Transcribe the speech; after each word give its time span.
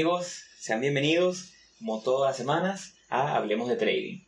amigos? 0.00 0.44
Sean 0.58 0.80
bienvenidos, 0.80 1.52
como 1.78 2.00
todas 2.00 2.30
las 2.30 2.36
semanas, 2.38 2.94
a 3.10 3.36
Hablemos 3.36 3.68
de 3.68 3.76
Trading. 3.76 4.20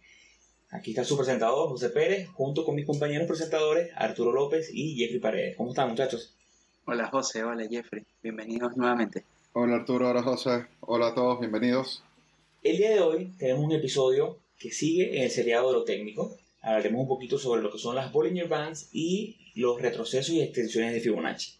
Aquí 0.69 0.91
está 0.91 1.03
su 1.03 1.17
presentador, 1.17 1.71
José 1.71 1.89
Pérez, 1.89 2.29
junto 2.29 2.67
con 2.67 2.75
mis 2.75 2.85
compañeros 2.85 3.27
presentadores, 3.27 3.91
Arturo 3.97 4.33
López 4.33 4.69
y 4.71 4.97
Jeffrey 4.97 5.19
Paredes. 5.19 5.57
¿Cómo 5.57 5.71
están 5.71 5.89
muchachos? 5.89 6.35
Hola 6.85 7.07
José, 7.07 7.43
hola 7.43 7.67
Jeffrey, 7.71 8.05
bienvenidos 8.23 8.77
nuevamente. 8.77 9.25
Hola 9.55 9.77
Arturo, 9.77 10.11
hola 10.11 10.23
José, 10.23 10.67
hola 10.81 11.07
a 11.07 11.15
todos, 11.15 11.41
bienvenidos. 11.41 12.03
El 12.63 12.77
día 12.77 12.91
de 12.91 13.01
hoy 13.01 13.33
tenemos 13.39 13.65
un 13.65 13.73
episodio 13.73 14.41
que 14.59 14.73
sigue 14.73 15.17
en 15.17 15.23
el 15.23 15.31
seriado 15.31 15.69
de 15.69 15.79
lo 15.79 15.85
técnico. 15.85 16.37
Hablaremos 16.61 17.01
un 17.01 17.09
poquito 17.09 17.39
sobre 17.39 17.63
lo 17.63 17.73
que 17.73 17.79
son 17.79 17.95
las 17.95 18.13
Bollinger 18.13 18.47
Bands 18.47 18.91
y 18.93 19.39
los 19.55 19.81
retrocesos 19.81 20.35
y 20.35 20.43
extensiones 20.43 20.93
de 20.93 21.01
Fibonacci. 21.01 21.55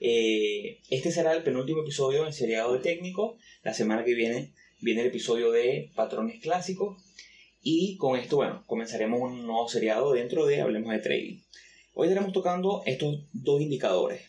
Eh, 0.00 0.80
este 0.90 1.10
será 1.10 1.32
el 1.32 1.42
penúltimo 1.42 1.82
episodio 1.82 2.20
en 2.20 2.28
el 2.28 2.32
seriado 2.32 2.72
de 2.72 2.80
técnico. 2.80 3.36
La 3.62 3.74
semana 3.74 4.04
que 4.04 4.14
viene 4.14 4.52
viene 4.80 5.02
el 5.02 5.08
episodio 5.08 5.50
de 5.50 5.90
patrones 5.94 6.40
clásicos. 6.40 7.02
Y 7.62 7.96
con 7.96 8.18
esto, 8.18 8.36
bueno, 8.36 8.62
comenzaremos 8.66 9.20
un 9.20 9.46
nuevo 9.46 9.68
seriado 9.68 10.12
dentro 10.12 10.44
de 10.46 10.60
Hablemos 10.60 10.92
de 10.92 10.98
Trading. 10.98 11.40
Hoy 11.94 12.08
estaremos 12.08 12.32
tocando 12.32 12.82
estos 12.84 13.24
dos 13.32 13.60
indicadores. 13.60 14.22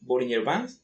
Bollinger 0.00 0.42
Bands. 0.42 0.80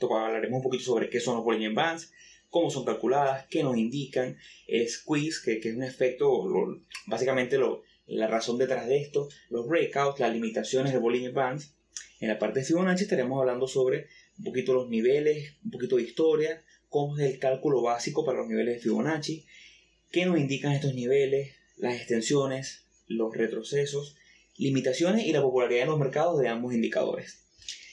Hablaremos 0.00 0.58
un 0.58 0.62
poquito 0.62 0.84
sobre 0.84 1.10
qué 1.10 1.18
son 1.18 1.36
los 1.36 1.44
Bollinger 1.44 1.72
Bands, 1.72 2.12
cómo 2.50 2.70
son 2.70 2.84
calculadas, 2.84 3.46
qué 3.50 3.64
nos 3.64 3.76
indican, 3.76 4.36
squeeze, 4.86 5.40
que, 5.44 5.58
que 5.58 5.70
es 5.70 5.76
un 5.76 5.82
efecto, 5.82 6.46
básicamente 7.06 7.58
lo, 7.58 7.82
la 8.06 8.28
razón 8.28 8.58
detrás 8.58 8.86
de 8.86 8.98
esto, 8.98 9.28
los 9.50 9.66
breakouts, 9.66 10.20
las 10.20 10.32
limitaciones 10.32 10.92
de 10.92 10.98
Bollinger 10.98 11.32
Bands 11.32 11.74
en 12.20 12.28
la 12.28 12.38
parte 12.38 12.60
de 12.60 12.66
Fibonacci 12.66 13.04
estaremos 13.04 13.38
hablando 13.40 13.68
sobre 13.68 14.08
un 14.38 14.44
poquito 14.44 14.74
los 14.74 14.88
niveles, 14.88 15.54
un 15.64 15.70
poquito 15.70 15.96
de 15.96 16.02
historia, 16.02 16.64
cómo 16.88 17.18
es 17.18 17.30
el 17.30 17.38
cálculo 17.38 17.82
básico 17.82 18.24
para 18.24 18.38
los 18.38 18.48
niveles 18.48 18.76
de 18.76 18.80
Fibonacci, 18.80 19.46
qué 20.10 20.26
nos 20.26 20.38
indican 20.38 20.72
estos 20.72 20.94
niveles, 20.94 21.54
las 21.76 21.94
extensiones, 21.94 22.86
los 23.06 23.34
retrocesos, 23.34 24.16
limitaciones 24.56 25.26
y 25.26 25.32
la 25.32 25.42
popularidad 25.42 25.82
en 25.82 25.88
los 25.90 25.98
mercados 25.98 26.40
de 26.40 26.48
ambos 26.48 26.74
indicadores. 26.74 27.44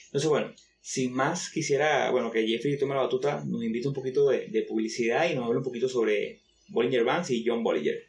Entonces, 0.06 0.28
bueno, 0.28 0.52
sin 0.80 1.12
más, 1.12 1.50
quisiera, 1.50 2.10
bueno, 2.10 2.30
que 2.30 2.46
Jeffrey 2.46 2.78
tome 2.78 2.94
la 2.94 3.02
batuta, 3.02 3.44
nos 3.44 3.62
invite 3.62 3.88
un 3.88 3.94
poquito 3.94 4.28
de, 4.28 4.48
de 4.48 4.62
publicidad 4.62 5.30
y 5.30 5.34
nos 5.34 5.44
hable 5.44 5.58
un 5.58 5.64
poquito 5.64 5.88
sobre 5.88 6.40
Bollinger 6.68 7.04
Bands 7.04 7.30
y 7.30 7.44
John 7.46 7.62
Bollinger. 7.62 8.06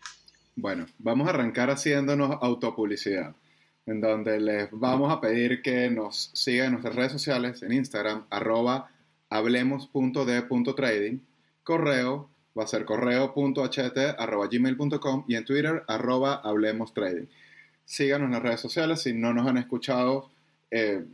Bueno, 0.56 0.88
vamos 0.98 1.28
a 1.28 1.32
arrancar 1.32 1.70
haciéndonos 1.70 2.38
autopublicidad 2.42 3.36
en 3.88 4.02
donde 4.02 4.40
les 4.40 4.70
vamos 4.72 5.12
a 5.12 5.20
pedir 5.20 5.62
que 5.62 5.90
nos 5.90 6.30
sigan 6.34 6.68
en 6.68 6.72
nuestras 6.74 6.96
redes 6.96 7.14
sociales, 7.14 7.64
en 7.64 7.72
Instagram, 7.72 8.26
arroba 8.30 8.92
hablemos.de.trading, 9.30 11.20
correo 11.64 12.30
va 12.58 12.64
a 12.64 12.68
ser 12.68 12.86
correo.ht 12.86 13.98
arroba 14.18 14.48
gmail.com 14.48 15.26
y 15.28 15.36
en 15.36 15.46
Twitter 15.46 15.84
arroba 15.88 16.36
hablemos 16.36 16.94
trading. 16.94 17.28
Síganos 17.86 18.28
en 18.28 18.34
las 18.34 18.44
redes 18.44 18.60
sociales, 18.60 19.02
si 19.02 19.14
no 19.14 19.34
nos 19.34 19.48
han 19.48 19.58
escuchado, 19.58 20.30
eh, 20.70 21.06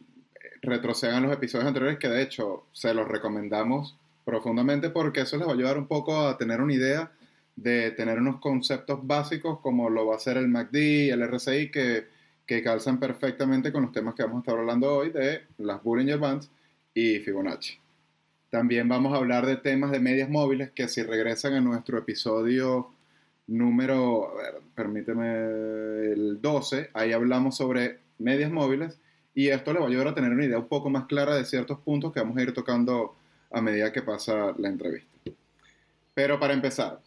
retrocedan 0.63 1.23
los 1.23 1.33
episodios 1.33 1.67
anteriores 1.67 1.99
que 1.99 2.09
de 2.09 2.23
hecho 2.23 2.65
se 2.71 2.93
los 2.93 3.07
recomendamos 3.07 3.97
profundamente 4.25 4.89
porque 4.89 5.21
eso 5.21 5.37
les 5.37 5.47
va 5.47 5.51
a 5.51 5.55
ayudar 5.55 5.77
un 5.77 5.87
poco 5.87 6.27
a 6.27 6.37
tener 6.37 6.61
una 6.61 6.73
idea 6.73 7.11
de 7.55 7.91
tener 7.91 8.19
unos 8.19 8.39
conceptos 8.39 9.05
básicos 9.05 9.59
como 9.59 9.91
lo 9.91 10.07
va 10.07 10.15
a 10.15 10.19
ser 10.19 10.37
el 10.37 10.47
MACD, 10.47 11.11
el 11.11 11.27
RSI, 11.27 11.69
que 11.69 12.07
que 12.45 12.61
calzan 12.61 12.99
perfectamente 12.99 13.71
con 13.71 13.83
los 13.83 13.91
temas 13.91 14.15
que 14.15 14.23
vamos 14.23 14.37
a 14.37 14.41
estar 14.41 14.59
hablando 14.59 14.93
hoy 14.93 15.11
de 15.11 15.43
las 15.57 15.81
Bollinger 15.81 16.17
Bands 16.17 16.49
y 16.93 17.19
Fibonacci. 17.19 17.77
También 18.49 18.87
vamos 18.87 19.13
a 19.13 19.17
hablar 19.17 19.45
de 19.45 19.57
temas 19.57 19.91
de 19.91 19.99
medias 19.99 20.29
móviles 20.29 20.71
que 20.71 20.87
si 20.87 21.01
regresan 21.01 21.53
a 21.53 21.61
nuestro 21.61 21.97
episodio 21.97 22.91
número, 23.47 24.33
permíteme, 24.75 25.25
el 26.11 26.39
12, 26.41 26.91
ahí 26.93 27.11
hablamos 27.13 27.57
sobre 27.57 27.99
medias 28.19 28.51
móviles 28.51 28.99
y 29.33 29.49
esto 29.49 29.73
le 29.73 29.79
va 29.79 29.85
a 29.85 29.89
ayudar 29.89 30.09
a 30.09 30.13
tener 30.13 30.31
una 30.31 30.45
idea 30.45 30.59
un 30.59 30.67
poco 30.67 30.89
más 30.89 31.05
clara 31.05 31.35
de 31.35 31.45
ciertos 31.45 31.79
puntos 31.79 32.13
que 32.13 32.19
vamos 32.19 32.37
a 32.37 32.43
ir 32.43 32.53
tocando 32.53 33.15
a 33.51 33.61
medida 33.61 33.91
que 33.91 34.01
pasa 34.01 34.53
la 34.57 34.69
entrevista. 34.69 35.09
Pero 36.13 36.39
para 36.39 36.53
empezar, 36.53 36.99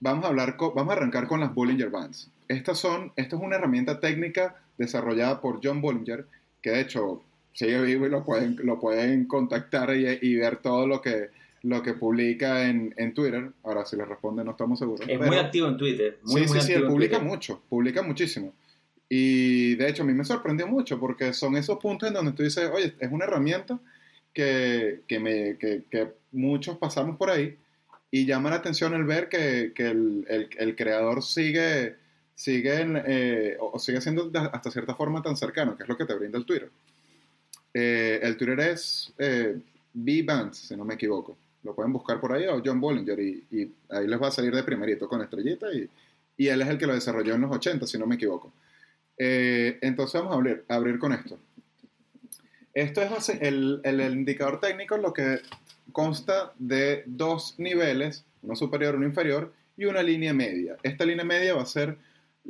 vamos 0.00 0.24
a, 0.24 0.28
hablar 0.28 0.56
vamos 0.58 0.88
a 0.88 0.96
arrancar 0.96 1.26
con 1.26 1.40
las 1.40 1.54
Bollinger 1.54 1.90
Bands. 1.90 2.30
Estas 2.50 2.80
son, 2.80 3.12
esta 3.14 3.36
es 3.36 3.42
una 3.42 3.54
herramienta 3.54 4.00
técnica 4.00 4.56
desarrollada 4.76 5.40
por 5.40 5.60
John 5.62 5.80
Bollinger, 5.80 6.26
que 6.60 6.70
de 6.70 6.80
hecho 6.80 7.22
sigue 7.52 7.80
vivo 7.80 8.06
y 8.06 8.10
lo 8.10 8.24
pueden, 8.24 8.56
lo 8.64 8.80
pueden 8.80 9.26
contactar 9.26 9.94
y, 9.94 10.34
ver 10.34 10.56
todo 10.56 10.84
lo 10.88 11.00
que, 11.00 11.28
lo 11.62 11.80
que 11.80 11.94
publica 11.94 12.68
en, 12.68 12.92
en, 12.96 13.14
Twitter. 13.14 13.52
Ahora, 13.62 13.84
si 13.86 13.96
le 13.96 14.04
responde, 14.04 14.42
no 14.42 14.50
estamos 14.50 14.80
seguros. 14.80 15.08
Es 15.08 15.20
muy 15.20 15.36
activo 15.36 15.68
en 15.68 15.76
Twitter. 15.76 16.18
sí, 16.24 16.48
sí, 16.48 16.60
sí, 16.60 16.74
publica 16.88 17.20
mucho, 17.20 17.62
publica 17.68 18.02
muchísimo. 18.02 18.52
Y 19.08 19.76
de 19.76 19.88
hecho, 19.88 20.02
a 20.02 20.06
mí 20.06 20.12
me 20.12 20.24
sorprendió 20.24 20.66
mucho 20.66 20.98
porque 20.98 21.32
son 21.32 21.56
esos 21.56 21.78
puntos 21.78 22.08
en 22.08 22.14
donde 22.14 22.32
tú 22.32 22.42
dices, 22.42 22.68
oye, 22.74 22.94
es 22.98 23.12
una 23.12 23.26
herramienta 23.26 23.78
que, 24.34 25.02
que, 25.06 25.20
me, 25.20 25.56
que, 25.56 25.84
que 25.88 26.08
muchos 26.32 26.78
pasamos 26.78 27.16
por 27.16 27.30
ahí 27.30 27.56
y 28.10 28.26
llama 28.26 28.50
la 28.50 28.56
atención 28.56 28.92
el 28.94 29.04
ver 29.04 29.28
que, 29.28 29.72
que 29.72 29.86
el, 29.86 30.26
el, 30.28 30.48
el, 30.58 30.74
creador 30.74 31.22
sigue 31.22 31.99
siguen, 32.40 33.02
eh, 33.06 33.58
o 33.60 33.78
sigue 33.78 34.00
siendo 34.00 34.30
hasta 34.50 34.70
cierta 34.70 34.94
forma 34.94 35.20
tan 35.20 35.36
cercano, 35.36 35.76
que 35.76 35.82
es 35.82 35.88
lo 35.90 35.96
que 35.98 36.06
te 36.06 36.14
brinda 36.14 36.38
el 36.38 36.46
Twitter. 36.46 36.70
Eh, 37.74 38.18
el 38.22 38.38
Twitter 38.38 38.58
es 38.60 39.12
eh, 39.18 39.60
B-Bands, 39.92 40.56
si 40.56 40.74
no 40.74 40.86
me 40.86 40.94
equivoco. 40.94 41.36
Lo 41.62 41.74
pueden 41.74 41.92
buscar 41.92 42.18
por 42.18 42.32
ahí, 42.32 42.46
o 42.46 42.62
John 42.64 42.80
Bollinger, 42.80 43.20
y, 43.20 43.74
ahí 43.90 44.06
les 44.06 44.22
va 44.22 44.28
a 44.28 44.30
salir 44.30 44.54
de 44.54 44.62
primerito 44.62 45.06
con 45.06 45.20
estrellita, 45.20 45.70
y, 45.70 45.86
y, 46.38 46.48
él 46.48 46.62
es 46.62 46.68
el 46.68 46.78
que 46.78 46.86
lo 46.86 46.94
desarrolló 46.94 47.34
en 47.34 47.42
los 47.42 47.52
80, 47.52 47.86
si 47.86 47.98
no 47.98 48.06
me 48.06 48.14
equivoco. 48.14 48.50
entonces 49.18 50.18
vamos 50.18 50.32
a 50.32 50.36
abrir, 50.36 50.64
abrir 50.68 50.98
con 50.98 51.12
esto. 51.12 51.38
Esto 52.72 53.02
es 53.02 53.28
el, 53.28 53.82
el, 53.84 54.00
el 54.00 54.14
indicador 54.14 54.60
técnico, 54.60 54.96
lo 54.96 55.12
que 55.12 55.40
consta 55.92 56.54
de 56.58 57.02
dos 57.04 57.56
niveles, 57.58 58.24
uno 58.40 58.56
superior, 58.56 58.94
uno 58.94 59.04
inferior, 59.04 59.52
y 59.76 59.84
una 59.84 60.02
línea 60.02 60.32
media. 60.32 60.76
Esta 60.82 61.04
línea 61.04 61.24
media 61.24 61.54
va 61.54 61.62
a 61.62 61.66
ser 61.66 61.98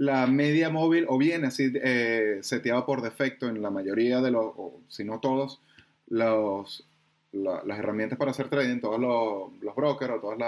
la 0.00 0.26
media 0.26 0.70
móvil 0.70 1.04
o 1.10 1.18
bien 1.18 1.44
así 1.44 1.70
eh, 1.74 2.38
seteado 2.40 2.86
por 2.86 3.02
defecto 3.02 3.50
en 3.50 3.60
la 3.60 3.68
mayoría 3.68 4.22
de 4.22 4.30
los, 4.30 4.54
si 4.88 5.04
no 5.04 5.20
todos, 5.20 5.60
los, 6.08 6.88
las 7.32 7.78
herramientas 7.78 8.18
para 8.18 8.30
hacer 8.30 8.48
trading, 8.48 8.80
todos 8.80 8.98
los, 8.98 9.62
los 9.62 9.76
brokers 9.76 10.14
o 10.14 10.20
todas 10.20 10.38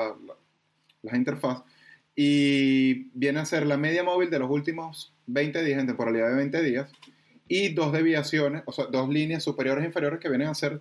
las 1.02 1.14
interfaces. 1.14 1.64
Y 2.16 3.10
viene 3.12 3.40
a 3.40 3.44
ser 3.44 3.66
la 3.66 3.76
media 3.76 4.02
móvil 4.02 4.30
de 4.30 4.38
los 4.38 4.50
últimos 4.50 5.12
20 5.26 5.62
días, 5.62 5.80
en 5.80 5.86
temporalidad 5.86 6.30
de 6.30 6.36
20 6.36 6.62
días, 6.62 6.90
y 7.46 7.74
dos 7.74 7.92
deviaciones, 7.92 8.62
o 8.64 8.72
sea, 8.72 8.86
dos 8.86 9.10
líneas 9.10 9.42
superiores 9.42 9.84
e 9.84 9.88
inferiores 9.88 10.18
que 10.18 10.30
vienen 10.30 10.48
a 10.48 10.54
ser 10.54 10.80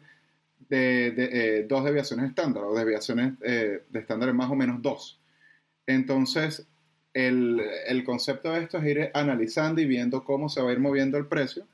de, 0.69 1.13
eh, 1.17 1.65
dos 1.67 1.83
deviaciones 1.83 2.29
estándar, 2.29 2.63
o 2.63 2.73
desviaciones 2.73 3.33
eh, 3.41 3.83
de 3.89 3.99
estándar 3.99 4.33
más 4.33 4.49
o 4.49 4.55
menos 4.55 4.81
dos. 4.81 5.19
Entonces, 5.85 6.65
el, 7.13 7.61
el, 7.87 8.03
concepto 8.03 8.51
de 8.51 8.61
esto 8.61 8.77
es 8.77 8.85
ir 8.85 9.11
analizando 9.13 9.81
y 9.81 9.85
viendo 9.85 10.23
cómo 10.23 10.49
se 10.49 10.61
va 10.61 10.69
a 10.69 10.73
ir 10.73 10.79
moviendo 10.79 11.17
el 11.17 11.27
precio 11.27 11.65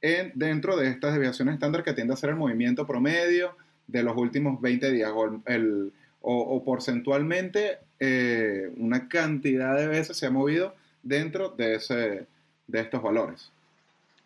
en, 0.00 0.32
dentro 0.34 0.76
de 0.76 0.88
estas 0.88 1.12
desviaciones 1.12 1.54
estándar 1.54 1.82
que 1.82 1.92
tiende 1.92 2.14
a 2.14 2.16
ser 2.16 2.30
el 2.30 2.36
movimiento 2.36 2.86
promedio 2.86 3.56
de 3.86 4.02
los 4.02 4.16
últimos 4.16 4.60
20 4.60 4.92
días 4.92 5.10
o, 5.14 5.42
el, 5.46 5.92
o, 6.20 6.62
porcentualmente 6.64 7.78
eh, 7.98 8.72
una 8.76 9.08
cantidad 9.08 9.76
de 9.76 9.88
veces 9.88 10.16
se 10.16 10.26
ha 10.26 10.30
movido 10.30 10.74
dentro 11.02 11.50
de, 11.50 11.76
ese, 11.76 12.26
de 12.66 12.80
estos 12.80 13.02
valores. 13.02 13.50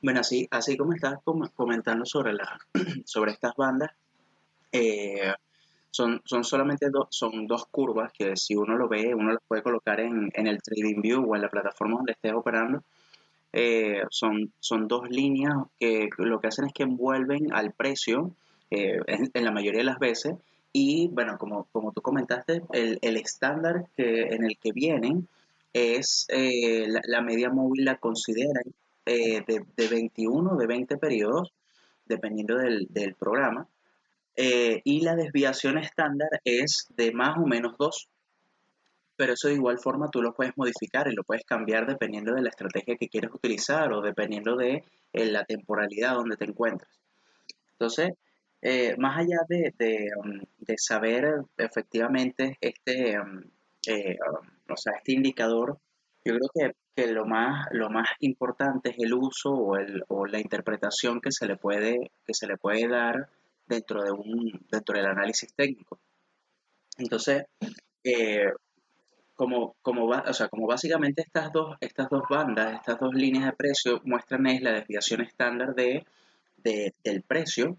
Bueno, 0.03 0.21
así, 0.21 0.49
así 0.50 0.77
como 0.77 0.94
estás 0.94 1.21
comentando 1.55 2.05
sobre, 2.05 2.32
la, 2.35 2.59
sobre 3.05 3.32
estas 3.32 3.55
bandas, 3.56 3.91
eh, 4.73 5.32
son, 5.93 6.23
son 6.25 6.43
solamente 6.43 6.89
dos, 6.91 7.06
son 7.11 7.47
dos 7.47 7.67
curvas 7.67 8.12
que 8.12 8.35
si 8.35 8.56
uno 8.56 8.77
lo 8.77 8.89
ve, 8.89 9.15
uno 9.15 9.33
las 9.33 9.43
puede 9.47 9.62
colocar 9.62 10.00
en, 10.00 10.31
en 10.33 10.47
el 10.47 10.61
TradingView 10.62 11.31
o 11.31 11.37
en 11.37 11.43
la 11.43 11.50
plataforma 11.50 11.99
donde 11.99 12.12
estés 12.12 12.33
operando. 12.33 12.83
Eh, 13.53 14.03
son, 14.09 14.50
son 14.59 14.89
dos 14.89 15.11
líneas 15.11 15.55
que 15.79 16.09
lo 16.17 16.41
que 16.41 16.49
hacen 16.49 16.65
es 16.65 16.73
que 16.73 16.85
envuelven 16.85 17.53
al 17.53 17.73
precio 17.73 18.35
eh, 18.71 18.99
en, 19.06 19.44
la 19.44 19.50
mayoría 19.50 19.81
de 19.81 19.85
las 19.85 19.99
veces 19.99 20.37
y 20.73 21.09
bueno, 21.09 21.37
como, 21.37 21.65
como 21.71 21.93
tú 21.93 22.00
comentaste, 22.00 22.62
el, 22.73 23.17
estándar 23.19 23.85
que, 23.94 24.23
en 24.23 24.44
el 24.44 24.56
que 24.56 24.73
vienen 24.73 25.29
es 25.75 26.25
eh, 26.31 26.87
la, 27.05 27.21
media 27.21 27.50
móvil 27.50 27.85
la 27.85 27.99
consideran 27.99 28.65
de, 29.05 29.44
de 29.77 29.89
21, 29.89 30.56
de 30.56 30.67
20 30.67 30.97
periodos, 30.97 31.53
dependiendo 32.06 32.56
del, 32.56 32.87
del 32.89 33.15
programa. 33.15 33.67
Eh, 34.37 34.81
y 34.84 35.00
la 35.02 35.14
desviación 35.14 35.79
estándar 35.79 36.29
es 36.44 36.87
de 36.96 37.12
más 37.12 37.37
o 37.38 37.46
menos 37.46 37.76
2. 37.79 38.08
Pero 39.17 39.34
eso 39.34 39.49
de 39.49 39.55
igual 39.55 39.79
forma 39.79 40.08
tú 40.11 40.23
lo 40.23 40.34
puedes 40.34 40.56
modificar 40.56 41.06
y 41.08 41.14
lo 41.14 41.23
puedes 41.23 41.44
cambiar 41.44 41.87
dependiendo 41.87 42.34
de 42.34 42.43
la 42.43 42.49
estrategia 42.49 42.96
que 42.96 43.08
quieres 43.08 43.31
utilizar 43.32 43.93
o 43.93 44.00
dependiendo 44.00 44.56
de 44.56 44.84
eh, 45.12 45.26
la 45.26 45.44
temporalidad 45.44 46.14
donde 46.14 46.37
te 46.37 46.46
encuentres. 46.46 46.90
Entonces, 47.73 48.12
eh, 48.62 48.94
más 48.96 49.19
allá 49.19 49.38
de, 49.49 49.75
de, 49.76 50.08
um, 50.17 50.40
de, 50.58 50.75
saber 50.79 51.43
efectivamente 51.58 52.56
este, 52.61 53.19
um, 53.19 53.38
um, 53.38 54.73
o 54.73 54.76
sea, 54.76 54.94
este 54.96 55.12
indicador, 55.12 55.79
yo 56.25 56.34
creo 56.37 56.49
que, 56.55 56.76
que, 56.94 57.12
lo, 57.12 57.26
más, 57.26 57.67
lo 57.73 57.90
más 57.90 58.08
importante 58.20 58.90
es 58.90 58.96
el 58.99 59.12
uso 59.14 59.50
o, 59.50 59.76
el, 59.76 60.05
o 60.08 60.26
la 60.26 60.38
interpretación 60.38 61.20
que 61.20 61.32
se 61.32 61.46
le 61.46 61.56
puede, 61.56 62.12
que 62.25 62.34
se 62.34 62.46
le 62.46 62.56
puede 62.56 62.87
dar 62.88 63.29
dentro, 63.67 64.03
de 64.03 64.12
un, 64.12 64.67
dentro 64.70 64.97
del 64.97 65.06
análisis 65.06 65.53
técnico. 65.55 65.99
Entonces, 66.99 67.44
eh, 68.05 68.53
como, 69.35 69.76
como, 69.82 70.06
o 70.06 70.32
sea, 70.35 70.49
como 70.49 70.67
básicamente 70.67 71.23
estas 71.23 71.53
dos, 71.53 71.76
estas 71.81 72.09
dos 72.11 72.23
bandas, 72.29 72.75
estas 72.75 72.99
dos 73.00 73.14
líneas 73.14 73.47
de 73.47 73.53
precio 73.53 74.00
muestran 74.05 74.47
es 74.47 74.62
la 74.62 74.73
desviación 74.73 75.23
estándar 75.23 75.75
de, 75.75 76.05
de 76.59 76.94
del 77.03 77.23
precio, 77.23 77.79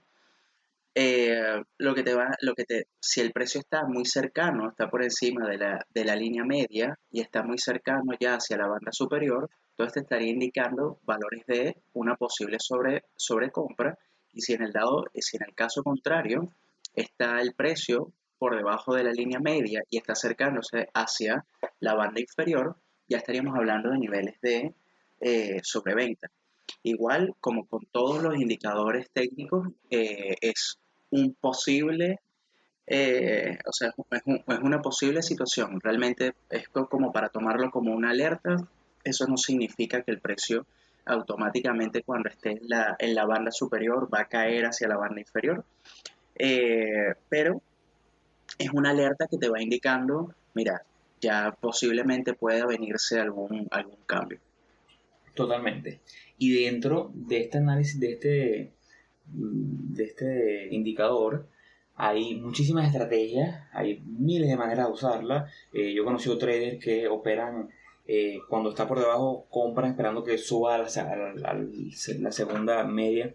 eh, 0.96 1.62
lo 1.78 1.96
que 1.96 2.04
te 2.04 2.14
va, 2.14 2.36
lo 2.42 2.54
que 2.54 2.66
te, 2.66 2.88
si 3.00 3.22
el 3.22 3.32
precio 3.32 3.60
está 3.62 3.86
muy 3.86 4.06
cercano, 4.06 4.70
está 4.70 4.90
por 4.90 5.04
encima 5.04 5.48
de 5.48 5.58
la, 5.58 5.86
de 5.90 6.06
la 6.06 6.16
línea 6.16 6.44
media 6.44 7.00
y 7.10 7.22
está 7.22 7.44
muy 7.44 7.58
cercano 7.58 8.12
ya 8.20 8.36
hacia 8.36 8.58
la 8.58 8.68
banda 8.68 8.92
superior, 8.92 9.50
entonces 9.72 9.94
te 9.94 10.00
estaría 10.02 10.30
indicando 10.30 11.00
valores 11.04 11.46
de 11.48 11.78
una 11.94 12.16
posible 12.16 12.58
sobre, 12.60 13.04
sobrecompra 13.16 13.98
y 14.34 14.42
si 14.42 14.54
en 14.54 14.64
el 14.64 14.72
dado, 14.72 15.06
si 15.14 15.38
en 15.38 15.44
el 15.48 15.54
caso 15.54 15.84
contrario 15.84 16.50
está 16.96 17.42
el 17.42 17.54
precio 17.54 18.12
por 18.38 18.56
debajo 18.56 18.94
de 18.96 19.04
la 19.04 19.12
línea 19.12 19.40
media 19.40 19.84
y 19.90 19.98
está 19.98 20.14
acercándose 20.14 20.90
hacia 20.94 21.46
la 21.80 21.94
banda 21.94 22.20
inferior, 22.20 22.76
ya 23.08 23.18
estaríamos 23.18 23.56
hablando 23.56 23.92
de 23.92 24.00
niveles 24.00 24.42
de 24.42 24.74
eh, 25.22 25.60
sobreventa. 25.64 26.30
Igual, 26.84 27.34
como 27.40 27.66
con 27.66 27.86
todos 27.92 28.22
los 28.22 28.36
indicadores 28.36 29.10
técnicos, 29.12 29.70
eh, 29.90 30.36
es 30.42 30.78
un 31.12 31.34
posible, 31.36 32.20
eh, 32.88 33.58
o 33.66 33.72
sea, 33.72 33.94
es, 34.12 34.22
una 34.62 34.82
posible 34.82 35.22
situación. 35.22 35.80
Realmente 35.80 36.34
es 36.50 36.68
como 36.68 37.12
para 37.14 37.30
tomarlo 37.30 37.72
como 37.72 37.94
una 37.94 38.10
alerta. 38.10 38.58
Eso 39.04 39.28
no 39.28 39.38
significa 39.38 40.02
que 40.02 40.12
el 40.12 40.20
precio 40.20 40.66
automáticamente 41.06 42.04
cuando 42.04 42.30
esté 42.30 42.52
en 42.52 42.70
la, 42.70 42.96
en 43.00 43.16
la 43.16 43.26
banda 43.26 43.52
superior 43.52 44.10
va 44.14 44.22
a 44.22 44.28
caer 44.28 44.66
hacia 44.66 44.88
la 44.88 44.98
banda 44.98 45.20
inferior. 45.20 45.66
Eh, 46.36 47.14
pero 47.30 47.62
es 48.58 48.70
una 48.72 48.92
alerta 48.92 49.28
que 49.30 49.38
te 49.38 49.50
va 49.50 49.62
indicando, 49.62 50.34
mira, 50.54 50.84
ya 51.22 51.56
posiblemente 51.60 52.34
pueda 52.34 52.66
venirse 52.66 53.20
algún, 53.20 53.68
algún 53.72 54.00
cambio. 54.06 54.40
Totalmente. 55.34 56.02
Y 56.38 56.64
dentro 56.64 57.12
de 57.14 57.42
este 57.42 57.58
análisis, 57.58 58.00
de 58.00 58.12
este 58.12 58.74
de 59.26 60.04
este 60.04 60.68
indicador 60.72 61.48
hay 61.96 62.36
muchísimas 62.36 62.88
estrategias, 62.88 63.68
hay 63.72 64.02
miles 64.02 64.50
de 64.50 64.58
maneras 64.58 64.88
de 64.88 64.94
usarla. 64.94 65.48
Eh, 65.72 65.94
yo 65.94 66.02
he 66.02 66.06
conocido 66.06 66.38
traders 66.38 66.84
que 66.84 67.08
operan 67.08 67.70
eh, 68.06 68.40
cuando 68.50 68.70
está 68.70 68.88
por 68.88 69.00
debajo, 69.00 69.48
compran 69.50 69.92
esperando 69.92 70.24
que 70.24 70.38
suba 70.38 70.76
a 70.76 70.78
la, 70.80 72.32
segunda 72.32 72.84
media. 72.84 73.34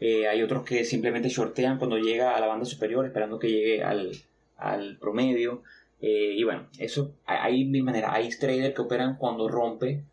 Eh, 0.00 0.26
hay 0.26 0.42
otros 0.42 0.64
que 0.64 0.84
simplemente 0.84 1.28
shortean 1.28 1.78
cuando 1.78 1.98
llega 1.98 2.36
a 2.36 2.40
la 2.40 2.46
banda 2.46 2.64
superior, 2.64 3.06
esperando 3.06 3.38
que 3.38 3.50
llegue 3.50 3.82
al, 3.84 4.98
promedio. 5.00 5.62
y 6.00 6.42
bueno, 6.44 6.68
eso 6.78 7.14
hay 7.26 7.64
mil 7.64 7.84
maneras. 7.84 8.10
Hay 8.14 8.28
traders 8.30 8.74
que 8.74 8.82
operan 8.82 9.16
cuando 9.16 9.48
rompe 9.48 10.04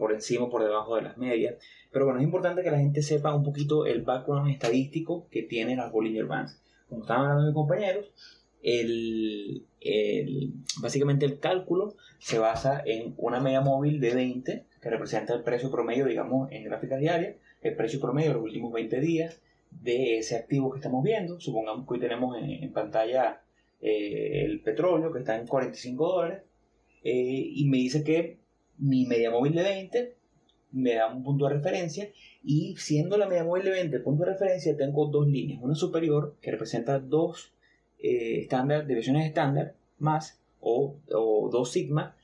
por 0.00 0.12
encima 0.12 0.46
o 0.46 0.50
por 0.50 0.64
debajo 0.64 0.96
de 0.96 1.02
las 1.02 1.18
medias. 1.18 1.56
Pero 1.92 2.06
bueno, 2.06 2.20
es 2.20 2.24
importante 2.24 2.62
que 2.62 2.70
la 2.70 2.78
gente 2.78 3.02
sepa 3.02 3.34
un 3.34 3.44
poquito 3.44 3.84
el 3.84 4.00
background 4.02 4.50
estadístico 4.50 5.28
que 5.30 5.42
tienen 5.42 5.76
las 5.76 5.92
Bollinger 5.92 6.24
Bands. 6.24 6.58
Como 6.88 7.02
estaban 7.02 7.26
hablando 7.26 7.46
mis 7.46 7.54
compañeros, 7.54 8.06
el, 8.62 9.64
básicamente 10.80 11.26
el 11.26 11.38
cálculo 11.38 11.94
se 12.18 12.38
basa 12.38 12.82
en 12.84 13.14
una 13.16 13.40
media 13.40 13.60
móvil 13.60 14.00
de 14.00 14.14
20, 14.14 14.64
que 14.80 14.90
representa 14.90 15.34
el 15.34 15.42
precio 15.42 15.70
promedio, 15.70 16.06
digamos, 16.06 16.50
en 16.52 16.64
gráfica 16.64 16.96
diaria, 16.96 17.36
el 17.62 17.76
precio 17.76 18.00
promedio 18.00 18.30
de 18.30 18.34
los 18.34 18.44
últimos 18.44 18.72
20 18.72 19.00
días 19.00 19.40
de 19.70 20.18
ese 20.18 20.36
activo 20.36 20.70
que 20.70 20.78
estamos 20.78 21.04
viendo. 21.04 21.40
Supongamos 21.40 21.86
que 21.86 21.94
hoy 21.94 22.00
tenemos 22.00 22.36
en, 22.40 22.72
pantalla 22.72 23.42
eh, 23.80 24.44
el 24.44 24.60
petróleo, 24.60 25.12
que 25.12 25.20
está 25.20 25.38
en 25.38 25.46
45 25.46 26.12
dólares, 26.12 26.42
eh, 27.04 27.12
y 27.54 27.66
me 27.68 27.78
dice 27.78 28.04
que 28.04 28.38
mi 28.78 29.06
media 29.06 29.30
móvil 29.30 29.54
de 29.54 29.62
20 29.62 30.14
me 30.72 30.94
da 30.94 31.12
un 31.12 31.22
punto 31.22 31.46
de 31.46 31.54
referencia 31.54 32.10
y 32.44 32.76
siendo 32.76 33.18
la 33.18 33.26
media 33.26 33.44
móvil 33.44 33.64
de 33.64 33.70
20 33.70 33.96
el 33.96 34.02
punto 34.02 34.24
de 34.24 34.32
referencia 34.32 34.76
tengo 34.76 35.06
dos 35.06 35.26
líneas, 35.26 35.60
una 35.62 35.74
superior 35.74 36.36
que 36.40 36.50
representa 36.50 36.98
dos 36.98 37.52
eh, 38.02 38.40
estándar, 38.40 38.90
estándar 38.90 39.74
más 39.98 40.40
o, 40.60 40.96
dos 41.08 41.70
sigma 41.70 42.16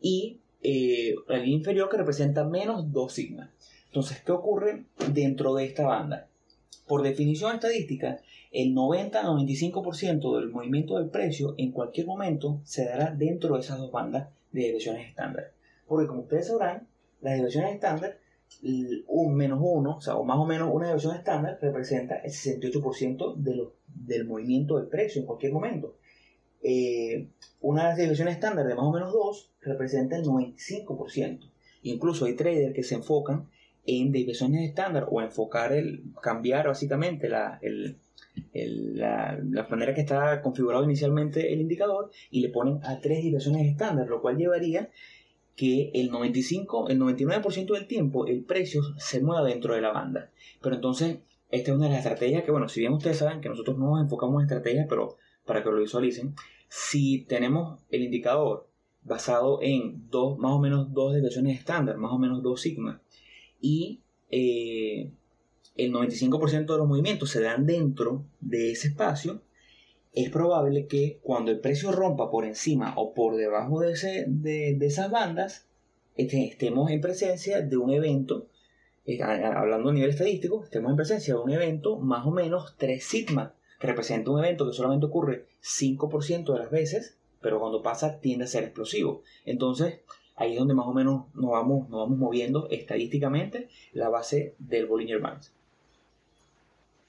y 0.00 0.40
eh, 0.62 1.14
la 1.28 1.38
línea 1.38 1.58
inferior 1.58 1.88
que 1.88 1.96
representa 1.96 2.44
menos 2.44 2.92
dos 2.92 3.12
sigma. 3.12 3.52
Entonces, 3.86 4.22
¿qué 4.24 4.32
ocurre 4.32 4.84
dentro 5.12 5.54
de 5.54 5.66
esta 5.66 5.86
banda? 5.86 6.28
Por 6.86 7.02
definición 7.02 7.54
estadística, 7.54 8.20
el 8.50 8.74
90-95% 8.74 10.38
del 10.38 10.50
movimiento 10.50 10.98
del 10.98 11.08
precio 11.08 11.54
en 11.58 11.72
cualquier 11.72 12.06
momento 12.06 12.60
se 12.64 12.84
dará 12.84 13.10
dentro 13.10 13.54
de 13.54 13.60
esas 13.60 13.78
dos 13.78 13.90
bandas 13.90 14.28
de 14.52 14.62
divisiones 14.66 15.08
estándar. 15.08 15.52
Porque 15.86 16.06
como 16.06 16.22
ustedes 16.22 16.48
sabrán, 16.48 16.86
las 17.20 17.36
divisiones 17.36 17.74
estándar, 17.74 18.18
un 18.62 19.34
menos 19.34 19.58
uno, 19.62 19.96
o 19.96 20.00
sea, 20.00 20.16
o 20.16 20.24
más 20.24 20.38
o 20.38 20.46
menos 20.46 20.70
una 20.72 20.88
división 20.88 21.16
estándar 21.16 21.58
representa 21.60 22.16
el 22.16 22.30
68% 22.30 23.36
de 23.36 23.68
del 23.94 24.26
movimiento 24.26 24.76
del 24.78 24.88
precio 24.88 25.20
en 25.20 25.26
cualquier 25.26 25.52
momento. 25.52 25.96
Eh, 26.62 27.28
una 27.60 27.94
división 27.94 28.28
estándar 28.28 28.66
de 28.66 28.74
más 28.74 28.84
o 28.84 28.92
menos 28.92 29.12
2 29.12 29.52
representa 29.60 30.16
el 30.16 30.24
95%. 30.24 31.50
Incluso 31.82 32.24
hay 32.24 32.34
traders 32.34 32.74
que 32.74 32.82
se 32.82 32.94
enfocan 32.94 33.48
en 33.86 34.12
divisiones 34.12 34.66
estándar 34.68 35.06
o 35.10 35.20
enfocar 35.20 35.72
el 35.72 36.02
cambiar 36.22 36.66
básicamente 36.66 37.28
la, 37.28 37.60
la, 38.54 39.38
la, 39.42 39.66
manera 39.68 39.94
que 39.94 40.00
está 40.00 40.40
configurado 40.40 40.84
inicialmente 40.84 41.52
el 41.52 41.60
indicador 41.60 42.10
y 42.30 42.40
le 42.40 42.48
ponen 42.48 42.80
a 42.82 42.98
tres 43.00 43.22
divisiones 43.22 43.66
estándar, 43.66 44.08
lo 44.08 44.22
cual 44.22 44.38
llevaría 44.38 44.88
que 45.56 45.90
el 45.94 46.10
95, 46.10 46.88
el 46.88 46.98
99% 46.98 47.72
del 47.74 47.86
tiempo 47.86 48.26
el 48.26 48.42
precio 48.44 48.82
se 48.98 49.20
mueva 49.20 49.44
dentro 49.44 49.74
de 49.74 49.80
la 49.80 49.92
banda. 49.92 50.30
Pero 50.60 50.74
entonces, 50.74 51.18
esta 51.50 51.70
es 51.70 51.76
una 51.76 51.86
de 51.86 51.92
las 51.92 52.00
estrategias 52.00 52.42
que, 52.42 52.50
bueno, 52.50 52.68
si 52.68 52.80
bien 52.80 52.92
ustedes 52.92 53.18
saben 53.18 53.40
que 53.40 53.48
nosotros 53.48 53.78
no 53.78 53.90
nos 53.90 54.00
enfocamos 54.00 54.40
en 54.40 54.46
estrategias, 54.46 54.86
pero 54.88 55.16
para 55.44 55.62
que 55.62 55.70
lo 55.70 55.78
visualicen, 55.78 56.34
si 56.68 57.24
tenemos 57.28 57.80
el 57.90 58.02
indicador 58.02 58.68
basado 59.02 59.60
en 59.62 60.08
dos, 60.10 60.38
más 60.38 60.52
o 60.52 60.58
menos 60.58 60.92
dos 60.92 61.12
desviaciones 61.12 61.58
estándar, 61.58 61.96
más 61.98 62.12
o 62.12 62.18
menos 62.18 62.42
dos 62.42 62.60
sigma, 62.60 63.02
y 63.60 64.00
eh, 64.30 65.10
el 65.76 65.92
95% 65.92 66.66
de 66.66 66.78
los 66.78 66.88
movimientos 66.88 67.30
se 67.30 67.42
dan 67.42 67.66
dentro 67.66 68.24
de 68.40 68.72
ese 68.72 68.88
espacio, 68.88 69.42
es 70.14 70.30
probable 70.30 70.86
que 70.86 71.18
cuando 71.22 71.50
el 71.50 71.58
precio 71.58 71.90
rompa 71.90 72.30
por 72.30 72.44
encima 72.44 72.94
o 72.96 73.14
por 73.14 73.36
debajo 73.36 73.80
de, 73.80 73.92
ese, 73.92 74.24
de, 74.28 74.76
esas 74.80 75.10
bandas, 75.10 75.66
este, 76.16 76.44
estemos 76.44 76.90
en 76.90 77.00
presencia 77.00 77.60
de 77.62 77.76
un 77.76 77.90
evento, 77.90 78.46
eh, 79.06 79.20
hablando 79.22 79.90
a 79.90 79.92
nivel 79.92 80.10
estadístico, 80.10 80.62
estemos 80.64 80.90
en 80.90 80.96
presencia 80.96 81.34
de 81.34 81.40
un 81.40 81.50
evento 81.50 81.98
más 81.98 82.24
o 82.26 82.30
menos 82.30 82.76
3 82.78 83.02
sigma, 83.02 83.54
que 83.80 83.88
representa 83.88 84.30
un 84.30 84.38
evento 84.38 84.66
que 84.66 84.72
solamente 84.72 85.06
ocurre 85.06 85.46
5% 85.62 86.52
de 86.52 86.58
las 86.60 86.70
veces, 86.70 87.18
pero 87.40 87.58
cuando 87.58 87.82
pasa 87.82 88.20
tiende 88.20 88.44
a 88.44 88.48
ser 88.48 88.62
explosivo. 88.62 89.22
Entonces, 89.44 90.00
ahí 90.36 90.52
es 90.52 90.58
donde 90.58 90.74
más 90.74 90.86
o 90.86 90.94
menos 90.94 91.24
nos 91.34 91.50
vamos, 91.50 91.88
nos 91.88 92.00
vamos 92.00 92.18
moviendo 92.18 92.68
estadísticamente 92.70 93.68
la 93.92 94.10
base 94.10 94.54
del 94.60 94.86
Bollinger 94.86 95.20
Bands. 95.20 95.52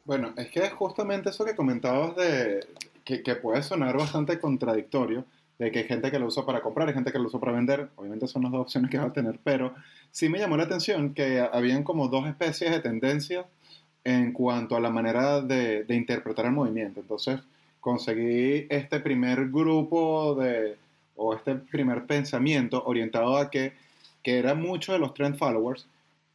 Bueno, 0.05 0.33
es 0.37 0.49
que 0.49 0.69
justamente 0.71 1.29
eso 1.29 1.45
que 1.45 1.55
comentabas 1.55 2.15
de, 2.15 2.59
que, 3.05 3.35
puede 3.35 3.61
sonar 3.61 3.95
bastante 3.95 4.39
contradictorio, 4.39 5.25
de 5.59 5.71
que 5.71 5.79
hay 5.79 5.85
gente 5.85 6.11
que 6.11 6.19
lo 6.19 6.25
usa 6.25 6.45
para 6.45 6.61
comprar, 6.61 6.87
hay 6.87 6.95
gente 6.95 7.11
que 7.11 7.19
lo 7.19 7.27
usa 7.27 7.39
para 7.39 7.53
vender, 7.53 7.87
obviamente 7.95 8.27
son 8.27 8.43
las 8.43 8.51
dos 8.51 8.61
opciones 8.61 8.91
que 8.91 8.97
va 8.97 9.05
a 9.05 9.13
tener, 9.13 9.39
pero 9.43 9.73
sí 10.11 10.27
me 10.27 10.39
llamó 10.39 10.57
la 10.57 10.63
atención 10.63 11.13
que 11.13 11.39
habían 11.39 11.83
como 11.83 12.09
dos 12.09 12.27
especies 12.27 12.71
de 12.71 12.79
tendencias 12.79 13.45
en 14.03 14.33
cuanto 14.33 14.75
a 14.75 14.79
la 14.79 14.89
manera 14.89 15.41
de, 15.41 15.85
interpretar 15.89 16.45
el 16.45 16.51
movimiento. 16.51 16.99
Entonces, 16.99 17.39
conseguí 17.79 18.65
este 18.69 18.99
primer 18.99 19.49
grupo 19.49 20.35
de, 20.35 20.75
o 21.15 21.35
este 21.35 21.55
primer 21.55 22.05
pensamiento 22.05 22.83
orientado 22.85 23.37
a 23.37 23.49
que, 23.49 23.73
que 24.23 24.39
era 24.39 24.55
mucho 24.55 24.93
de 24.93 24.99
los 24.99 25.13
trend 25.13 25.37
followers, 25.37 25.87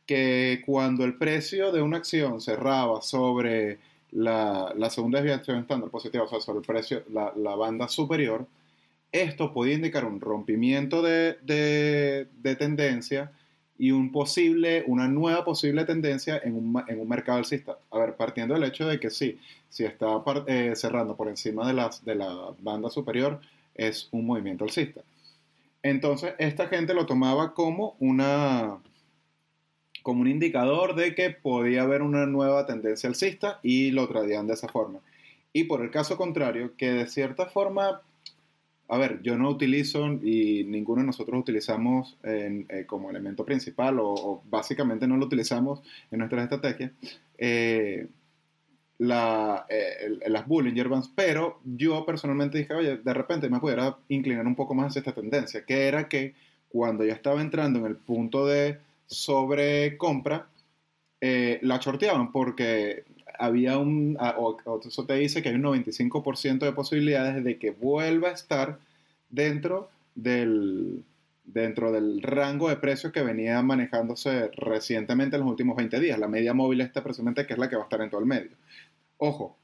que 0.06 0.62
cuando 0.64 1.04
el 1.04 1.14
precio 1.14 1.72
de 1.72 1.82
una 1.82 1.98
acción 1.98 2.40
cerraba 2.40 3.02
sobre 3.02 3.78
la, 4.12 4.90
segunda 4.90 5.20
desviación 5.20 5.58
estándar 5.58 5.90
positiva, 5.90 6.24
o 6.24 6.28
sea, 6.28 6.40
sobre 6.40 6.60
el 6.60 6.64
precio, 6.64 7.02
la, 7.12 7.54
banda 7.54 7.88
superior, 7.88 8.46
esto 9.12 9.52
podía 9.52 9.74
indicar 9.74 10.04
un 10.04 10.20
rompimiento 10.20 11.02
de, 11.02 12.28
tendencia 12.58 13.32
y 13.78 13.92
un 13.92 14.12
posible, 14.12 14.84
una 14.86 15.08
nueva 15.08 15.44
posible 15.44 15.84
tendencia 15.84 16.40
en 16.44 16.54
un, 16.54 16.84
en 16.86 17.00
un 17.00 17.08
mercado 17.08 17.38
alcista. 17.38 17.78
A 17.90 17.98
ver, 17.98 18.14
partiendo 18.14 18.54
del 18.54 18.64
hecho 18.64 18.86
de 18.86 19.00
que 19.00 19.10
sí, 19.10 19.38
si 19.68 19.84
está 19.84 20.22
eh, 20.46 20.72
cerrando 20.76 21.16
por 21.16 21.28
encima 21.28 21.66
de, 21.66 21.72
las, 21.72 22.04
de 22.04 22.14
la 22.14 22.52
banda 22.60 22.90
superior, 22.90 23.40
es 23.74 24.08
un 24.12 24.26
movimiento 24.26 24.64
alcista. 24.64 25.00
Entonces, 25.82 26.34
esta 26.38 26.68
gente 26.68 26.92
lo 26.92 27.06
tomaba 27.06 27.54
como 27.54 27.96
una 28.00 28.78
como 30.02 30.22
un 30.22 30.28
indicador 30.28 30.94
de 30.94 31.14
que 31.14 31.30
podía 31.30 31.82
haber 31.82 32.02
una 32.02 32.26
nueva 32.26 32.66
tendencia 32.66 33.08
alcista 33.08 33.60
y 33.62 33.90
lo 33.90 34.08
traían 34.08 34.46
de 34.46 34.54
esa 34.54 34.68
forma. 34.68 35.00
Y 35.52 35.64
por 35.64 35.82
el 35.82 35.90
caso 35.90 36.16
contrario, 36.16 36.72
que 36.76 36.90
de 36.90 37.06
cierta 37.06 37.46
forma 37.46 38.02
a 38.90 38.98
ver, 38.98 39.22
yo 39.22 39.38
no 39.38 39.48
utilizo 39.48 40.04
y 40.20 40.64
ninguno 40.64 41.02
de 41.02 41.06
nosotros 41.06 41.40
utilizamos 41.40 42.18
eh, 42.24 42.84
como 42.88 43.08
elemento 43.08 43.44
principal 43.44 43.98
o, 44.00 44.42
básicamente 44.50 45.06
no 45.06 45.16
lo 45.16 45.26
utilizamos 45.26 45.80
en 46.10 46.18
nuestras 46.18 46.42
estrategias 46.42 46.90
eh, 47.38 48.08
la, 48.98 49.64
eh, 49.68 50.18
las 50.26 50.46
Bollinger 50.46 50.88
Bands, 50.88 51.08
pero 51.14 51.60
yo 51.64 52.04
personalmente 52.04 52.58
dije, 52.58 52.74
oye, 52.74 52.96
de 52.96 53.14
repente 53.14 53.48
me 53.48 53.60
pudiera 53.60 53.96
inclinar 54.08 54.44
un 54.44 54.56
poco 54.56 54.74
más 54.74 54.88
hacia 54.88 54.98
esta 54.98 55.14
tendencia, 55.14 55.64
que 55.64 55.86
era 55.86 56.08
que 56.08 56.34
cuando 56.68 57.04
ya 57.04 57.12
estaba 57.12 57.40
entrando 57.40 57.78
en 57.78 57.86
el 57.86 57.96
punto 57.96 58.44
de 58.44 58.78
sobrecompra, 59.10 60.48
la 61.20 61.76
shorteaban 61.78 62.32
porque 62.32 63.04
había 63.40 63.78
un, 63.78 64.16
o, 64.20 64.80
eso 64.86 65.06
te 65.06 65.14
dice 65.14 65.42
que 65.42 65.48
hay 65.48 65.54
un 65.54 65.62
95% 65.62 66.58
de 66.58 66.72
posibilidades 66.72 67.42
de 67.42 67.58
que 67.58 67.70
vuelva 67.70 68.28
a 68.28 68.32
estar 68.32 68.78
dentro 69.30 69.90
del, 70.14 71.02
dentro 71.44 71.90
del 71.90 72.22
rango 72.22 72.68
de 72.68 72.76
precios 72.76 73.12
que 73.12 73.22
venía 73.22 73.62
manejándose 73.62 74.48
recientemente 74.56 75.36
en 75.36 75.42
los 75.42 75.50
últimos 75.50 75.76
20 75.76 76.00
días. 76.00 76.18
La 76.18 76.28
media 76.28 76.52
móvil 76.52 76.82
está 76.82 77.02
precisamente 77.02 77.46
que 77.46 77.54
es 77.54 77.58
la 77.58 77.70
que 77.70 77.76
va 77.76 77.82
a 77.82 77.84
estar 77.84 78.02
en 78.02 78.10
todo 78.10 78.20
el 78.20 78.26
medio. 78.26 78.50
Ojo, 79.16 79.56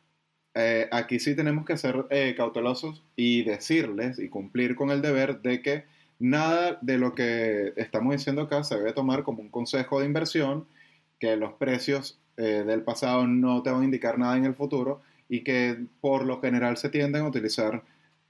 eh, 0.54 0.88
aquí 0.90 1.18
sí 1.18 1.36
tenemos 1.36 1.66
que 1.66 1.76
ser 1.76 2.06
eh, 2.08 2.34
cautelosos 2.34 3.02
y 3.14 3.42
decirles 3.42 4.18
y 4.18 4.30
cumplir 4.30 4.74
con 4.74 4.90
el 4.90 5.02
deber 5.02 5.42
de 5.42 5.60
que 5.60 5.84
nada 6.18 6.78
de 6.80 6.98
lo 6.98 7.14
que 7.14 7.72
estamos 7.76 8.12
diciendo 8.12 8.42
acá 8.42 8.64
se 8.64 8.76
debe 8.76 8.92
tomar 8.92 9.22
como 9.22 9.42
un 9.42 9.48
consejo 9.48 10.00
de 10.00 10.06
inversión, 10.06 10.66
que 11.18 11.36
los 11.36 11.54
precios 11.54 12.18
eh, 12.36 12.64
del 12.66 12.82
pasado 12.82 13.26
no 13.26 13.62
te 13.62 13.70
van 13.70 13.82
a 13.82 13.84
indicar 13.84 14.18
nada 14.18 14.36
en 14.36 14.44
el 14.44 14.54
futuro 14.54 15.00
y 15.28 15.42
que 15.42 15.86
por 16.00 16.24
lo 16.24 16.40
general 16.40 16.76
se 16.76 16.88
tienden 16.88 17.22
a 17.22 17.28
utilizar 17.28 17.82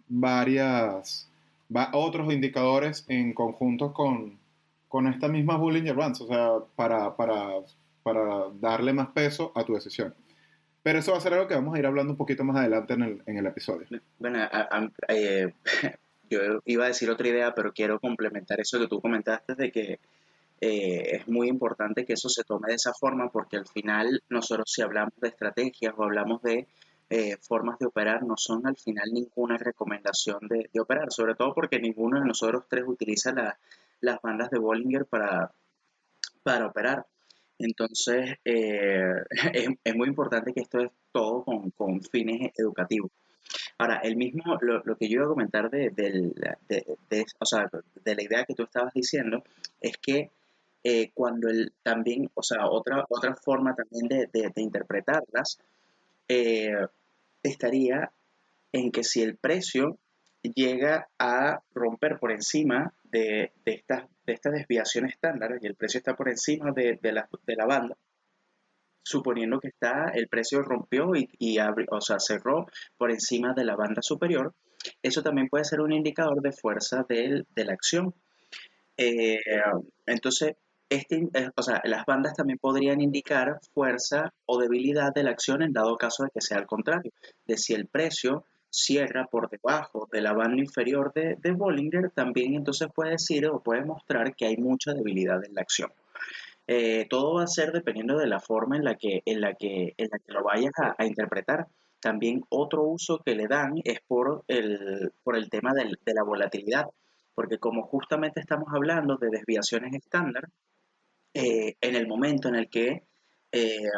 varias 0.09 1.29
otros 1.93 2.33
indicadores 2.33 3.05
en 3.09 3.35
conjunto 3.35 3.93
con, 3.93 4.39
con 4.89 5.09
estas 5.09 5.31
mismas 5.31 5.59
Bollinger 5.59 5.95
Bands, 5.95 6.21
o 6.21 6.27
sea, 6.27 6.51
para, 6.77 7.17
para, 7.17 7.49
para, 8.03 8.47
darle 8.61 8.93
más 8.93 9.09
peso 9.09 9.53
a 9.55 9.65
tu 9.65 9.75
decisión. 9.75 10.15
Pero 10.83 11.01
eso 11.01 11.11
va 11.11 11.19
a 11.19 11.21
ser 11.21 11.35
algo 11.35 11.49
que 11.49 11.55
vamos 11.55 11.75
a 11.75 11.79
ir 11.81 11.87
hablando 11.87 12.13
un 12.13 12.17
poquito 12.17 12.45
más 12.45 12.57
adelante 12.57 12.95
en 12.95 13.03
el, 13.03 13.23
en 13.27 13.39
el 13.39 13.47
episodio. 13.47 13.87
Bueno, 14.19 14.49
eh, 15.09 15.53
yo 16.29 16.61
iba 16.65 16.85
a 16.85 16.89
decir 16.89 17.11
otra 17.11 17.29
idea, 17.29 17.55
pero 17.55 17.73
quiero 17.73 18.01
complementar 18.01 18.61
eso 18.61 18.79
que 18.79 18.89
tú 18.89 19.01
comentaste 19.01 19.55
de 19.55 19.73
que 19.73 20.01
eh, 20.61 21.17
es 21.17 21.29
muy 21.29 21.49
importante 21.49 22.05
que 22.05 22.15
eso 22.15 22.29
se 22.29 22.45
tome 22.45 22.69
de 22.69 22.75
esa 22.75 22.95
forma 22.95 23.31
porque 23.31 23.57
al 23.57 23.67
final 23.67 24.23
nosotros 24.31 24.71
si 24.73 24.83
hablamos 24.83 25.15
de 25.21 25.29
estrategias 25.29 25.95
o 25.97 26.05
hablamos 26.05 26.43
de 26.43 26.67
eh, 27.09 27.37
formas 27.41 27.79
de 27.79 27.87
operar 27.87 28.25
no 28.25 28.37
son 28.37 28.67
al 28.67 28.77
final 28.77 29.11
ninguna 29.13 29.59
recomendación 29.59 30.41
de, 30.49 30.69
operar, 30.81 31.13
sobre 31.13 31.35
todo 31.35 31.55
porque 31.55 31.79
ninguno 31.79 32.21
de 32.21 32.27
nosotros 32.27 32.65
tres 32.69 32.85
utiliza 32.87 33.33
las 34.01 34.23
bandas 34.23 34.51
de 34.51 34.59
Bollinger 34.59 35.05
para, 35.07 35.53
para 36.43 36.67
operar. 36.67 37.07
Entonces, 37.59 38.37
eh, 38.45 39.15
es, 39.85 39.95
muy 39.95 40.09
importante 40.09 40.53
que 40.53 40.61
esto 40.61 40.81
es 40.81 40.91
todo 41.13 41.45
con, 41.77 42.03
fines 42.03 42.53
educativos. 42.57 43.11
Ahora, 43.79 44.01
el 44.03 44.17
mismo, 44.17 44.57
lo, 44.61 44.97
que 44.97 45.09
yo 45.09 45.17
iba 45.17 45.25
a 45.25 45.29
comentar 45.29 45.71
de, 45.71 45.91
de 45.91 46.33
la 48.15 48.23
idea 48.23 48.45
que 48.45 48.55
tú 48.55 48.63
estabas 48.63 48.95
diciendo, 48.95 49.45
es 49.81 49.99
que 49.99 50.31
eh, 50.89 51.11
cuando 51.15 51.49
el, 51.49 51.73
también, 51.83 52.31
o 52.35 52.45
sea, 52.45 52.69
otra, 52.69 53.05
otra 53.09 53.35
forma 53.35 53.75
también 53.75 54.07
de, 54.31 54.53
interpretarlas 54.55 55.59
eh, 56.29 56.87
estaría 57.43 58.13
en 58.71 58.93
que 58.93 59.03
si 59.03 59.21
el 59.21 59.37
precio 59.37 59.99
llega 60.43 61.09
a 61.19 61.61
romper 61.75 62.21
por 62.21 62.31
encima 62.31 62.93
de, 63.03 63.53
estas, 63.65 64.05
de 64.27 64.33
estas 64.33 64.53
desviaciones 64.53 65.15
estándar 65.15 65.59
y 65.61 65.67
el 65.67 65.75
precio 65.75 65.99
está 65.99 66.15
por 66.15 66.29
encima 66.29 66.71
de, 66.71 67.01
la, 67.03 67.29
de 67.45 67.57
la 67.57 67.67
banda, 67.67 67.97
suponiendo 69.07 69.61
que 69.61 69.69
está, 69.69 70.11
el 70.15 70.27
precio 70.27 70.63
rompió 70.63 71.15
y, 71.15 71.29
y 71.39 71.59
o 71.61 72.01
sea, 72.01 72.19
cerró 72.19 72.67
por 72.99 73.13
encima 73.13 73.55
de 73.55 73.65
la 73.65 73.77
banda 73.77 74.03
superior, 74.03 74.53
eso 75.01 75.23
también 75.23 75.49
puede 75.49 75.65
ser 75.65 75.81
un 75.81 75.93
indicador 75.93 76.41
de 76.43 76.51
fuerza 76.51 77.07
de, 77.09 77.45
la 77.55 77.73
acción. 77.73 78.15
Eh, 78.97 79.39
entonces, 80.07 80.57
este, 80.89 81.29
eh, 81.35 81.51
las 81.85 82.05
bandas 82.05 82.35
también 82.35 82.59
podrían 82.59 83.01
indicar 83.01 83.61
fuerza 83.73 84.33
o 84.45 84.59
debilidad 84.59 85.15
de 85.15 85.23
la 85.23 85.31
acción 85.31 85.63
en 85.63 85.73
dado 85.73 85.97
caso 85.97 86.25
de 86.25 86.31
que 86.31 86.41
sea 86.41 86.59
al 86.59 86.67
contrario, 86.67 87.13
de 87.47 87.57
si 87.57 87.75
el 87.75 87.87
precio 87.87 88.45
cierra 88.71 89.27
por 89.27 89.49
debajo 89.49 90.09
de 90.13 90.21
la 90.21 90.33
banda 90.33 90.61
inferior 90.61 91.13
de, 91.15 91.53
Bollinger, 91.53 92.11
también 92.11 92.55
entonces 92.55 92.89
puede 92.93 93.13
decir 93.13 93.47
o 93.47 93.63
puede 93.63 93.85
mostrar 93.85 94.35
que 94.35 94.47
hay 94.47 94.57
mucha 94.57 94.93
debilidad 94.93 95.45
en 95.45 95.55
la 95.55 95.63
acción. 95.63 95.91
Eh, 96.69 97.07
todo 97.09 97.35
va 97.35 97.45
a 97.45 97.47
ser 97.47 97.73
dependiendo 97.73 98.19
de 98.19 98.27
la 98.27 98.41
forma 98.41 98.77
en 98.77 98.85
la 98.85 98.97
que, 98.97 99.23
en 99.25 99.41
la 99.41 99.55
que, 99.55 99.95
en 99.97 100.09
la 100.11 100.19
que 100.19 100.33
lo 100.33 100.43
vayas 100.43 100.73
a, 100.99 101.05
interpretar. 101.05 101.67
También 102.01 102.45
otro 102.49 102.83
uso 102.83 103.21
que 103.25 103.35
le 103.35 103.47
dan 103.47 103.81
es 103.85 104.01
por 104.07 104.45
el, 104.49 105.13
por 105.23 105.37
el 105.37 105.49
tema 105.49 105.73
de 105.75 106.15
la 106.15 106.23
volatilidad, 106.23 106.87
porque 107.35 107.59
como 107.59 107.83
justamente 107.83 108.41
estamos 108.41 108.69
hablando 108.73 109.17
de 109.17 109.31
desviaciones 109.31 109.95
estándar, 109.95 110.49
eh, 111.35 111.77
en 111.83 111.95
el 111.95 112.07
momento 112.07 112.49
en 112.49 112.55
el 112.55 112.71
que, 112.71 113.03
eh, 113.53 113.91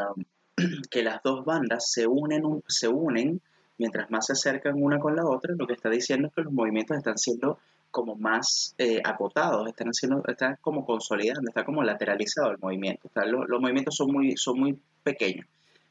que 0.91 1.03
las 1.03 1.23
dos 1.23 1.45
bandas 1.45 1.91
se 1.91 2.07
unen, 2.07 2.43
se 2.67 2.89
unen, 2.89 3.41
mientras 3.79 4.11
más 4.11 4.27
se 4.27 4.33
acercan 4.33 4.83
una 4.83 4.99
con 4.99 5.15
la 5.15 5.25
otra, 5.25 5.55
lo 5.57 5.67
que 5.67 5.75
está 5.75 5.89
diciendo 5.89 6.29
es 6.29 6.35
que 6.35 6.43
los 6.43 6.53
movimientos 6.53 6.97
están 6.97 7.17
siendo 7.17 7.59
como 7.91 8.17
más 8.17 8.75
eh, 8.79 9.01
acotados, 9.05 9.69
están, 9.69 9.89
haciendo, 9.89 10.23
están 10.27 10.57
como 10.61 10.85
consolidando, 10.85 11.49
está 11.49 11.65
como 11.65 11.83
lateralizado 11.83 12.51
el 12.51 12.59
movimiento, 12.59 13.09
los, 13.27 13.61
movimientos 13.61 13.97
son 13.97 14.13
muy, 14.13 14.37
son 14.37 14.61
muy 14.61 14.79
pequeños. 15.03 15.47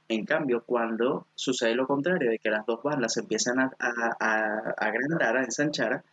En 0.10 0.25
cambio, 0.25 0.63
cuando 0.66 1.27
sucede 1.36 1.75
lo 1.75 1.86
contrario, 1.86 2.32
de 2.32 2.39
que 2.39 2.50
las 2.50 2.66
dos 2.66 2.82
bandas 2.82 3.13
se 3.13 3.22
empiezan 3.22 3.60
a, 3.60 3.72
a, 3.77 4.16
a, 4.20 4.74
agrandar, 4.77 5.36
a 5.38 5.44
ensanchar, 5.44 6.04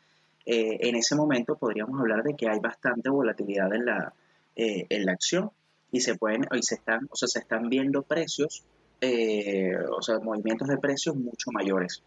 en 0.47 0.95
ese 0.97 1.14
momento 1.17 1.57
podríamos 1.57 1.99
hablar 1.99 2.23
de 2.23 2.35
que 2.35 2.49
hay 2.49 2.59
bastante 2.59 3.09
volatilidad 3.09 3.73
en 3.73 3.87
la, 3.87 4.12
eh, 4.57 4.87
en 4.88 5.05
la 5.05 5.12
acción 5.12 5.50
y 5.91 5.99
se 6.00 6.14
pueden 6.14 6.47
y 6.53 6.62
se 6.62 6.76
están 6.76 7.09
o 7.11 7.17
sea 7.17 7.26
se 7.26 7.41
están 7.41 7.69
viendo 7.69 8.03
precios 8.03 8.62
eh, 9.00 9.76
o 9.91 10.00
sea 10.00 10.21
movimientos 10.21 10.69
de 10.69 10.79
precios 10.79 11.17
mucho 11.17 11.50
mayores 11.50 12.05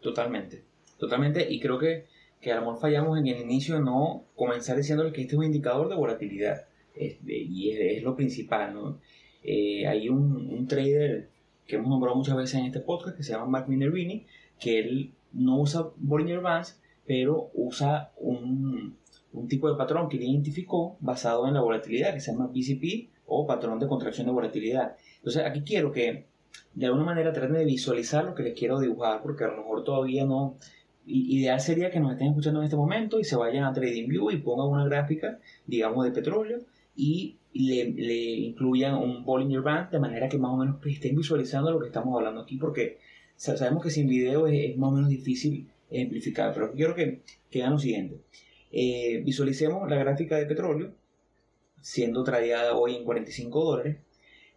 totalmente 0.00 0.62
totalmente 0.96 1.46
y 1.46 1.60
creo 1.60 1.78
que 1.78 2.06
que 2.42 2.52
a 2.52 2.56
lo 2.56 2.62
mejor 2.62 2.80
fallamos 2.80 3.18
en 3.18 3.26
el 3.28 3.40
inicio 3.40 3.80
no 3.80 4.24
comenzar 4.36 4.76
diciendo 4.76 5.10
que 5.12 5.22
este 5.22 5.34
es 5.34 5.38
un 5.38 5.44
indicador 5.44 5.88
de 5.88 5.94
volatilidad 5.94 6.66
y 6.94 7.70
es, 7.70 8.02
lo 8.02 8.14
principal 8.14 8.74
¿no? 8.74 8.98
Eh, 9.42 9.86
hay 9.86 10.08
un, 10.10 10.66
trader 10.68 11.30
que 11.66 11.76
hemos 11.76 11.88
nombrado 11.88 12.16
muchas 12.16 12.36
veces 12.36 12.60
en 12.60 12.66
este 12.66 12.80
podcast 12.80 13.16
que 13.16 13.22
se 13.22 13.32
llama 13.32 13.46
Mark 13.46 13.68
Minervini 13.68 14.26
que 14.60 14.78
él 14.78 15.12
no 15.32 15.60
usa 15.60 15.88
Bollinger 15.96 16.40
Bands 16.40 16.78
pero 17.06 17.50
usa 17.54 18.12
un, 18.18 18.96
un 19.32 19.48
tipo 19.48 19.70
de 19.70 19.76
patrón 19.76 20.08
que 20.08 20.16
él 20.16 20.24
identificó 20.24 20.96
basado 21.00 21.46
en 21.48 21.54
la 21.54 21.60
volatilidad, 21.60 22.12
que 22.12 22.20
se 22.20 22.32
llama 22.32 22.48
BCP 22.48 23.10
o 23.26 23.46
patrón 23.46 23.78
de 23.78 23.86
contracción 23.86 24.26
de 24.26 24.32
volatilidad. 24.32 24.96
Entonces 25.16 25.44
aquí 25.44 25.62
quiero 25.62 25.90
que 25.90 26.26
de 26.74 26.86
alguna 26.86 27.04
manera 27.04 27.32
traten 27.32 27.54
de 27.54 27.64
visualizar 27.64 28.24
lo 28.24 28.34
que 28.34 28.42
les 28.42 28.58
quiero 28.58 28.78
dibujar, 28.78 29.22
porque 29.22 29.44
a 29.44 29.48
lo 29.48 29.58
mejor 29.58 29.84
todavía 29.84 30.24
no... 30.24 30.56
Ideal 31.04 31.60
sería 31.60 31.90
que 31.90 32.00
nos 32.00 32.12
estén 32.12 32.28
escuchando 32.28 32.60
en 32.60 32.64
este 32.64 32.76
momento 32.76 33.18
y 33.18 33.24
se 33.24 33.36
vayan 33.36 33.64
a 33.64 33.72
TradingView 33.72 34.30
y 34.30 34.38
pongan 34.38 34.68
una 34.68 34.84
gráfica, 34.84 35.38
digamos, 35.66 36.04
de 36.04 36.12
petróleo 36.12 36.60
y 36.94 37.36
le, 37.54 38.24
incluyan 38.36 38.94
un 38.94 39.24
Bollinger 39.24 39.62
Band 39.62 39.90
de 39.90 39.98
manera 39.98 40.28
que 40.28 40.38
más 40.38 40.52
o 40.52 40.56
menos 40.56 40.76
estén 40.86 41.16
visualizando 41.16 41.70
lo 41.70 41.80
que 41.80 41.86
estamos 41.86 42.16
hablando 42.16 42.42
aquí, 42.42 42.56
porque 42.56 42.98
sabemos 43.36 43.82
que 43.82 43.90
sin 43.90 44.06
video 44.06 44.46
es, 44.46 44.76
más 44.76 44.90
o 44.90 44.92
menos 44.92 45.10
difícil 45.10 45.68
ejemplificar, 45.90 46.52
pero 46.54 46.72
quiero 46.72 46.94
que, 46.94 47.20
que 47.50 47.58
vean 47.58 47.72
lo. 47.72 48.16
Eh, 48.74 49.20
visualicemos 49.24 49.88
la 49.90 49.96
gráfica 49.96 50.36
de 50.36 50.46
petróleo 50.46 50.92
siendo 51.82 52.22
tradeada 52.24 52.74
hoy 52.74 52.96
en 52.96 53.04
45 53.04 53.64
dólares. 53.64 53.96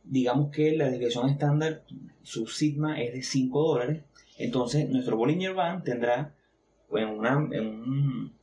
Digamos 0.04 0.52
que 0.52 0.78
la 0.78 0.90
desviación 0.90 1.30
estándar, 1.30 1.84
su 2.24 2.48
sigma 2.48 3.02
es 3.02 3.14
de 3.14 3.24
5 3.24 3.68
dólares. 3.68 4.04
Entonces 4.38 4.90
nuestro 4.90 5.18
Bollinger 5.18 5.54
Band 5.54 5.84
tendrá 5.84 6.34
en, 6.94 7.10
un, 7.10 8.34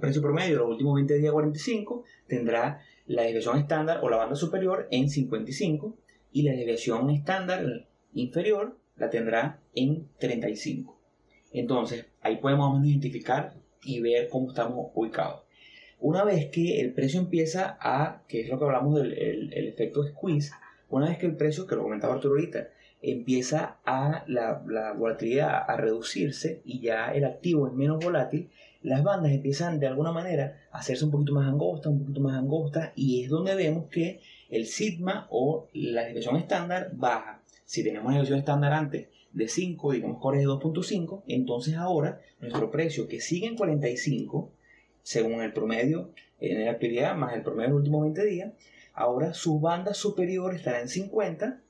precio 0.00 0.22
promedio 0.22 0.52
de 0.52 0.58
los 0.58 0.70
últimos 0.70 0.94
20 0.94 1.18
días 1.18 1.32
45, 1.32 2.04
tendrá 2.26 2.80
la 3.06 3.22
desviación 3.22 3.58
estándar 3.58 4.00
o 4.02 4.08
la 4.08 4.16
banda 4.16 4.36
superior 4.36 4.88
en 4.90 5.08
55 5.08 5.96
y 6.32 6.42
la 6.42 6.52
desviación 6.52 7.10
estándar 7.10 7.86
inferior 8.14 8.76
la 8.96 9.10
tendrá 9.10 9.60
en 9.74 10.08
35. 10.18 10.98
Entonces, 11.52 12.06
ahí 12.22 12.36
podemos 12.36 12.84
identificar 12.84 13.54
y 13.84 14.00
ver 14.00 14.28
cómo 14.28 14.48
estamos 14.48 14.90
ubicados. 14.94 15.42
Una 16.00 16.24
vez 16.24 16.46
que 16.50 16.80
el 16.80 16.92
precio 16.92 17.20
empieza 17.20 17.76
a, 17.80 18.22
que 18.26 18.40
es 18.40 18.48
lo 18.48 18.58
que 18.58 18.64
hablamos 18.64 18.96
del 18.96 19.12
el, 19.12 19.68
efecto 19.68 20.02
squeeze, 20.04 20.52
una 20.88 21.08
vez 21.08 21.18
que 21.18 21.26
el 21.26 21.36
precio, 21.36 21.66
que 21.66 21.76
lo 21.76 21.82
comentaba 21.82 22.14
Arturo 22.14 22.34
ahorita, 22.34 22.68
empieza 23.02 23.78
a 23.84 24.24
la, 24.28 24.62
la, 24.66 24.92
volatilidad 24.92 25.64
a 25.68 25.76
reducirse 25.76 26.62
y 26.64 26.80
ya 26.80 27.12
el 27.12 27.24
activo 27.24 27.66
es 27.66 27.72
menos 27.72 28.02
volátil, 28.02 28.48
las 28.82 29.02
bandas 29.02 29.32
empiezan 29.32 29.80
de 29.80 29.86
alguna 29.88 30.12
manera 30.12 30.60
a 30.70 30.78
hacerse 30.78 31.04
un 31.04 31.10
poquito 31.10 31.34
más 31.34 31.48
angostas, 31.48 31.92
un 31.92 32.00
poquito 32.00 32.20
más 32.20 32.36
angostas, 32.36 32.92
y 32.94 33.22
es 33.22 33.30
donde 33.30 33.54
vemos 33.54 33.86
que 33.90 34.20
el 34.50 34.66
sigma 34.66 35.26
o 35.30 35.68
la 35.72 36.04
desviación 36.04 36.36
estándar 36.36 36.90
baja. 36.94 37.42
Si 37.64 37.82
tenemos 37.82 38.06
una 38.06 38.16
desviación 38.16 38.38
estándar 38.40 38.72
antes 38.72 39.08
de 39.32 39.48
5, 39.48 39.92
digamos 39.92 40.18
que 40.20 40.38
de 40.38 40.46
2.5, 40.46 41.22
entonces 41.26 41.74
ahora 41.76 42.20
nuestro 42.40 42.70
precio 42.70 43.08
que 43.08 43.20
sigue 43.20 43.46
en 43.46 43.56
45, 43.56 44.50
según 45.02 45.42
el 45.42 45.52
promedio 45.52 46.10
en 46.40 46.64
la 46.64 46.72
actividad 46.72 47.16
más 47.16 47.34
el 47.34 47.42
promedio 47.42 47.68
de 47.68 47.70
los 47.70 47.78
últimos 47.78 48.02
20 48.02 48.24
días, 48.26 48.52
ahora 48.94 49.32
su 49.32 49.60
banda 49.60 49.94
superior 49.94 50.54
estará 50.54 50.80
en 50.80 50.88
50 50.88 51.60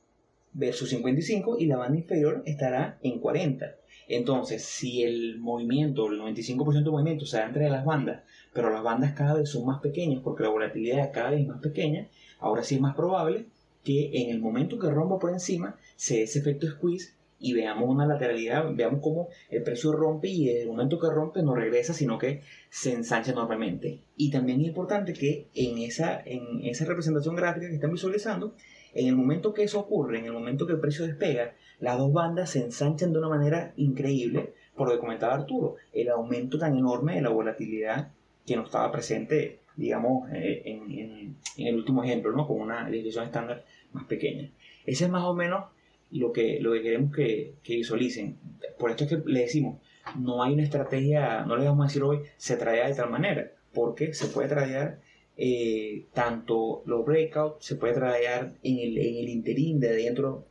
versus 0.52 0.90
55 0.90 1.56
y 1.59 1.66
la 1.66 1.76
banda 1.76 1.99
inferior 1.99 2.42
estará 2.47 2.99
en 3.02 3.18
40. 3.18 3.76
Entonces, 4.09 4.64
si 4.64 5.02
el 5.02 5.38
movimiento, 5.38 6.11
el 6.11 6.21
95% 6.21 6.73
del 6.73 6.92
movimiento 6.92 7.25
se 7.25 7.38
da 7.38 7.47
entre 7.47 7.71
las 7.71 7.85
bandas, 7.85 8.23
pero 8.52 8.71
las 8.71 8.82
bandas 8.82 9.12
cada 9.12 9.35
vez 9.35 9.49
son 9.49 9.66
más 9.66 9.80
pequeñas 9.80 10.21
porque 10.23 10.42
la 10.42 10.50
volatilidad 10.50 11.12
cada 11.12 11.30
vez 11.30 11.40
es 11.40 11.49
más 11.49 11.61
pequeña, 11.61 12.09
ahora 12.38 12.62
sí 12.62 12.75
es 12.75 12.80
más 12.80 12.94
probable 12.94 13.47
que 13.85 14.11
en 14.23 14.30
el 14.30 14.40
momento 14.40 14.78
que 14.78 14.90
rompa 14.90 15.18
por 15.18 15.30
encima 15.30 15.76
se 15.97 16.16
dé 16.16 16.23
ese 16.25 16.38
efecto 16.40 16.68
squeeze 16.68 17.14
y 17.42 17.54
veamos 17.54 17.88
una 17.88 18.06
lateralidad, 18.06 18.73
veamos 18.73 19.00
cómo 19.02 19.28
el 19.50 19.62
precio 19.64 19.92
rompe 19.92 20.28
y 20.28 20.49
en 20.49 20.62
el 20.62 20.68
momento 20.68 21.00
que 21.00 21.11
rompe 21.11 21.42
no 21.42 21.56
regresa, 21.56 21.92
sino 21.92 22.16
que 22.16 22.42
se 22.71 22.92
ensancha 22.92 23.32
enormemente. 23.32 23.99
Y 24.16 24.30
también 24.30 24.61
es 24.61 24.68
importante 24.68 25.12
que 25.12 25.49
en 25.54 25.78
esa, 25.78 26.23
en 26.25 26.64
esa 26.64 26.85
representación 26.85 27.35
gráfica 27.35 27.68
que 27.68 27.75
están 27.75 27.92
visualizando, 27.92 28.54
en 28.94 29.06
el 29.06 29.16
momento 29.16 29.54
que 29.54 29.62
eso 29.62 29.80
ocurre, 29.80 30.18
en 30.18 30.26
el 30.26 30.32
momento 30.32 30.66
que 30.66 30.75
el 30.75 30.80
precio 30.80 31.06
despega, 31.06 31.54
las 31.80 31.99
dos 31.99 32.12
bandas 32.12 32.50
se 32.50 32.61
ensanchan 32.61 33.12
de 33.12 33.18
una 33.18 33.28
manera 33.28 33.72
increíble, 33.76 34.54
por 34.76 34.88
lo 34.88 34.94
que 34.94 35.00
comentaba 35.00 35.34
Arturo, 35.34 35.76
el 35.92 36.08
aumento 36.11 36.58
tan 36.58 36.76
enorme 36.76 37.16
de 37.16 37.22
la 37.22 37.30
volatilidad 37.30 38.12
que 38.46 38.56
no 38.56 38.64
estaba 38.64 38.90
presente, 38.92 39.61
digamos, 39.76 40.30
eh, 40.32 40.62
en, 40.64 41.37
el 41.56 41.76
último 41.76 42.04
ejemplo, 42.04 42.32
¿no? 42.32 42.46
con 42.46 42.61
una 42.61 42.88
desviación 42.88 43.25
estándar 43.25 43.64
más 43.92 44.04
pequeña. 44.04 44.50
Ese 44.84 45.04
es 45.04 45.11
más 45.11 45.25
o 45.25 45.34
menos 45.34 45.66
lo 46.11 46.32
que, 46.32 46.61
lo 46.61 46.72
que 46.72 46.82
queremos 46.82 47.14
que, 47.14 47.54
visualicen. 47.66 48.37
Por 48.78 48.90
esto 48.90 49.04
es 49.04 49.11
que 49.11 49.22
le 49.25 49.40
decimos, 49.40 49.78
no 50.18 50.42
hay 50.42 50.54
una 50.54 50.62
estrategia, 50.62 51.44
no 51.46 51.56
le 51.56 51.64
vamos 51.66 51.84
a 51.84 51.88
decir 51.88 52.02
hoy, 52.02 52.20
se 52.37 52.56
trae 52.56 52.87
de 52.87 52.94
tal 52.94 53.11
manera, 53.11 53.52
porque 53.72 54.12
se 54.12 54.26
puede 54.26 54.49
tradear 54.49 55.00
eh, 55.36 56.06
tanto 56.12 56.82
los 56.86 57.04
breakouts, 57.04 57.64
se 57.64 57.76
puede 57.76 57.94
tradear 57.94 58.52
en 58.62 58.78
el, 58.78 58.98
en 58.98 59.16
el 59.16 59.28
interín 59.28 59.80
de 59.80 59.92
dentro, 59.94 60.44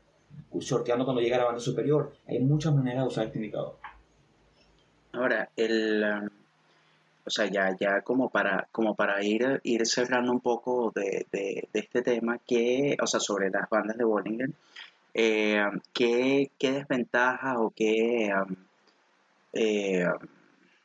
sorteando 0.59 1.05
cuando 1.05 1.21
llega 1.21 1.37
a 1.37 1.39
la 1.39 1.45
banda 1.45 1.61
superior. 1.61 2.13
Hay 2.27 2.39
muchas 2.39 2.73
maneras 2.73 3.03
de 3.03 3.07
usar 3.07 3.25
este 3.27 3.39
indicador. 3.39 3.77
Ahora, 5.13 5.49
el, 5.55 6.03
um, 6.03 6.29
o 7.25 7.29
sea, 7.29 7.45
ya, 7.45 7.75
ya 7.79 8.01
como 8.01 8.29
para, 8.29 8.67
como 8.71 8.95
para 8.95 9.23
ir, 9.23 9.59
ir 9.63 9.85
cerrando 9.85 10.31
un 10.31 10.39
poco 10.39 10.91
de, 10.95 11.27
de, 11.31 11.67
este 11.73 12.01
tema, 12.01 12.39
que, 12.39 12.97
o 13.01 13.07
sea, 13.07 13.19
sobre 13.19 13.49
las 13.49 13.69
bandas 13.69 13.97
de 13.97 14.03
Bollinger, 14.03 14.49
eh, 15.13 15.63
¿qué, 15.93 16.51
desventajas 16.59 17.57
o 17.59 17.71
qué, 17.75 18.31
eh, 19.53 20.05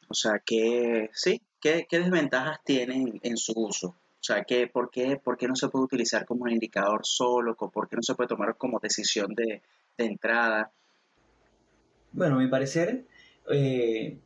o 0.09 0.15
sea, 0.15 0.41
qué, 0.45 1.11
sí, 1.13 1.41
qué, 1.61 1.87
desventajas 1.91 2.59
tienen 2.65 3.21
en 3.23 3.37
su 3.37 3.53
uso? 3.57 3.89
O 3.89 4.25
sea, 4.27 4.45
¿qué, 4.45 4.67
por, 4.67 4.91
qué, 4.91 5.17
¿por 5.23 5.37
qué 5.37 5.47
no 5.47 5.55
se 5.55 5.69
puede 5.69 5.85
utilizar 5.85 6.25
como 6.25 6.45
un 6.45 6.51
indicador 6.51 7.01
solo? 7.05 7.55
¿Por 7.55 7.89
qué 7.89 7.97
no 7.97 8.03
se 8.03 8.15
puede 8.15 8.29
tomar 8.29 8.57
como 8.57 8.81
decisión 8.81 9.35
de, 9.35 9.63
entrada? 9.99 10.71
Bueno, 12.13 12.37
a 12.37 12.39
mi 12.39 12.49
parecer, 12.49 13.05
eh, 13.51 14.17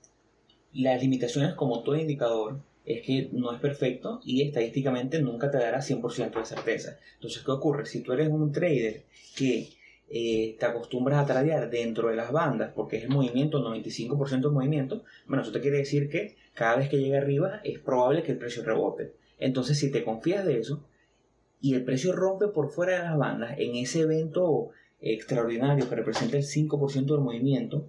las 0.73 1.03
limitaciones 1.03 1.55
como 1.55 1.83
todo 1.83 1.97
indicador 1.97 2.61
es 2.85 3.03
que 3.03 3.29
no 3.33 3.53
es 3.53 3.61
perfecto 3.61 4.21
y 4.25 4.43
estadísticamente 4.43 5.21
nunca 5.21 5.51
te 5.51 5.59
dará 5.59 5.81
100% 5.81 6.39
de 6.39 6.45
certeza. 6.45 6.99
Entonces, 7.15 7.43
¿qué 7.45 7.51
ocurre? 7.51 7.87
Si 7.87 8.01
tú 8.03 8.13
eres 8.13 8.29
un 8.29 8.53
trader 8.53 9.05
que 9.37 9.69
eh, 10.13 10.57
te 10.59 10.67
acostumbras 10.67 11.21
a 11.21 11.27
tradear 11.27 11.71
dentro 11.71 12.09
de 12.09 12.17
las 12.17 12.33
bandas, 12.33 12.73
porque 12.75 12.97
es 12.97 13.05
el 13.05 13.11
movimiento, 13.11 13.61
95% 13.61 14.41
de 14.41 14.49
movimiento, 14.49 15.05
bueno, 15.29 15.43
eso 15.45 15.53
te 15.53 15.61
quiere 15.61 15.79
decir 15.79 16.11
que 16.11 16.37
cada 16.53 16.77
vez 16.77 16.89
que 16.89 16.99
llega 16.99 17.19
arriba 17.19 17.61
es 17.63 17.79
probable 17.79 18.25
que 18.25 18.33
el 18.33 18.39
precio 18.39 18.65
rebote. 18.65 19.15
Entonces, 19.39 19.79
si 19.79 19.93
te 19.93 20.03
confías 20.03 20.45
de 20.45 20.59
eso 20.59 20.85
y 21.61 21.75
el 21.75 21.85
precio 21.85 22.13
rompe 22.13 22.49
por 22.49 22.71
fuera 22.71 22.95
de 22.95 23.05
las 23.05 23.17
bandas 23.17 23.55
en 23.59 23.77
ese 23.77 24.01
evento 24.01 24.71
extraordinario 25.01 25.89
que 25.89 25.95
representa 25.95 26.37
el 26.37 26.43
5% 26.43 27.07
del 27.07 27.21
movimiento, 27.21 27.87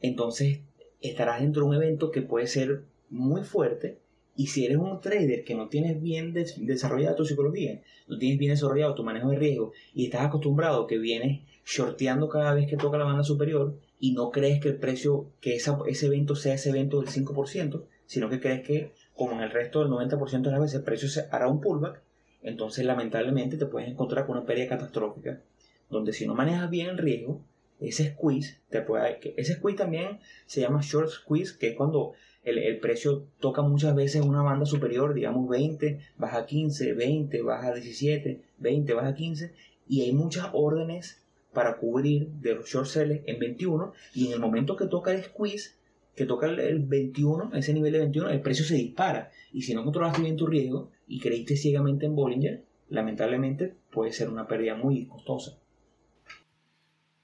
entonces 0.00 0.60
estarás 1.00 1.40
dentro 1.40 1.62
de 1.62 1.68
un 1.68 1.74
evento 1.76 2.10
que 2.10 2.22
puede 2.22 2.48
ser 2.48 2.82
muy 3.10 3.44
fuerte 3.44 3.98
y 4.36 4.48
si 4.48 4.66
eres 4.66 4.76
un 4.76 5.00
trader 5.00 5.44
que 5.44 5.54
no 5.54 5.68
tienes 5.68 6.00
bien 6.00 6.32
desarrollada 6.32 7.16
tu 7.16 7.24
psicología, 7.24 7.80
no 8.06 8.18
tienes 8.18 8.38
bien 8.38 8.52
desarrollado 8.52 8.94
tu 8.94 9.02
manejo 9.02 9.30
de 9.30 9.38
riesgo 9.38 9.72
y 9.94 10.04
estás 10.04 10.26
acostumbrado 10.26 10.86
que 10.86 10.98
vienes 10.98 11.40
shorteando 11.64 12.28
cada 12.28 12.54
vez 12.54 12.68
que 12.68 12.76
toca 12.76 12.98
la 12.98 13.04
banda 13.04 13.24
superior 13.24 13.78
y 13.98 14.12
no 14.12 14.30
crees 14.30 14.60
que 14.60 14.68
el 14.68 14.76
precio, 14.76 15.30
que 15.40 15.56
ese 15.56 16.06
evento 16.06 16.36
sea 16.36 16.54
ese 16.54 16.68
evento 16.68 17.00
del 17.00 17.08
5%, 17.08 17.84
sino 18.04 18.28
que 18.28 18.40
crees 18.40 18.66
que 18.66 18.92
como 19.14 19.32
en 19.32 19.40
el 19.40 19.50
resto 19.50 19.80
del 19.80 19.88
90% 19.88 20.42
de 20.42 20.50
las 20.50 20.60
veces 20.60 20.76
el 20.76 20.84
precio 20.84 21.08
se 21.08 21.26
hará 21.30 21.48
un 21.48 21.60
pullback, 21.60 22.02
entonces 22.42 22.84
lamentablemente 22.84 23.56
te 23.56 23.66
puedes 23.66 23.88
encontrar 23.88 24.26
con 24.26 24.36
una 24.36 24.46
pérdida 24.46 24.68
catastrófica, 24.68 25.40
donde 25.88 26.12
si 26.12 26.26
no 26.26 26.34
manejas 26.34 26.68
bien 26.68 26.88
el 26.88 26.98
riesgo, 26.98 27.42
ese 27.80 28.12
squeeze 28.12 28.58
te 28.70 28.80
puede, 28.82 29.18
ese 29.36 29.54
squeeze 29.54 29.78
también 29.78 30.20
se 30.46 30.60
llama 30.60 30.80
short 30.82 31.08
squeeze, 31.08 31.58
que 31.58 31.68
es 31.68 31.76
cuando 31.76 32.12
el, 32.46 32.78
precio 32.78 33.26
toca 33.40 33.62
muchas 33.62 33.94
veces 33.94 34.22
una 34.24 34.42
banda 34.42 34.66
superior, 34.66 35.14
digamos 35.14 35.48
20, 35.48 35.98
baja 36.16 36.46
15, 36.46 36.92
20, 36.92 37.42
baja 37.42 37.74
17, 37.74 38.40
20, 38.58 38.94
baja 38.94 39.14
15, 39.14 39.52
y 39.88 40.02
hay 40.02 40.12
muchas 40.12 40.48
órdenes 40.52 41.22
para 41.52 41.76
cubrir 41.78 42.28
de 42.28 42.54
los 42.54 42.68
short 42.68 42.86
sellers 42.86 43.22
en 43.26 43.38
21, 43.40 43.92
y 44.14 44.28
en 44.28 44.32
el 44.34 44.40
momento 44.40 44.76
que 44.76 44.86
toca 44.86 45.12
el 45.12 45.24
squeeze, 45.24 45.74
que 46.14 46.24
toca 46.24 46.46
el, 46.46 46.78
21, 46.78 47.50
ese 47.54 47.74
nivel 47.74 47.92
de 47.92 47.98
21, 48.00 48.30
el 48.30 48.40
precio 48.40 48.64
se 48.64 48.76
dispara, 48.76 49.30
y 49.52 49.62
si 49.62 49.74
no 49.74 49.82
controlaste 49.82 50.22
bien 50.22 50.36
tu 50.36 50.46
riesgo 50.46 50.90
y 51.08 51.18
creíste 51.18 51.56
ciegamente 51.56 52.06
en 52.06 52.14
Bollinger, 52.14 52.62
lamentablemente 52.90 53.74
puede 53.90 54.12
ser 54.12 54.28
una 54.28 54.46
pérdida 54.46 54.76
muy 54.76 55.06
costosa. 55.06 55.58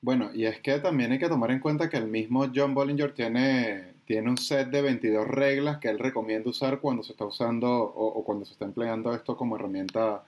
Bueno, 0.01 0.33
y 0.35 0.47
es 0.47 0.59
que 0.59 0.81
también 0.81 1.13
hay 1.13 1.21
que 1.21 1.29
tomar 1.29 1.53
en 1.53 1.61
cuenta 1.61 1.89
que 1.89 1.97
el 1.97 2.09
mismo 2.09 2.51
John 2.53 2.75
Bollinger 2.75 3.13
tiene 3.13 3.92
tiene 4.13 4.29
un 4.29 4.37
set 4.37 4.69
de 4.69 4.83
22 4.83 5.27
reglas 5.27 5.79
que 5.79 5.89
él 5.89 5.99
recomienda 5.99 6.51
usar 6.51 6.81
cuando 6.81 7.03
se 7.03 7.13
está 7.13 7.25
usando 7.25 7.67
o, 7.71 8.23
cuando 8.25 8.45
se 8.45 8.53
está 8.53 8.67
empleando 8.67 9.15
esto 9.15 9.39
como 9.39 9.57
herramienta 9.57 10.23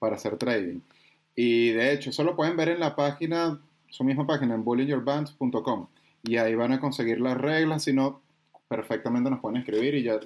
para 0.00 0.16
hacer 0.16 0.36
trading. 0.36 0.80
Y 1.36 1.70
de 1.70 1.92
hecho, 1.92 2.10
eso 2.10 2.24
lo 2.24 2.34
pueden 2.34 2.56
ver 2.56 2.70
en 2.70 2.80
la 2.80 2.96
página, 2.96 3.60
su 3.90 4.02
misma 4.02 4.26
página, 4.26 4.56
en 4.56 4.64
bullyingyourbands.com. 4.64 5.86
Y 6.24 6.36
ahí 6.38 6.56
van 6.56 6.72
a 6.72 6.80
conseguir 6.80 7.20
las 7.20 7.38
reglas, 7.38 7.84
si 7.84 7.92
no, 7.92 8.22
perfectamente 8.66 9.30
nos 9.30 9.38
pueden 9.38 9.58
escribir 9.58 9.94
y 9.94 10.02
ya 10.02 10.18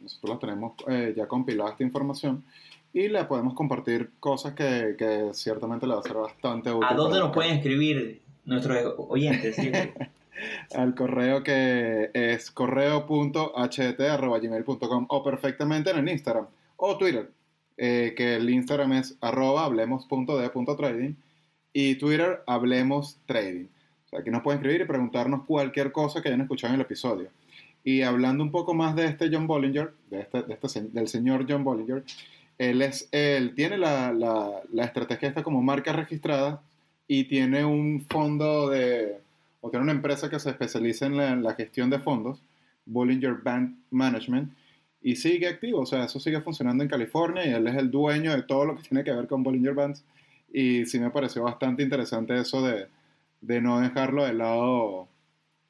nosotros 0.00 0.38
tenemos 0.38 0.74
eh, 0.86 1.12
ya 1.16 1.26
compilada 1.26 1.70
esta 1.70 1.82
información 1.82 2.44
y 2.92 3.08
le 3.08 3.24
podemos 3.24 3.54
compartir 3.54 4.12
cosas 4.20 4.54
que, 4.54 4.94
que 4.96 5.30
ciertamente 5.32 5.88
le 5.88 5.94
va 5.94 6.00
a 6.00 6.04
ser 6.04 6.14
bastante 6.14 6.70
útil. 6.70 6.86
¿A 6.88 6.94
dónde 6.94 7.18
nos 7.18 7.32
pueden 7.32 7.56
escribir 7.56 8.20
nuestros 8.44 8.94
oyentes? 8.96 9.56
al 10.74 10.94
correo 10.94 11.42
que 11.42 12.10
es 12.14 12.50
correo.ht.gmail.com 12.50 15.06
o 15.08 15.22
perfectamente 15.22 15.90
en 15.90 15.98
el 15.98 16.08
Instagram 16.08 16.46
o 16.76 16.96
Twitter, 16.96 17.30
eh, 17.76 18.14
que 18.16 18.36
el 18.36 18.48
Instagram 18.48 18.94
es 18.94 19.18
arroba 19.20 19.64
hablemos.de.trading 19.64 21.16
y 21.72 21.94
Twitter 21.96 22.42
hablemos 22.46 23.18
trading. 23.26 23.66
Aquí 24.12 24.30
nos 24.30 24.42
pueden 24.42 24.58
escribir 24.58 24.82
y 24.82 24.86
preguntarnos 24.86 25.44
cualquier 25.46 25.92
cosa 25.92 26.20
que 26.20 26.28
hayan 26.28 26.40
escuchado 26.40 26.74
en 26.74 26.80
el 26.80 26.86
episodio. 26.86 27.30
Y 27.84 28.02
hablando 28.02 28.42
un 28.42 28.50
poco 28.50 28.74
más 28.74 28.96
de 28.96 29.06
este 29.06 29.30
John 29.32 29.46
Bollinger, 29.46 29.92
de 30.10 30.20
este, 30.20 30.44
este, 30.48 30.80
del 30.82 31.08
señor 31.08 31.46
John 31.48 31.64
Bollinger, 31.64 32.04
él, 32.58 32.82
es, 32.82 33.08
él 33.12 33.54
tiene 33.54 33.78
la, 33.78 34.12
la, 34.12 34.62
la 34.72 34.84
estrategia 34.84 35.28
esta 35.28 35.42
como 35.42 35.62
marca 35.62 35.92
registrada 35.92 36.62
y 37.06 37.24
tiene 37.24 37.64
un 37.64 38.04
fondo 38.08 38.68
de, 38.68 39.20
o 39.60 39.70
tiene 39.70 39.84
una 39.84 39.92
empresa 39.92 40.30
que 40.30 40.38
se 40.38 40.50
especializa 40.50 41.06
en 41.06 41.42
la, 41.42 41.54
gestión 41.54 41.90
de 41.90 41.98
fondos, 41.98 42.42
Bollinger 42.86 43.34
Bank 43.42 43.76
Management, 43.90 44.52
y 45.02 45.16
sigue 45.16 45.48
activo, 45.48 45.80
o 45.80 45.86
sea, 45.86 46.04
eso 46.04 46.20
sigue 46.20 46.40
funcionando 46.40 46.82
en 46.82 46.90
California 46.90 47.46
y 47.46 47.50
él 47.50 47.66
es 47.66 47.76
el 47.76 47.90
dueño 47.90 48.34
de 48.34 48.42
todo 48.42 48.66
lo 48.66 48.76
que 48.76 48.82
tiene 48.82 49.02
que 49.02 49.12
ver 49.12 49.26
con 49.26 49.42
Bollinger 49.42 49.74
Bands. 49.74 50.04
Y 50.52 50.84
sí 50.84 50.98
me 50.98 51.10
pareció 51.10 51.44
bastante 51.44 51.82
interesante 51.82 52.38
eso 52.38 52.60
de, 52.60 52.88
de 53.40 53.60
no 53.60 53.80
dejarlo 53.80 54.24
de 54.24 54.34
lado 54.34 55.08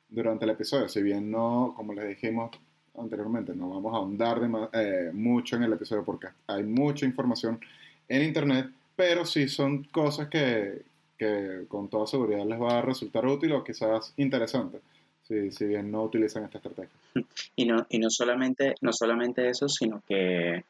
durante 0.08 0.44
el 0.44 0.50
episodio, 0.50 0.88
si 0.88 1.02
bien 1.02 1.30
no, 1.30 1.72
como 1.76 1.92
les 1.92 2.08
dijimos 2.08 2.50
anteriormente, 2.98 3.54
no 3.54 3.70
vamos 3.70 3.94
a 3.94 3.98
ahondar 3.98 4.40
eh, 4.72 5.10
mucho 5.12 5.56
en 5.56 5.62
el 5.62 5.72
episodio 5.72 6.04
porque 6.04 6.28
hay 6.48 6.64
mucha 6.64 7.06
información 7.06 7.60
en 8.08 8.22
internet, 8.22 8.68
pero 8.96 9.24
sí 9.24 9.48
son 9.48 9.84
cosas 9.84 10.28
que, 10.28 10.82
que 11.20 11.66
con 11.68 11.88
toda 11.90 12.06
seguridad 12.06 12.46
les 12.46 12.58
va 12.58 12.78
a 12.78 12.82
resultar 12.82 13.26
útil 13.26 13.52
o 13.52 13.62
quizás 13.62 14.14
interesante 14.16 14.80
si, 15.22 15.50
si 15.50 15.66
bien 15.66 15.90
no 15.90 16.02
utilizan 16.02 16.44
esta 16.44 16.56
estrategia. 16.56 16.96
Y 17.56 17.66
no, 17.66 17.86
y 17.90 17.98
no 17.98 18.08
solamente, 18.08 18.74
no 18.80 18.90
solamente 18.94 19.46
eso, 19.50 19.68
sino 19.68 20.02
que 20.08 20.64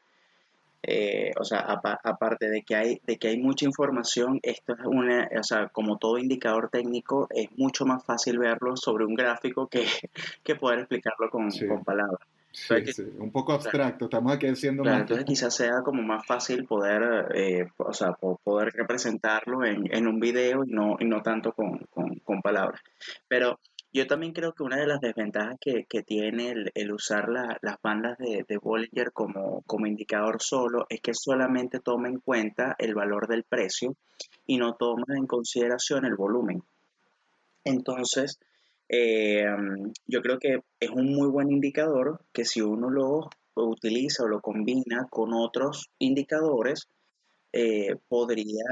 eh, 0.83 1.31
o 1.39 1.45
sea, 1.45 1.59
aparte 2.03 2.49
de 2.49 2.63
que 2.63 2.75
hay 2.75 3.01
de 3.05 3.17
que 3.17 3.29
hay 3.29 3.37
mucha 3.37 3.65
información, 3.65 4.39
esto 4.43 4.73
es 4.73 4.79
una, 4.83 5.29
o 5.39 5.43
sea, 5.43 5.69
como 5.69 5.97
todo 5.97 6.17
indicador 6.17 6.69
técnico, 6.69 7.27
es 7.29 7.49
mucho 7.55 7.85
más 7.85 8.03
fácil 8.03 8.39
verlo 8.39 8.75
sobre 8.75 9.05
un 9.05 9.15
gráfico 9.15 9.67
que, 9.67 9.85
que 10.43 10.55
poder 10.55 10.79
explicarlo 10.79 11.29
con, 11.29 11.49
con 11.51 11.83
palabras. 11.83 12.27
Sí, 12.51 12.75
sí, 12.93 13.03
un 13.17 13.31
poco 13.31 13.53
abstracto, 13.53 14.05
estamos 14.05 14.33
aquí 14.33 14.47
haciendo 14.47 14.83
claro, 14.83 14.99
entonces 14.99 15.25
quizás 15.25 15.55
sea 15.55 15.81
como 15.83 16.01
más 16.01 16.25
fácil 16.25 16.65
poder, 16.65 17.33
eh, 17.33 17.65
o 17.77 17.93
sea, 17.93 18.11
poder 18.11 18.73
representarlo 18.73 19.63
en, 19.63 19.93
en, 19.93 20.07
un 20.07 20.19
video 20.19 20.65
y 20.65 20.71
no, 20.71 20.97
y 20.99 21.05
no 21.05 21.21
tanto 21.21 21.53
con, 21.53 21.77
con, 21.89 22.15
con 22.19 22.41
palabras. 22.41 22.81
Pero 23.27 23.57
yo 23.93 24.07
también 24.07 24.31
creo 24.31 24.53
que 24.53 24.63
una 24.63 24.77
de 24.77 24.87
las 24.87 25.01
desventajas 25.01 25.57
que, 25.59 26.03
tiene 26.03 26.53
el, 26.73 26.93
usar 26.93 27.27
las 27.29 27.81
bandas 27.81 28.17
de, 28.17 28.45
de, 28.47 28.57
Bollinger 28.57 29.11
como, 29.11 29.63
como 29.67 29.85
indicador 29.85 30.41
solo 30.41 30.85
es 30.89 31.01
que 31.01 31.13
solamente 31.13 31.79
toma 31.79 32.07
en 32.07 32.19
cuenta 32.19 32.75
el 32.79 32.95
valor 32.95 33.27
del 33.27 33.43
precio 33.43 33.95
y 34.45 34.57
no 34.57 34.75
toma 34.75 35.17
en 35.17 35.27
consideración 35.27 36.05
el 36.05 36.15
volumen. 36.15 36.63
Entonces, 37.65 38.39
eh, 38.93 39.45
yo 40.05 40.21
creo 40.21 40.37
que 40.37 40.59
es 40.77 40.89
un 40.89 41.13
muy 41.15 41.29
buen 41.29 41.49
indicador 41.49 42.25
que 42.33 42.43
si 42.43 42.61
uno 42.61 42.89
lo 42.89 43.29
utiliza 43.55 44.23
o 44.23 44.27
lo 44.27 44.41
combina 44.41 45.07
con 45.09 45.33
otros 45.33 45.89
indicadores, 45.97 46.89
eh, 47.53 47.95
podría 48.09 48.65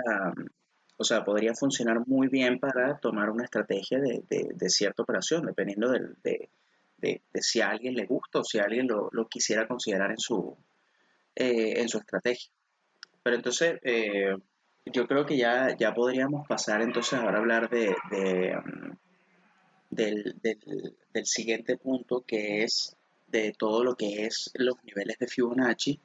o 0.97 1.05
sea, 1.05 1.23
podría 1.23 1.53
funcionar 1.53 2.05
muy 2.05 2.27
bien 2.27 2.60
para 2.60 2.97
tomar 2.97 3.29
una 3.29 3.45
estrategia 3.45 3.99
de, 3.99 4.21
de, 4.27 4.69
cierta 4.69 5.03
operación, 5.03 5.45
dependiendo 5.45 5.89
de, 5.89 6.49
de, 6.97 7.21
si 7.36 7.62
a 7.62 7.69
alguien 7.69 7.93
le 7.93 8.05
gusta 8.05 8.39
o 8.39 8.43
si 8.43 8.60
alguien 8.60 8.88
lo, 8.88 9.10
quisiera 9.29 9.65
considerar 9.65 10.12
en 10.12 10.19
su, 10.19 10.58
eh, 11.36 11.79
en 11.79 11.88
su 11.88 11.99
estrategia. 11.99 12.51
Pero 13.23 13.38
entonces, 13.38 13.79
yo 14.86 15.08
creo 15.08 15.25
que 15.25 15.38
ya, 15.38 15.77
ya 15.77 15.93
podríamos 15.93 16.45
pasar 16.45 16.82
entonces 16.82 17.13
ahora 17.13 17.38
a 17.38 17.39
hablar 17.39 17.69
de, 17.69 17.95
del, 19.89 20.36
del, 20.41 20.95
del 21.13 21.25
siguiente 21.25 21.78
punto, 21.78 22.21
que 22.21 22.63
es 22.63 22.95
de 23.28 23.54
todo 23.58 23.84
lo 23.84 23.95
que 23.95 24.25
es 24.25 24.52
los 24.56 24.75
niveles 24.84 25.17
de 25.19 25.28
Fibonacci 25.28 25.99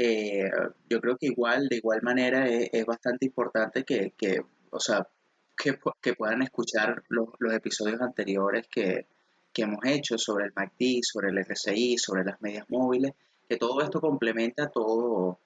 eh, 0.00 0.48
yo 0.88 1.00
creo 1.00 1.16
que 1.16 1.26
igual, 1.26 1.68
de 1.68 1.76
igual 1.76 2.02
manera, 2.02 2.48
es, 2.48 2.86
bastante 2.86 3.26
importante 3.26 3.82
que, 3.84 4.12
que, 4.16 4.40
o 4.70 4.78
sea, 4.78 5.08
que, 5.56 5.76
que 6.00 6.14
puedan 6.14 6.42
escuchar 6.42 7.02
los, 7.08 7.30
los 7.40 7.52
episodios 7.52 8.00
anteriores 8.00 8.68
que, 8.68 9.06
que, 9.52 9.62
hemos 9.62 9.84
hecho 9.84 10.16
sobre 10.16 10.46
el 10.46 10.52
MACD, 10.54 11.02
sobre 11.02 11.30
el 11.30 11.44
RSI, 11.44 11.98
sobre 11.98 12.24
las 12.24 12.40
medias 12.40 12.70
móviles, 12.70 13.12
que 13.48 13.56
todo 13.56 13.82
esto 13.82 14.00
complementa 14.00 14.68
todo, 14.68 15.40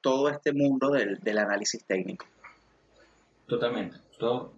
todo 0.00 0.28
este 0.30 0.52
mundo 0.52 0.90
del, 0.90 1.20
del, 1.20 1.38
análisis 1.38 1.84
técnico. 1.84 2.26
Totalmente. 3.46 3.98
Todo, 4.18 4.52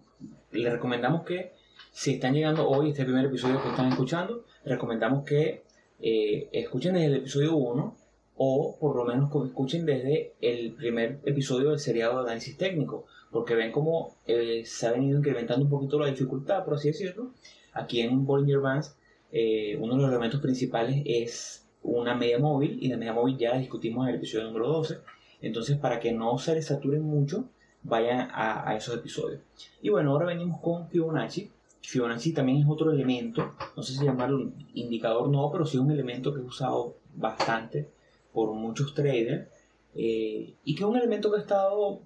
le 0.51 0.71
recomendamos 0.71 1.23
que 1.23 1.53
si 1.91 2.13
están 2.13 2.33
llegando 2.33 2.67
hoy 2.67 2.89
este 2.89 3.03
primer 3.03 3.25
episodio 3.25 3.61
que 3.61 3.69
están 3.69 3.89
escuchando, 3.89 4.45
recomendamos 4.63 5.25
que 5.25 5.63
eh, 5.99 6.49
escuchen 6.51 6.93
desde 6.93 7.07
el 7.07 7.15
episodio 7.15 7.55
1 7.55 7.95
o 8.37 8.77
por 8.79 8.95
lo 8.95 9.05
menos 9.05 9.29
escuchen 9.45 9.85
desde 9.85 10.33
el 10.41 10.71
primer 10.71 11.19
episodio 11.25 11.69
del 11.69 11.79
seriado 11.79 12.15
de 12.15 12.21
análisis 12.21 12.57
técnico, 12.57 13.05
porque 13.29 13.55
ven 13.55 13.71
cómo 13.71 14.15
eh, 14.25 14.63
se 14.65 14.87
ha 14.87 14.93
venido 14.93 15.19
incrementando 15.19 15.65
un 15.65 15.69
poquito 15.69 15.99
la 15.99 16.07
dificultad, 16.07 16.63
por 16.63 16.75
así 16.75 16.87
decirlo. 16.87 17.33
Aquí 17.73 17.99
en 18.01 18.25
Bollinger 18.25 18.59
Bands, 18.59 18.95
eh, 19.31 19.77
uno 19.79 19.95
de 19.95 20.01
los 20.01 20.09
elementos 20.09 20.41
principales 20.41 21.03
es 21.05 21.67
una 21.83 22.15
media 22.15 22.39
móvil, 22.39 22.79
y 22.81 22.87
la 22.87 22.97
media 22.97 23.13
móvil 23.13 23.37
ya 23.37 23.51
la 23.51 23.59
discutimos 23.59 24.07
en 24.07 24.13
el 24.13 24.15
episodio 24.15 24.45
número 24.47 24.69
12. 24.69 24.99
Entonces, 25.41 25.77
para 25.77 25.99
que 25.99 26.13
no 26.13 26.37
se 26.37 26.55
les 26.55 26.65
saturen 26.67 27.03
mucho, 27.03 27.45
vayan 27.83 28.29
a 28.33 28.75
esos 28.75 28.95
episodios. 28.95 29.41
Y 29.81 29.89
bueno, 29.89 30.11
ahora 30.11 30.27
venimos 30.27 30.59
con 30.61 30.87
Fibonacci. 30.87 31.51
Fibonacci 31.81 32.33
también 32.33 32.59
es 32.59 32.65
otro 32.67 32.91
elemento, 32.91 33.55
no 33.75 33.83
sé 33.83 33.93
si 33.93 34.05
llamarlo 34.05 34.51
indicador 34.73 35.29
no, 35.29 35.49
pero 35.51 35.65
sí 35.65 35.77
es 35.77 35.83
un 35.83 35.91
elemento 35.91 36.33
que 36.33 36.39
he 36.39 36.43
usado 36.43 36.95
bastante 37.15 37.89
por 38.33 38.53
muchos 38.53 38.93
traders 38.93 39.47
eh, 39.95 40.53
y 40.63 40.75
que 40.75 40.83
es 40.83 40.89
un 40.89 40.95
elemento 40.95 41.31
que 41.31 41.37
ha 41.37 41.41
estado 41.41 42.01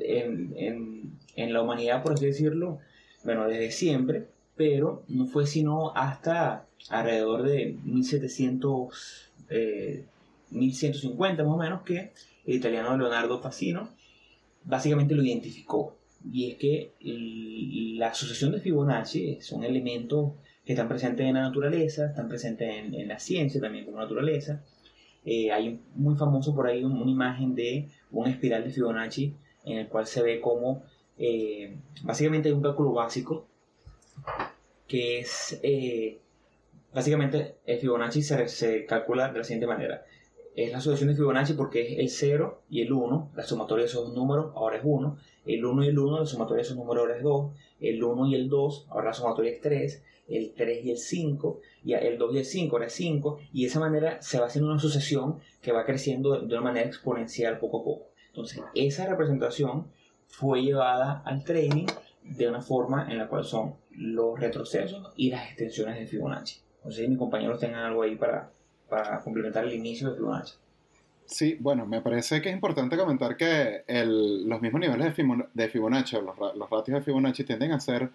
en, 0.00 0.54
en, 0.56 1.18
en, 1.36 1.52
la 1.52 1.62
humanidad, 1.62 2.02
por 2.02 2.12
así 2.12 2.26
decirlo, 2.26 2.78
bueno, 3.24 3.46
desde 3.46 3.70
siempre, 3.70 4.26
pero 4.56 5.04
no 5.08 5.26
fue 5.26 5.46
sino 5.46 5.92
hasta 5.94 6.66
alrededor 6.90 7.42
de 7.42 7.76
1700, 7.84 9.30
1150 10.50 11.42
eh, 11.42 11.44
más 11.44 11.54
o 11.54 11.58
menos 11.58 11.82
que 11.82 12.12
el 12.46 12.54
italiano 12.54 12.96
Leonardo 12.96 13.40
Pacino 13.40 13.90
básicamente 14.64 15.14
lo 15.14 15.22
identificó. 15.22 15.97
Y 16.30 16.50
es 16.50 16.56
que 16.56 16.92
la 17.96 18.08
asociación 18.08 18.52
de 18.52 18.60
Fibonacci 18.60 19.40
son 19.40 19.64
elementos 19.64 20.32
que 20.64 20.74
están 20.74 20.88
presentes 20.88 21.26
en 21.26 21.34
la 21.34 21.42
naturaleza, 21.42 22.06
están 22.06 22.28
presentes 22.28 22.68
en, 22.68 22.94
en 22.94 23.08
la 23.08 23.18
ciencia 23.18 23.60
también 23.60 23.86
como 23.86 23.98
naturaleza, 23.98 24.62
eh, 25.30 25.52
hay 25.52 25.78
muy 25.94 26.16
famoso 26.16 26.54
por 26.54 26.66
ahí 26.66 26.82
una 26.82 27.10
imagen 27.10 27.54
de 27.54 27.88
una 28.12 28.30
espiral 28.30 28.64
de 28.64 28.70
Fibonacci 28.70 29.34
en 29.66 29.76
el 29.76 29.88
cual 29.88 30.06
se 30.06 30.22
ve 30.22 30.40
como 30.40 30.84
eh, 31.18 31.76
básicamente 32.02 32.48
hay 32.48 32.54
un 32.54 32.62
cálculo 32.62 32.92
básico 32.92 33.46
que 34.86 35.18
es 35.18 35.60
eh, 35.62 36.18
básicamente 36.94 37.56
el 37.66 37.78
Fibonacci 37.78 38.22
se, 38.22 38.48
se, 38.48 38.86
calcula 38.86 39.30
de 39.30 39.38
la 39.38 39.44
siguiente 39.44 39.66
manera 39.66 40.02
es 40.54 40.72
la 40.72 40.78
asociación 40.78 41.10
de 41.10 41.16
Fibonacci 41.16 41.54
porque 41.54 41.92
es 41.92 41.98
el 41.98 42.08
0 42.08 42.62
y 42.70 42.82
el 42.82 42.92
1 42.92 43.32
la 43.34 43.42
sumatoria 43.42 43.84
de 43.84 43.90
esos 43.90 44.12
números 44.14 44.52
ahora 44.54 44.76
es 44.76 44.82
1 44.84 45.16
el 45.46 45.64
1 45.64 45.84
y 45.84 45.88
el 45.88 45.98
1 45.98 46.18
la 46.20 46.26
sumatoria 46.26 46.62
de 46.62 46.62
esos 46.62 46.76
números 46.76 47.02
ahora 47.02 47.16
es 47.16 47.22
2 47.22 47.52
el 47.80 48.02
1 48.02 48.26
y 48.28 48.34
el 48.34 48.48
2 48.48 48.86
ahora 48.90 49.06
la 49.06 49.14
sumatoria 49.14 49.52
es 49.52 49.60
3 49.60 50.02
el 50.28 50.52
3 50.54 50.84
y 50.84 50.90
el 50.90 50.98
5, 50.98 51.60
y 51.84 51.94
el 51.94 52.18
2 52.18 52.34
y 52.34 52.38
el 52.38 52.44
5 52.44 52.76
ahora 52.76 52.86
es 52.86 52.92
5, 52.92 53.38
y 53.52 53.62
de 53.62 53.68
esa 53.68 53.80
manera 53.80 54.22
se 54.22 54.38
va 54.38 54.46
haciendo 54.46 54.70
una 54.70 54.78
sucesión 54.78 55.38
que 55.62 55.72
va 55.72 55.84
creciendo 55.84 56.38
de 56.38 56.54
una 56.54 56.60
manera 56.60 56.86
exponencial 56.86 57.58
poco 57.58 57.80
a 57.80 57.84
poco. 57.84 58.06
Entonces, 58.28 58.62
esa 58.74 59.06
representación 59.06 59.86
fue 60.26 60.62
llevada 60.62 61.22
al 61.24 61.44
trading 61.44 61.86
de 62.22 62.48
una 62.48 62.60
forma 62.60 63.10
en 63.10 63.18
la 63.18 63.28
cual 63.28 63.44
son 63.44 63.76
los 63.90 64.38
retrocesos 64.38 65.12
y 65.16 65.30
las 65.30 65.48
extensiones 65.48 65.98
de 65.98 66.06
Fibonacci. 66.06 66.60
No 66.84 66.90
sé 66.90 67.02
si 67.02 67.08
mis 67.08 67.18
compañeros 67.18 67.58
tengan 67.58 67.84
algo 67.84 68.02
ahí 68.02 68.14
para, 68.14 68.52
para 68.88 69.20
complementar 69.20 69.64
el 69.64 69.74
inicio 69.74 70.10
de 70.10 70.16
Fibonacci. 70.16 70.54
Sí, 71.26 71.56
bueno, 71.60 71.84
me 71.84 72.00
parece 72.00 72.40
que 72.40 72.48
es 72.48 72.54
importante 72.54 72.96
comentar 72.96 73.36
que 73.36 73.84
el, 73.86 74.48
los 74.48 74.62
mismos 74.62 74.80
niveles 74.80 75.14
de 75.52 75.68
Fibonacci, 75.68 76.16
los, 76.16 76.56
los 76.56 76.70
ratios 76.70 76.98
de 76.98 77.02
Fibonacci 77.02 77.44
tienden 77.44 77.72
a 77.72 77.80
ser 77.80 78.10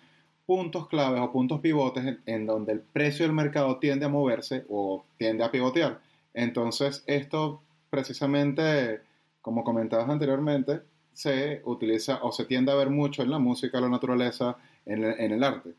puntos 0.45 0.87
claves 0.87 1.21
o 1.21 1.31
puntos 1.31 1.59
pivotes 1.61 2.17
en, 2.25 2.45
donde 2.45 2.73
el 2.73 2.79
precio 2.81 3.25
del 3.25 3.33
mercado 3.33 3.77
tiende 3.77 4.05
a 4.05 4.09
moverse 4.09 4.65
o 4.69 5.05
tiende 5.17 5.43
a 5.43 5.51
pivotear. 5.51 5.99
Entonces, 6.33 7.03
esto 7.05 7.61
precisamente, 7.89 9.01
como 9.41 9.63
comentabas 9.63 10.09
anteriormente, 10.09 10.81
se 11.13 11.61
utiliza 11.65 12.19
o 12.23 12.31
se 12.31 12.45
tiende 12.45 12.71
a 12.71 12.75
ver 12.75 12.89
mucho 12.89 13.21
en 13.21 13.29
la 13.29 13.39
música, 13.39 13.79
la 13.79 13.89
naturaleza, 13.89 14.57
en, 14.85 15.03
el 15.03 15.43
arte. 15.43 15.73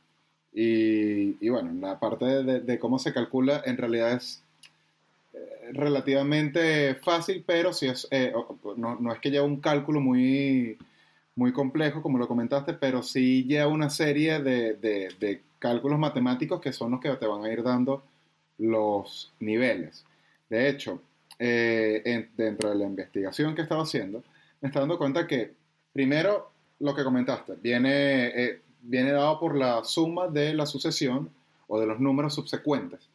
Y, 0.52 1.48
bueno, 1.48 1.72
la 1.80 1.98
parte 1.98 2.24
de, 2.24 2.78
cómo 2.78 2.98
se 2.98 3.12
calcula 3.12 3.60
en 3.66 3.76
realidad 3.76 4.12
es 4.12 4.43
relativamente 5.72 6.94
fácil, 6.96 7.42
pero 7.46 7.72
si 7.72 7.86
es, 7.86 8.06
eh, 8.10 8.32
no, 8.76 8.96
no, 9.00 9.12
es 9.12 9.20
que 9.20 9.30
lleve 9.30 9.46
un 9.46 9.60
cálculo 9.60 10.00
muy 10.00 10.76
muy 11.36 11.52
complejo, 11.52 12.02
como 12.02 12.18
lo 12.18 12.28
comentaste, 12.28 12.74
pero 12.74 13.02
sí 13.02 13.44
lleva 13.44 13.66
una 13.66 13.90
serie 13.90 14.40
de, 14.40 14.74
de, 14.74 15.42
cálculos 15.58 15.98
matemáticos 15.98 16.60
que 16.60 16.72
son 16.72 16.90
los 16.90 17.00
que 17.00 17.08
te 17.16 17.26
van 17.26 17.44
a 17.44 17.50
ir 17.50 17.62
dando 17.62 18.02
los 18.58 19.32
niveles. 19.40 20.04
De 20.50 20.68
hecho, 20.68 21.00
eh, 21.38 22.28
dentro 22.36 22.68
de 22.68 22.76
la 22.76 22.84
investigación 22.84 23.54
que 23.54 23.62
estaba 23.62 23.82
haciendo, 23.82 24.22
me 24.60 24.68
estaba 24.68 24.82
dando 24.82 24.98
cuenta 24.98 25.26
que, 25.26 25.54
primero, 25.92 26.50
lo 26.80 26.94
que 26.94 27.02
comentaste, 27.02 27.54
viene, 27.62 28.26
eh, 28.26 28.60
viene 28.82 29.12
dado 29.12 29.40
por 29.40 29.56
la 29.56 29.82
suma 29.84 30.28
de 30.28 30.52
la 30.52 30.66
sucesión 30.66 31.30
o 31.66 31.80
de 31.80 31.86
los 31.86 31.98
números 31.98 32.34
subsecuentes. 32.34 33.08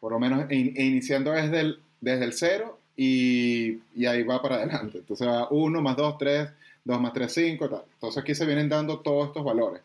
Por 0.00 0.12
lo 0.12 0.18
menos 0.18 0.50
iniciando 0.50 1.32
desde 1.32 1.60
el, 1.60 1.80
desde 2.00 2.24
el 2.24 2.32
0 2.32 2.78
y, 2.96 3.78
y, 3.94 4.06
ahí 4.06 4.22
va 4.22 4.40
para 4.40 4.56
adelante. 4.56 4.98
Entonces 4.98 5.26
va 5.26 5.48
1 5.50 5.82
más 5.82 5.96
2, 5.96 6.18
3, 6.18 6.48
2 6.84 7.00
más 7.00 7.12
3, 7.12 7.32
5, 7.32 7.68
tal. 7.68 7.82
Entonces 7.94 8.22
aquí 8.22 8.34
se 8.34 8.46
vienen 8.46 8.68
dando 8.68 9.00
todos 9.00 9.28
estos 9.28 9.44
valores. 9.44 9.82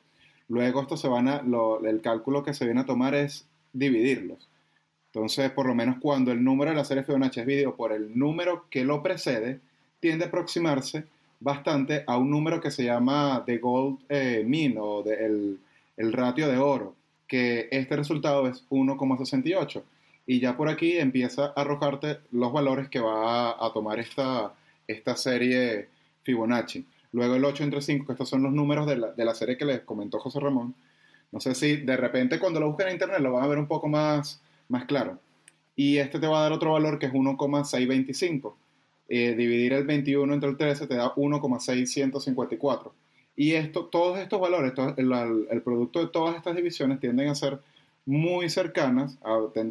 Luego 0.49 0.81
esto 0.81 0.97
se 0.97 1.07
van 1.07 1.27
a, 1.27 1.41
lo, 1.41 1.83
el 1.85 2.01
cálculo 2.01 2.43
que 2.43 2.53
se 2.53 2.65
viene 2.65 2.81
a 2.81 2.85
tomar 2.85 3.15
es 3.15 3.45
dividirlos. 3.71 4.47
Entonces, 5.07 5.51
por 5.51 5.67
lo 5.67 5.75
menos 5.75 5.97
cuando 5.99 6.31
el 6.31 6.43
número 6.43 6.71
de 6.71 6.77
la 6.77 6.85
serie 6.85 7.03
Fibonacci 7.03 7.39
es 7.39 7.45
dividido 7.45 7.75
por 7.75 7.91
el 7.91 8.17
número 8.17 8.65
que 8.69 8.83
lo 8.83 9.03
precede, 9.03 9.59
tiende 9.99 10.25
a 10.25 10.27
aproximarse 10.27 11.05
bastante 11.39 12.03
a 12.07 12.17
un 12.17 12.31
número 12.31 12.61
que 12.61 12.71
se 12.71 12.85
llama 12.85 13.43
the 13.45 13.57
gold 13.57 13.99
eh, 14.09 14.43
mean 14.45 14.75
o 14.79 15.03
el, 15.03 15.59
el 15.97 16.13
ratio 16.13 16.47
de 16.47 16.57
oro, 16.57 16.95
que 17.27 17.67
este 17.71 17.95
resultado 17.95 18.47
es 18.47 18.67
1,68. 18.69 19.83
Y 20.25 20.39
ya 20.39 20.55
por 20.55 20.69
aquí 20.69 20.97
empieza 20.97 21.47
a 21.47 21.61
arrojarte 21.61 22.19
los 22.31 22.53
valores 22.53 22.89
que 22.89 22.99
va 22.99 23.51
a, 23.51 23.73
tomar 23.73 23.99
esta, 23.99 24.53
esta 24.87 25.15
serie 25.15 25.89
Fibonacci. 26.23 26.85
Luego 27.11 27.35
el 27.35 27.45
8 27.45 27.63
entre 27.63 27.81
5, 27.81 28.05
que 28.05 28.13
estos 28.13 28.29
son 28.29 28.43
los 28.43 28.53
números 28.53 28.87
de 28.87 28.97
la, 28.97 29.11
de 29.11 29.25
la 29.25 29.35
serie 29.35 29.57
que 29.57 29.65
les 29.65 29.81
comentó 29.81 30.19
José 30.19 30.39
Ramón. 30.39 30.73
No 31.31 31.39
sé 31.39 31.55
si 31.55 31.77
de 31.77 31.97
repente 31.97 32.39
cuando 32.39 32.59
lo 32.59 32.67
busquen 32.67 32.87
en 32.87 32.93
internet 32.93 33.19
lo 33.19 33.33
van 33.33 33.43
a 33.43 33.47
ver 33.47 33.57
un 33.57 33.67
poco 33.67 33.87
más, 33.87 34.41
más 34.69 34.85
claro. 34.85 35.19
Y 35.75 35.97
este 35.97 36.19
te 36.19 36.27
va 36.27 36.39
a 36.39 36.43
dar 36.43 36.51
otro 36.51 36.73
valor 36.73 36.99
que 36.99 37.07
es 37.07 37.13
1,625. 37.13 38.57
Eh, 39.09 39.35
dividir 39.35 39.73
el 39.73 39.83
21 39.85 40.33
entre 40.33 40.49
el 40.49 40.57
13 40.57 40.87
te 40.87 40.95
da 40.95 41.13
1,654. 41.15 42.93
Y 43.35 43.53
esto, 43.53 43.85
todos 43.85 44.19
estos 44.19 44.39
valores, 44.39 44.73
el, 44.97 45.61
producto 45.63 45.99
de 45.99 46.07
todas 46.07 46.35
estas 46.35 46.55
divisiones 46.55 46.99
tienden 46.99 47.29
a 47.29 47.35
ser 47.35 47.59
muy 48.05 48.49
cercanas, 48.49 49.17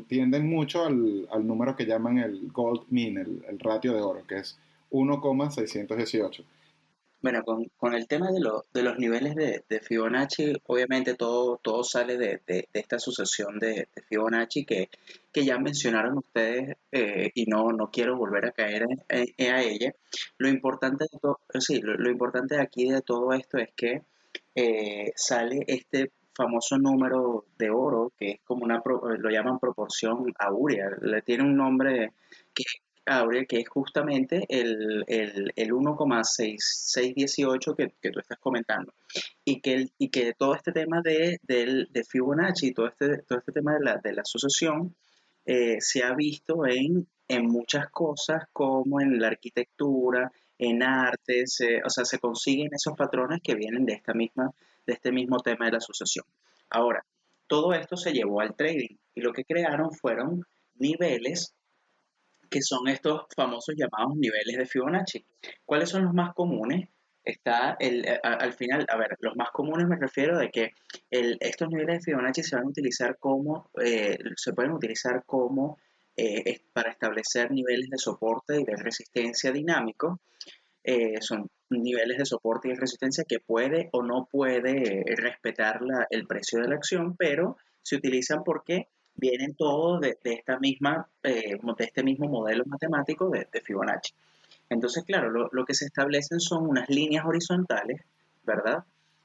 tienden 0.09 0.49
mucho 0.49 0.85
al, 0.85 1.47
número 1.47 1.77
que 1.77 1.87
llaman 1.87 2.19
el 2.19 2.51
gold 2.51 2.85
mean, 2.91 3.19
el, 3.19 3.45
el 3.49 3.59
ratio 3.59 3.93
de 3.93 4.01
oro, 4.01 4.27
que 4.27 4.39
es 4.39 4.59
1,618. 4.91 6.45
Bueno, 7.23 7.45
con, 7.45 7.67
con 7.77 7.95
el 7.95 8.09
tema 8.09 8.33
de, 8.33 8.41
de 8.75 8.83
los 8.83 8.99
niveles 8.99 9.37
de, 9.37 9.65
de, 9.69 9.81
Fibonacci, 9.81 10.55
obviamente 10.67 11.15
todo, 11.15 11.57
todo 11.63 11.85
sale 11.85 12.17
de, 12.17 12.41
de, 12.49 12.69
esta 12.73 12.99
sucesión 12.99 13.61
de, 13.61 13.89
Fibonacci 14.09 14.65
que, 14.65 14.91
que, 15.33 15.45
ya 15.45 15.57
mencionaron 15.59 16.19
ustedes 16.19 16.77
eh, 16.91 17.31
y 17.35 17.47
no, 17.47 17.71
no 17.71 17.93
quiero 17.93 18.17
volver 18.17 18.47
a 18.47 18.51
caer 18.51 18.87
en, 19.09 19.53
a 19.53 19.63
ella. 19.63 19.95
Lo 20.37 20.49
importante, 20.49 21.05
de 21.13 21.19
todo, 21.21 21.39
sí, 21.61 21.81
lo, 21.81 22.11
importante 22.11 22.59
aquí 22.59 22.91
de 22.91 23.03
todo 23.03 23.33
esto 23.33 23.57
es 23.59 23.71
que 23.77 24.03
eh, 24.57 25.13
sale 25.15 25.65
este 25.69 26.11
famoso 26.35 26.79
número 26.79 27.47
de 27.59 27.71
oro 27.71 28.13
que 28.19 28.33
es 28.33 28.41
como 28.45 28.65
una, 28.65 28.83
lo 28.85 29.31
llaman 29.31 29.59
proporción 29.59 30.33
aurea, 30.39 30.91
le 31.01 31.23
tiene 31.23 31.45
un 31.45 31.57
nombre 31.57 32.13
que 32.55 32.65
Abre, 33.05 33.47
que 33.47 33.59
es 33.59 33.69
justamente 33.69 34.47
el, 34.49 35.03
el, 35.09 35.53
el 35.57 35.73
1,6618 35.73 37.75
que, 37.75 37.93
que, 38.01 38.13
tú 38.13 38.21
estás 38.21 38.39
comentando. 38.39 38.95
Y 39.45 39.61
que, 39.61 39.89
y 39.99 40.09
que 40.11 40.35
todo 40.35 40.55
este 40.55 40.71
tema 40.71 41.01
de, 41.03 41.41
de, 41.43 41.87
de 41.91 42.05
Fibonacci, 42.05 42.73
todo 42.73 42.87
este, 42.87 43.19
todo 43.23 43.41
este 43.41 43.51
tema 43.51 43.75
de 43.75 43.81
la, 43.81 43.97
de 43.97 44.13
la 44.13 44.23
asociación, 44.23 44.95
eh, 45.45 45.81
se 45.81 46.05
ha 46.05 46.15
visto 46.15 46.65
en, 46.65 47.09
en 47.27 47.47
muchas 47.47 47.91
cosas 47.91 48.45
como 48.53 49.01
en 49.01 49.21
la 49.21 49.27
arquitectura, 49.29 50.31
en 50.59 50.83
arte, 50.85 51.43
o 51.85 51.91
sea, 51.91 52.05
se 52.05 52.21
consiguen 52.21 52.73
esos 52.73 52.97
patrones 52.97 53.41
que 53.43 53.57
vienen 53.57 53.85
de, 53.85 53.95
esta 53.95 54.15
misma, 54.15 54.53
de 54.87 54.95
este 54.95 55.13
mismo 55.13 55.39
tema 55.39 55.67
de 55.67 55.73
la 55.73 55.79
asociación. 55.79 56.25
Ahora, 56.71 57.05
todo 57.47 57.73
esto 57.75 57.97
se 57.97 58.13
llevó 58.13 58.41
al 58.41 58.57
trading 58.57 58.97
y 59.15 59.21
lo 59.21 59.33
que 59.33 59.45
crearon 59.45 59.93
fueron 59.93 60.43
niveles 60.77 61.55
que 62.53 62.63
son 62.63 62.87
estos 62.89 63.23
famosos 63.35 63.75
llamados 63.77 64.17
niveles 64.17 64.57
de 64.59 64.67
Fibonacci. 64.67 65.25
¿Cuáles 65.65 65.89
son 65.89 66.05
los 66.05 66.15
más 66.15 66.35
comunes? 66.35 66.89
Está 67.25 67.77
el, 67.79 68.05
al 68.23 68.53
final, 68.53 68.85
a 68.89 68.97
ver, 68.97 69.17
los 69.21 69.37
más 69.37 69.51
comunes 69.51 69.87
me 69.87 69.97
refiero 69.97 70.39
de 70.39 70.51
que 70.51 70.73
estos 71.11 71.69
niveles 71.69 71.99
de 71.99 72.13
Fibonacci 72.13 72.43
se 72.43 72.57
van 72.57 72.65
a 72.67 72.69
utilizar 72.69 73.17
como, 73.19 73.71
eh, 73.83 74.19
se 74.37 74.53
pueden 74.53 74.73
utilizar 74.73 75.25
como 75.25 75.79
eh, 76.17 76.61
para 76.73 76.91
establecer 76.91 77.51
niveles 77.51 77.89
de 77.89 77.97
soporte 77.97 78.61
y 78.61 78.65
de 78.65 78.77
resistencia 78.77 79.51
dinámicos. 79.51 80.19
Eh, 80.85 81.21
son 81.21 81.49
niveles 81.79 82.19
de 82.19 82.27
soporte 82.27 82.69
y 82.69 82.75
resistencia 82.75 83.25
que 83.25 83.41
puede 83.41 83.89
o 83.93 84.03
no 84.03 84.29
puede 84.31 85.05
respetar 85.17 85.81
el 86.11 86.27
precio 86.27 86.61
de 86.61 86.69
la 86.69 86.77
acción, 86.77 87.17
pero 87.17 87.57
se 87.83 87.97
utilizan 87.97 88.45
porque 88.45 88.89
vienen 89.15 89.55
todos 89.55 90.01
de, 90.01 90.17
esta 90.25 90.59
misma, 90.59 91.09
eh, 91.23 91.59
de 91.61 91.85
este 91.85 92.03
mismo 92.03 92.29
modelo 92.29 92.65
matemático 92.67 93.31
de, 93.31 93.47
Fibonacci. 93.61 94.15
Entonces, 94.69 95.05
claro, 95.05 95.31
lo, 95.31 95.65
que 95.65 95.75
se 95.75 95.85
establecen 95.85 96.41
son 96.41 96.67
unas 96.67 96.89
líneas 96.89 97.25
horizontales, 97.27 98.01
¿verdad? 98.45 98.85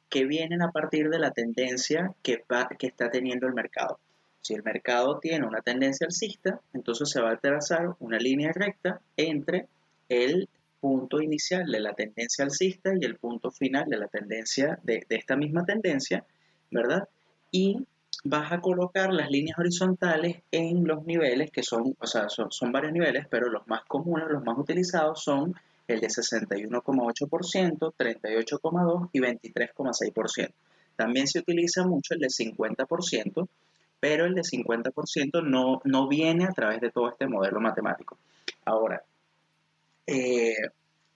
Que 0.09 0.25
vienen 0.25 0.61
a 0.61 0.71
partir 0.71 1.09
de 1.09 1.19
la 1.19 1.31
tendencia 1.31 2.13
que, 2.21 2.43
que 2.77 2.87
está 2.87 3.09
teniendo 3.09 3.47
el 3.47 3.53
mercado. 3.53 3.99
Si 4.41 4.53
el 4.53 4.63
mercado 4.63 5.19
tiene 5.19 5.45
una 5.45 5.61
tendencia 5.61 6.05
alcista, 6.05 6.59
entonces 6.73 7.09
se 7.09 7.21
va 7.21 7.31
a 7.31 7.37
trazar 7.37 7.95
una 7.99 8.17
línea 8.17 8.51
recta 8.53 9.01
entre 9.15 9.67
el 10.09 10.49
punto 10.79 11.21
inicial 11.21 11.65
de 11.65 11.79
la 11.79 11.93
tendencia 11.93 12.45
alcista 12.45 12.91
y 12.99 13.03
el 13.05 13.17
punto 13.17 13.51
final 13.51 13.85
de 13.89 13.97
la 13.97 14.07
tendencia 14.07 14.79
de, 14.83 15.05
esta 15.09 15.35
misma 15.35 15.65
tendencia, 15.65 16.25
¿verdad? 16.71 17.07
Y 17.51 17.85
vas 18.23 18.51
a 18.51 18.61
colocar 18.61 19.13
las 19.13 19.29
líneas 19.29 19.57
horizontales 19.59 20.41
en 20.51 20.85
los 20.85 21.05
niveles 21.05 21.51
que 21.51 21.63
son, 21.63 21.95
o 21.99 22.07
sea, 22.07 22.29
son, 22.29 22.71
varios 22.71 22.93
niveles, 22.93 23.25
pero 23.29 23.49
los 23.49 23.67
más 23.67 23.83
comunes, 23.85 24.27
los 24.29 24.43
más 24.43 24.57
utilizados 24.57 25.23
son 25.23 25.55
el 25.87 25.99
de 26.01 26.07
61,8%, 26.07 27.93
38,2% 27.97 29.09
y 29.13 29.19
23,6%. 29.19 30.51
También 30.95 31.27
se 31.27 31.39
utiliza 31.39 31.85
mucho 31.85 32.15
el 32.15 32.19
de 32.19 32.27
50%, 32.27 33.47
pero 33.99 34.25
el 34.25 34.35
de 34.35 34.41
50% 34.41 35.43
no, 35.43 35.81
no 35.83 36.07
viene 36.07 36.45
a 36.45 36.51
través 36.51 36.81
de 36.81 36.91
todo 36.91 37.09
este 37.09 37.27
modelo 37.27 37.59
matemático. 37.61 38.17
Ahora, 38.65 39.03
eh, 40.07 40.55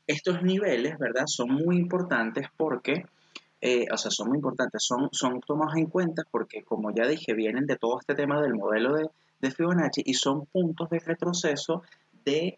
estos 0.06 0.44
niveles, 0.44 0.98
¿verdad? 1.00 1.24
Son 1.28 1.50
muy 1.50 1.78
importantes 1.78 2.48
porque 2.58 3.06
eh, 3.64 3.86
o 3.92 3.98
sea, 3.98 4.10
son 4.10 4.30
muy 4.30 4.38
importantes, 4.38 4.84
son, 4.84 5.10
son 5.12 5.40
tomados 5.42 5.76
en 5.76 5.86
cuenta 5.86 6.24
porque, 6.32 6.64
como 6.64 6.92
ya 6.92 7.08
dije, 7.08 7.36
vienen 7.36 7.68
de 7.68 7.78
todo 7.78 8.00
este 8.00 8.16
tema 8.16 8.42
del 8.42 8.56
modelo 8.56 8.96
de, 8.96 9.10
Fibonacci 9.52 10.04
y 10.06 10.14
son 10.14 10.46
puntos 10.48 10.90
de 10.90 11.00
retroceso 11.00 11.82
de, 12.26 12.56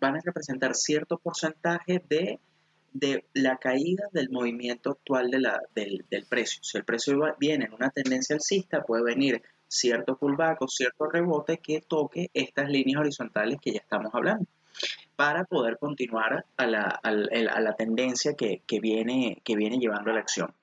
van 0.00 0.16
a 0.16 0.20
representar 0.24 0.74
cierto 0.74 1.18
porcentaje 1.18 2.02
de, 2.08 2.40
de 2.92 3.26
la 3.34 3.58
caída 3.58 4.04
del 4.12 4.30
movimiento 4.30 4.90
actual 4.90 5.30
de 5.30 5.40
la, 5.40 5.60
del, 5.74 6.06
del, 6.10 6.24
precio. 6.26 6.62
Si 6.62 6.78
el 6.78 6.84
precio 6.84 7.18
viene 7.38 7.66
en 7.66 7.74
una 7.74 7.90
tendencia 7.90 8.34
alcista, 8.34 8.82
puede 8.82 9.04
venir 9.04 9.42
cierto 9.68 10.16
pullback 10.16 10.62
o 10.62 10.68
cierto 10.68 11.06
rebote 11.06 11.58
que 11.58 11.82
toque 11.82 12.30
estas 12.32 12.70
líneas 12.70 13.00
horizontales 13.00 13.58
que 13.60 13.72
ya 13.72 13.80
estamos 13.80 14.14
hablando 14.14 14.46
para 15.16 15.44
poder 15.44 15.78
continuar 15.78 16.44
a 16.56 16.66
la, 16.66 17.00
a 17.02 17.10
la 17.12 17.76
tendencia 17.76 18.34
que, 18.34 18.62
que, 18.66 18.80
viene, 18.80 19.40
que 19.44 19.56
viene 19.56 19.78
llevando 19.78 20.12
la 20.12 20.20
acción. 20.20 20.54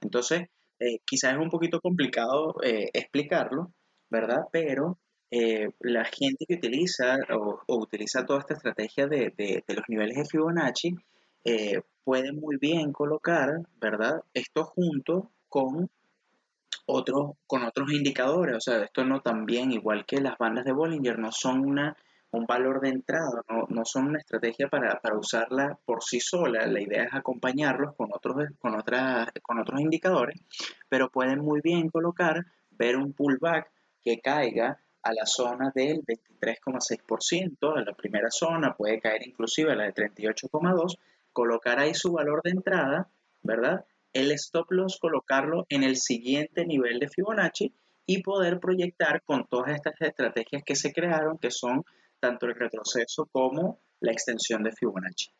Entonces, 0.00 0.48
eh, 0.78 0.98
quizás 1.04 1.32
es 1.32 1.38
un 1.38 1.50
poquito 1.50 1.80
complicado 1.80 2.56
eh, 2.62 2.90
explicarlo, 2.92 3.72
¿verdad? 4.10 4.42
Pero 4.52 4.98
eh, 5.30 5.70
la 5.80 6.04
gente 6.04 6.44
que 6.46 6.54
utiliza 6.54 7.16
o, 7.30 7.60
utiliza 7.68 8.26
toda 8.26 8.40
esta 8.40 8.54
estrategia 8.54 9.06
de, 9.06 9.32
de, 9.36 9.64
de, 9.66 9.74
los 9.74 9.84
niveles 9.88 10.16
de 10.16 10.24
Fibonacci 10.24 10.94
puede 12.04 12.32
muy 12.32 12.56
bien 12.56 12.92
colocar, 12.92 13.50
¿verdad? 13.80 14.22
Esto 14.34 14.64
junto 14.64 15.30
con 15.48 15.88
otros, 16.86 17.32
con 17.46 17.64
otros 17.64 17.92
indicadores. 17.92 18.56
O 18.56 18.60
sea, 18.60 18.82
esto 18.82 19.04
no 19.04 19.20
también, 19.20 19.72
igual 19.72 20.06
que 20.06 20.20
las 20.20 20.38
bandas 20.38 20.64
de 20.64 20.72
Bollinger, 20.72 21.18
no 21.18 21.32
son 21.32 21.60
una 21.60 21.96
un 22.30 22.46
valor 22.46 22.80
de 22.80 22.90
entrada, 22.90 23.42
no, 23.68 23.84
son 23.84 24.08
una 24.08 24.18
estrategia 24.18 24.68
para, 24.68 25.00
usarla 25.18 25.78
por 25.84 26.02
sí 26.02 26.20
sola, 26.20 26.66
la 26.66 26.80
idea 26.80 27.04
es 27.04 27.14
acompañarlos 27.14 27.94
con 27.94 28.10
otros, 28.12 28.48
con, 28.58 28.74
otras, 28.74 29.28
con 29.42 29.58
otros 29.58 29.80
indicadores, 29.80 30.40
pero 30.88 31.10
pueden 31.10 31.40
muy 31.40 31.60
bien 31.60 31.88
colocar, 31.88 32.44
ver 32.70 32.96
un 32.96 33.12
pullback 33.12 33.70
que 34.02 34.20
caiga 34.20 34.78
a 35.02 35.12
la 35.12 35.24
zona 35.24 35.72
del 35.74 36.02
23,6%, 36.04 37.76
a 37.76 37.80
la 37.82 37.92
primera 37.94 38.30
zona, 38.30 38.74
puede 38.74 39.00
caer 39.00 39.26
inclusive 39.26 39.72
a 39.72 39.76
la 39.76 39.84
de 39.84 39.94
38,2%, 39.94 40.98
colocar 41.32 41.78
ahí 41.78 41.94
su 41.94 42.12
valor 42.12 42.40
de 42.42 42.50
entrada, 42.50 43.08
¿verdad? 43.42 43.84
El 44.12 44.32
stop 44.32 44.72
loss 44.72 44.98
colocarlo 44.98 45.66
en 45.68 45.82
el 45.82 45.96
siguiente 45.96 46.64
nivel 46.64 46.98
de 46.98 47.08
Fibonacci 47.08 47.74
y 48.06 48.22
poder 48.22 48.58
proyectar 48.58 49.22
con 49.22 49.46
todas 49.46 49.74
estas 49.74 50.00
estrategias 50.00 50.62
que 50.64 50.76
se 50.76 50.92
crearon, 50.92 51.38
que 51.38 51.50
son 51.50 51.84
tanto 52.26 52.46
el 52.46 52.56
retroceso 52.56 53.28
como 53.30 53.78
la 54.00 54.10
extensión 54.10 54.64
de 54.64 54.72
Fibonacci. 54.72 55.30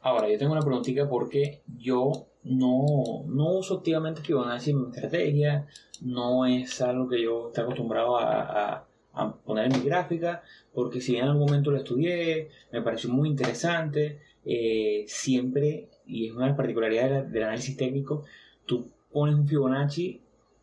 Ahora, 0.00 0.30
yo 0.30 0.38
tengo 0.38 0.52
una 0.52 0.62
preguntita 0.62 1.08
porque 1.08 1.62
yo 1.78 2.28
no, 2.44 3.24
no 3.26 3.52
uso 3.52 3.78
activamente 3.78 4.22
Fibonacci 4.22 4.70
en 4.70 4.80
mi 4.80 4.88
estrategia, 4.88 5.66
no 6.00 6.46
es 6.46 6.80
algo 6.80 7.08
que 7.08 7.22
yo 7.22 7.48
esté 7.48 7.60
acostumbrado 7.60 8.18
a, 8.18 8.86
poner 9.44 9.66
en 9.66 9.80
mi 9.80 9.86
gráfica, 9.86 10.42
porque 10.72 11.00
si 11.00 11.16
en 11.16 11.24
algún 11.24 11.44
momento 11.46 11.70
lo 11.70 11.76
estudié, 11.76 12.48
me 12.72 12.82
pareció 12.82 13.10
muy 13.10 13.28
interesante, 13.28 14.20
eh, 14.44 15.04
siempre, 15.06 15.88
y 16.04 16.26
es 16.26 16.32
una 16.32 16.44
de 16.44 16.48
las 16.48 16.56
particularidades 16.56 17.30
del 17.30 17.44
análisis 17.44 17.76
técnico, 17.76 18.24
tú 18.66 18.90
pones 19.12 19.36
un 19.36 19.46
Fibonacci 19.46 20.20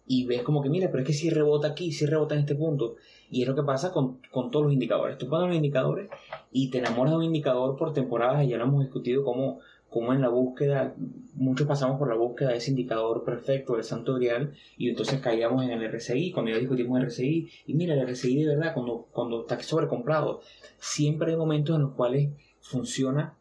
y 0.07 0.25
ves 0.25 0.41
como 0.41 0.61
que, 0.61 0.69
mira, 0.69 0.89
pero 0.91 1.03
es 1.03 1.07
que 1.07 1.13
si 1.13 1.29
rebota 1.29 1.69
aquí, 1.69 1.93
si 1.93 2.05
rebota 2.05 2.35
en 2.35 2.41
este 2.41 2.55
punto. 2.55 2.97
Y 3.31 3.41
es 3.41 3.47
lo 3.47 3.55
que 3.55 3.63
pasa 3.63 3.91
con, 3.91 4.19
con 4.29 4.51
todos 4.51 4.65
los 4.65 4.73
indicadores. 4.73 5.17
Tú 5.17 5.27
pones 5.27 5.47
los 5.47 5.55
indicadores 5.55 6.09
y 6.51 6.69
te 6.69 6.77
enamoras 6.77 7.13
de 7.13 7.17
un 7.17 7.23
indicador 7.23 7.77
por 7.77 7.93
temporadas, 7.93 8.43
y 8.43 8.49
ya 8.49 8.57
lo 8.57 8.65
hemos 8.65 8.83
discutido 8.83 9.23
como 9.23 9.59
como 9.91 10.13
en 10.13 10.21
la 10.21 10.29
búsqueda, 10.29 10.95
muchos 11.33 11.67
pasamos 11.67 11.99
por 11.99 12.07
la 12.07 12.15
búsqueda 12.15 12.51
de 12.51 12.57
ese 12.57 12.71
indicador 12.71 13.25
perfecto 13.25 13.73
del 13.73 13.83
santo 13.83 14.15
grial 14.15 14.53
y 14.77 14.89
entonces 14.89 15.19
caíamos 15.19 15.65
en 15.65 15.71
el 15.71 15.91
RSI, 15.91 16.31
cuando 16.31 16.49
ya 16.49 16.57
discutimos 16.57 16.97
el 16.97 17.07
RSI, 17.07 17.49
y 17.67 17.73
mira, 17.73 17.93
el 17.95 18.07
RSI 18.07 18.41
de 18.41 18.55
verdad, 18.55 18.73
cuando, 18.73 19.09
cuando 19.11 19.41
está 19.41 19.61
sobrecomprado, 19.61 20.39
siempre 20.79 21.31
hay 21.31 21.37
momentos 21.37 21.75
en 21.75 21.81
los 21.81 21.91
cuales 21.91 22.29
funciona 22.61 23.35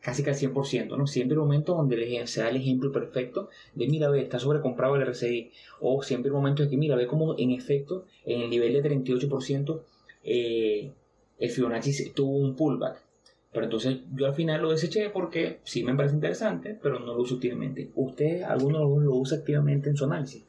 casi 0.00 0.22
que 0.22 0.30
al 0.30 0.36
100%, 0.36 0.96
¿no? 0.96 1.06
Siempre 1.06 1.36
hay 1.36 1.40
momentos 1.40 1.76
donde 1.76 2.26
se 2.26 2.40
da 2.40 2.48
el 2.48 2.56
ejemplo 2.56 2.92
perfecto 2.92 3.48
de, 3.74 3.86
mira, 3.88 4.08
ve, 4.10 4.22
está 4.22 4.38
sobrecomprado 4.38 4.96
el 4.96 5.06
RSI, 5.06 5.50
o 5.80 6.02
siempre 6.02 6.30
hay 6.30 6.34
momentos 6.34 6.66
de 6.66 6.70
que, 6.70 6.76
mira, 6.76 6.96
ve 6.96 7.06
como 7.06 7.38
en 7.38 7.50
efecto, 7.50 8.06
en 8.24 8.42
el 8.42 8.50
nivel 8.50 8.72
de 8.72 8.82
38%, 8.82 9.82
eh, 10.24 10.92
el 11.38 11.50
Fibonacci 11.50 12.10
tuvo 12.10 12.36
un 12.36 12.54
pullback 12.54 13.10
pero 13.52 13.64
entonces 13.64 13.98
yo 14.14 14.26
al 14.26 14.34
final 14.34 14.62
lo 14.62 14.70
deseché 14.70 15.10
porque 15.10 15.60
sí 15.64 15.82
me 15.82 15.94
parece 15.94 16.14
interesante, 16.14 16.78
pero 16.80 17.00
no 17.00 17.14
lo 17.14 17.22
uso 17.22 17.36
activamente. 17.36 17.90
¿Usted, 17.96 18.42
alguno 18.42 18.78
lo 18.78 19.14
usa 19.14 19.38
activamente 19.38 19.90
en 19.90 19.96
su 19.96 20.04
análisis? 20.04 20.44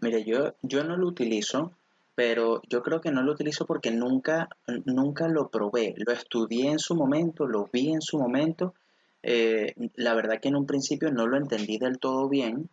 Mire, 0.00 0.24
yo, 0.24 0.54
yo 0.62 0.84
no 0.84 0.96
lo 0.96 1.06
utilizo, 1.06 1.72
pero 2.14 2.60
yo 2.68 2.82
creo 2.82 3.00
que 3.00 3.10
no 3.10 3.22
lo 3.22 3.32
utilizo 3.32 3.66
porque 3.66 3.90
nunca, 3.90 4.48
nunca 4.84 5.28
lo 5.28 5.48
probé. 5.50 5.94
Lo 5.96 6.12
estudié 6.12 6.70
en 6.70 6.78
su 6.78 6.94
momento, 6.94 7.46
lo 7.46 7.68
vi 7.72 7.90
en 7.92 8.02
su 8.02 8.18
momento. 8.18 8.74
Eh, 9.22 9.74
la 9.94 10.14
verdad 10.14 10.40
que 10.40 10.48
en 10.48 10.56
un 10.56 10.66
principio 10.66 11.10
no 11.10 11.26
lo 11.26 11.36
entendí 11.36 11.78
del 11.78 11.98
todo 11.98 12.28
bien. 12.28 12.68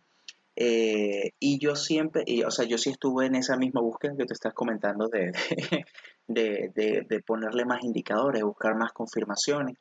Eh, 0.56 1.32
y 1.38 1.58
yo 1.58 1.74
siempre, 1.74 2.22
y, 2.26 2.42
o 2.42 2.50
sea, 2.50 2.66
yo 2.66 2.76
sí 2.76 2.90
estuve 2.90 3.26
en 3.26 3.34
esa 3.34 3.56
misma 3.56 3.80
búsqueda 3.80 4.16
que 4.16 4.26
te 4.26 4.34
estás 4.34 4.52
comentando 4.52 5.08
de, 6.28 6.70
de, 6.74 7.22
ponerle 7.24 7.64
más 7.64 7.82
indicadores, 7.82 8.42
buscar 8.42 8.76
más 8.76 8.92
confirmaciones. 8.92 9.78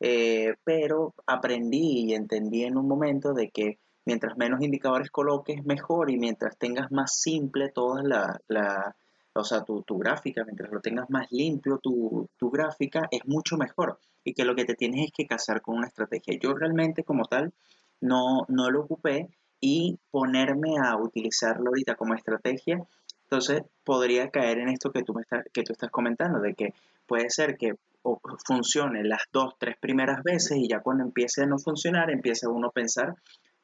Eh, 0.00 0.54
pero 0.64 1.14
aprendí 1.26 2.06
y 2.06 2.14
entendí 2.14 2.64
en 2.64 2.76
un 2.76 2.88
momento 2.88 3.34
de 3.34 3.50
que 3.50 3.78
mientras 4.06 4.36
menos 4.38 4.62
indicadores 4.62 5.10
coloques, 5.10 5.64
mejor 5.64 6.10
y 6.10 6.16
mientras 6.16 6.56
tengas 6.56 6.90
más 6.90 7.20
simple 7.20 7.70
toda 7.70 8.02
la, 8.02 8.40
la 8.48 8.96
o 9.34 9.44
sea, 9.44 9.62
tu, 9.64 9.82
gráfica, 9.98 10.44
mientras 10.44 10.70
lo 10.72 10.80
tengas 10.80 11.10
más 11.10 11.30
limpio 11.30 11.78
tu, 11.78 12.30
tu, 12.38 12.50
gráfica, 12.50 13.06
es 13.10 13.20
mucho 13.26 13.56
mejor. 13.58 13.98
Y 14.24 14.32
que 14.32 14.44
lo 14.44 14.54
que 14.54 14.64
te 14.64 14.74
tienes 14.74 15.06
es 15.06 15.12
que 15.12 15.26
casar 15.26 15.60
con 15.60 15.76
una 15.76 15.88
estrategia. 15.88 16.38
Yo 16.40 16.54
realmente 16.54 17.04
como 17.04 17.24
tal 17.26 17.52
no, 18.00 18.46
no 18.48 18.70
lo 18.70 18.80
ocupé 18.80 19.28
y 19.60 19.98
ponerme 20.10 20.78
a 20.82 20.96
utilizarlo 20.96 21.68
ahorita 21.68 21.96
como 21.96 22.14
estrategia 22.14 22.86
entonces 23.26 23.62
podría 23.82 24.30
caer 24.30 24.58
en 24.58 24.68
esto 24.68 24.92
que 24.92 25.02
tú, 25.02 25.12
me 25.12 25.22
estás, 25.22 25.44
que 25.52 25.62
tú 25.62 25.72
estás 25.72 25.90
comentando, 25.90 26.40
de 26.40 26.54
que 26.54 26.74
puede 27.06 27.28
ser 27.28 27.56
que 27.56 27.74
funcione 28.44 29.02
las 29.02 29.22
dos, 29.32 29.54
tres 29.58 29.76
primeras 29.80 30.22
veces 30.22 30.58
y 30.58 30.68
ya 30.68 30.78
cuando 30.80 31.02
empiece 31.02 31.42
a 31.42 31.46
no 31.46 31.58
funcionar, 31.58 32.10
empieza 32.10 32.48
uno 32.48 32.68
a 32.68 32.72
pensar, 32.72 33.16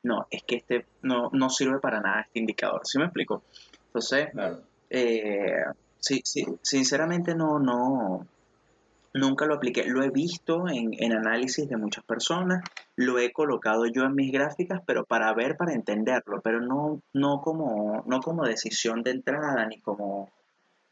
no, 0.02 0.26
es 0.30 0.42
que 0.42 0.56
este 0.56 0.86
no, 1.02 1.30
no 1.32 1.50
sirve 1.50 1.78
para 1.78 2.00
nada 2.00 2.22
este 2.22 2.38
indicador. 2.40 2.82
¿Sí 2.84 2.98
me 2.98 3.04
explico? 3.04 3.42
Entonces, 3.86 4.28
eh, 4.90 5.64
sí, 5.98 6.20
sí, 6.24 6.46
sinceramente 6.62 7.34
no, 7.34 7.58
no, 7.58 8.26
Nunca 9.14 9.44
lo 9.44 9.54
apliqué, 9.54 9.84
lo 9.84 10.02
he 10.02 10.08
visto 10.08 10.66
en, 10.68 10.90
en, 10.92 11.12
análisis 11.12 11.68
de 11.68 11.76
muchas 11.76 12.02
personas, 12.02 12.64
lo 12.96 13.18
he 13.18 13.30
colocado 13.30 13.84
yo 13.84 14.04
en 14.04 14.14
mis 14.14 14.32
gráficas, 14.32 14.80
pero 14.86 15.04
para 15.04 15.34
ver, 15.34 15.56
para 15.58 15.74
entenderlo, 15.74 16.40
pero 16.42 16.62
no, 16.62 17.02
no, 17.12 17.42
como, 17.42 18.02
no 18.06 18.20
como 18.20 18.44
decisión 18.44 19.02
de 19.02 19.10
entrada, 19.10 19.66
ni 19.66 19.80
como 19.80 20.30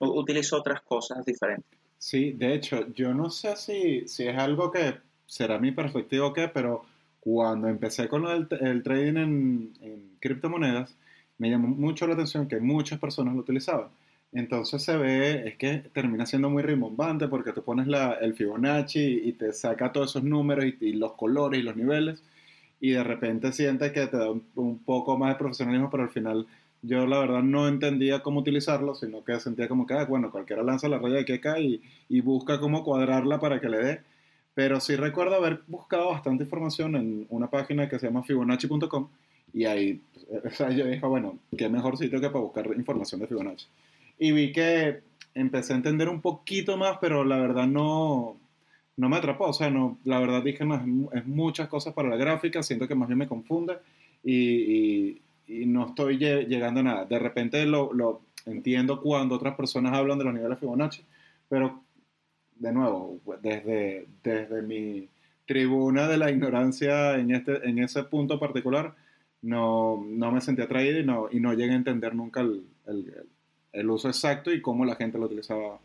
utilizo 0.01 0.59
otras 0.59 0.83
cosas 0.83 1.25
diferentes. 1.25 1.79
Sí, 1.97 2.33
de 2.33 2.55
hecho, 2.55 2.93
yo 2.93 3.15
no 3.15 3.31
sé 3.31 3.57
si, 3.57 4.07
si 4.07 4.29
es 4.29 4.39
algo 4.39 4.71
que 4.71 4.99
será 5.25 5.59
mi 5.59 5.73
perspectiva 5.73 6.27
o 6.27 6.33
qué, 6.35 6.49
pero 6.49 6.83
cuando 7.21 7.69
empecé 7.69 8.09
con 8.09 8.27
el, 8.27 8.49
el 8.61 8.83
trading 8.83 9.17
en, 9.17 9.73
en 9.81 10.11
criptomonedas, 10.21 10.97
me 11.39 11.51
llamó 11.51 11.69
mucho 11.69 12.07
la 12.07 12.15
atención 12.15 12.49
que 12.49 12.61
muchas 12.61 12.99
personas 12.99 13.35
lo 13.35 13.41
utilizaban. 13.41 13.89
Entonces 14.33 14.83
se 14.83 14.97
ve, 14.97 15.49
es 15.49 15.57
que 15.57 15.79
termina 15.93 16.25
siendo 16.25 16.51
muy 16.51 16.63
rimbombante 16.63 17.27
porque 17.29 17.53
tú 17.53 17.65
pones 17.65 17.89
la, 17.89 18.13
el 18.13 18.35
Fibonacci 18.35 19.23
y 19.25 19.33
te 19.33 19.53
saca 19.53 19.91
todos 19.91 20.11
esos 20.11 20.23
números 20.23 20.67
y, 20.81 20.93
los 20.93 21.13
colores 21.15 21.61
y 21.61 21.63
los 21.65 21.75
niveles 21.77 22.23
y 22.81 22.93
de 22.93 23.03
repente 23.03 23.53
sientes 23.53 23.93
que 23.93 24.07
te 24.07 24.17
da 24.17 24.31
un, 24.31 24.79
poco 24.85 25.19
más 25.19 25.31
de 25.31 25.39
profesionalismo, 25.39 25.91
pero 25.91 26.05
al 26.05 26.11
final 26.11 26.47
yo 26.83 27.07
la 27.07 27.19
verdad 27.19 27.43
no 27.43 27.69
entendía 27.69 28.23
cómo 28.23 28.41
utilizarlo, 28.41 28.95
sino 28.95 29.25
que 29.25 29.39
sentía 29.41 29.69
como 29.69 29.87
que, 29.87 29.95
ah, 29.95 30.05
bueno, 30.05 30.31
cualquiera 30.31 30.63
lanza 30.63 30.89
la 30.89 30.99
raya 30.99 31.17
de 31.17 31.25
que 31.25 31.41
cae 31.41 31.63
y, 31.63 31.83
y 32.09 32.21
busca 32.21 32.61
cómo 32.61 32.85
cuadrarla 32.85 33.41
para 33.41 33.61
que 33.61 33.69
le 33.69 33.79
dé. 33.79 34.01
Pero 34.61 34.79
sí 34.79 34.95
recuerdo 34.95 35.37
haber 35.37 35.63
buscado 35.69 36.11
bastante 36.11 36.45
información 36.45 36.95
en 36.95 37.27
una 37.31 37.49
página 37.49 37.89
que 37.89 37.99
se 37.99 38.09
llama 38.09 38.23
fibonacci.com 38.23 39.09
y 39.55 39.65
ahí 39.65 40.03
o 40.45 40.51
sea, 40.51 40.71
yo 40.71 40.85
dije, 40.85 41.07
bueno, 41.07 41.39
qué 41.57 41.71
mejor 41.71 41.97
sitio 41.97 42.21
que 42.21 42.29
para 42.29 42.45
buscar 42.45 42.67
información 42.77 43.23
de 43.23 43.27
Fibonacci 43.27 43.67
y 44.19 44.33
vi 44.33 44.53
que 44.53 45.01
empecé 45.35 45.73
a 45.73 45.77
entender 45.77 46.11
un 46.11 46.21
poquito 46.21 46.77
más, 46.77 46.99
pero 47.01 47.25
la 47.25 47.39
verdad 47.39 47.67
no, 47.67 48.37
no 48.99 49.09
me 49.09 49.17
atrapó. 49.17 49.47
O 49.47 49.55
sea, 49.55 49.71
no, 49.71 49.97
la 50.05 50.21
verdad 50.21 50.43
dije, 50.43 50.63
no, 50.67 51.09
es, 51.15 51.27
muchas 51.27 51.67
cosas 51.69 51.95
para 51.95 52.11
la 52.11 52.17
gráfica, 52.17 52.63
siento 52.63 52.87
que 52.87 52.95
más 52.95 53.09
bien 53.09 53.17
me 53.19 53.29
confunde 53.29 53.79
y, 54.23 55.17
y, 55.49 55.67
no 55.67 55.87
estoy 55.87 56.19
llegando 56.19 56.81
a 56.81 56.83
nada. 56.83 57.05
De 57.07 57.19
repente 57.19 57.65
lo, 57.65 57.95
lo, 57.95 58.21
entiendo 58.45 59.01
cuando 59.01 59.37
otras 59.37 59.55
personas 59.55 59.95
hablan 59.95 60.19
de 60.19 60.25
los 60.25 60.35
niveles 60.35 60.59
Fibonacci, 60.59 61.03
pero 61.49 61.81
de 62.61 62.73
nuevo, 62.73 63.19
desde, 63.43 64.07
desde 64.23 64.63
mi 64.63 65.09
tribuna 65.47 66.07
de 66.07 66.17
la 66.17 66.31
ignorancia 66.31 67.17
en, 67.19 67.33
este, 67.33 67.69
en 67.69 67.81
ese 67.81 68.05
punto 68.05 68.39
particular, 68.39 68.95
no, 69.43 70.01
no 70.07 70.31
me 70.31 70.41
sentí 70.41 70.63
atraído 70.63 71.01
y 71.01 71.05
no, 71.05 71.29
y 71.33 71.41
no 71.41 71.53
llegué 71.55 71.73
a 71.73 71.77
entender 71.77 72.15
nunca 72.15 72.41
el, 72.41 72.63
el 72.87 73.27
el 73.73 73.91
uso 73.91 74.09
exacto 74.09 74.53
y 74.53 74.61
cómo 74.61 74.85
la 74.85 74.97
gente 74.97 75.19
lo 75.19 75.27
utilizaba 75.27 75.79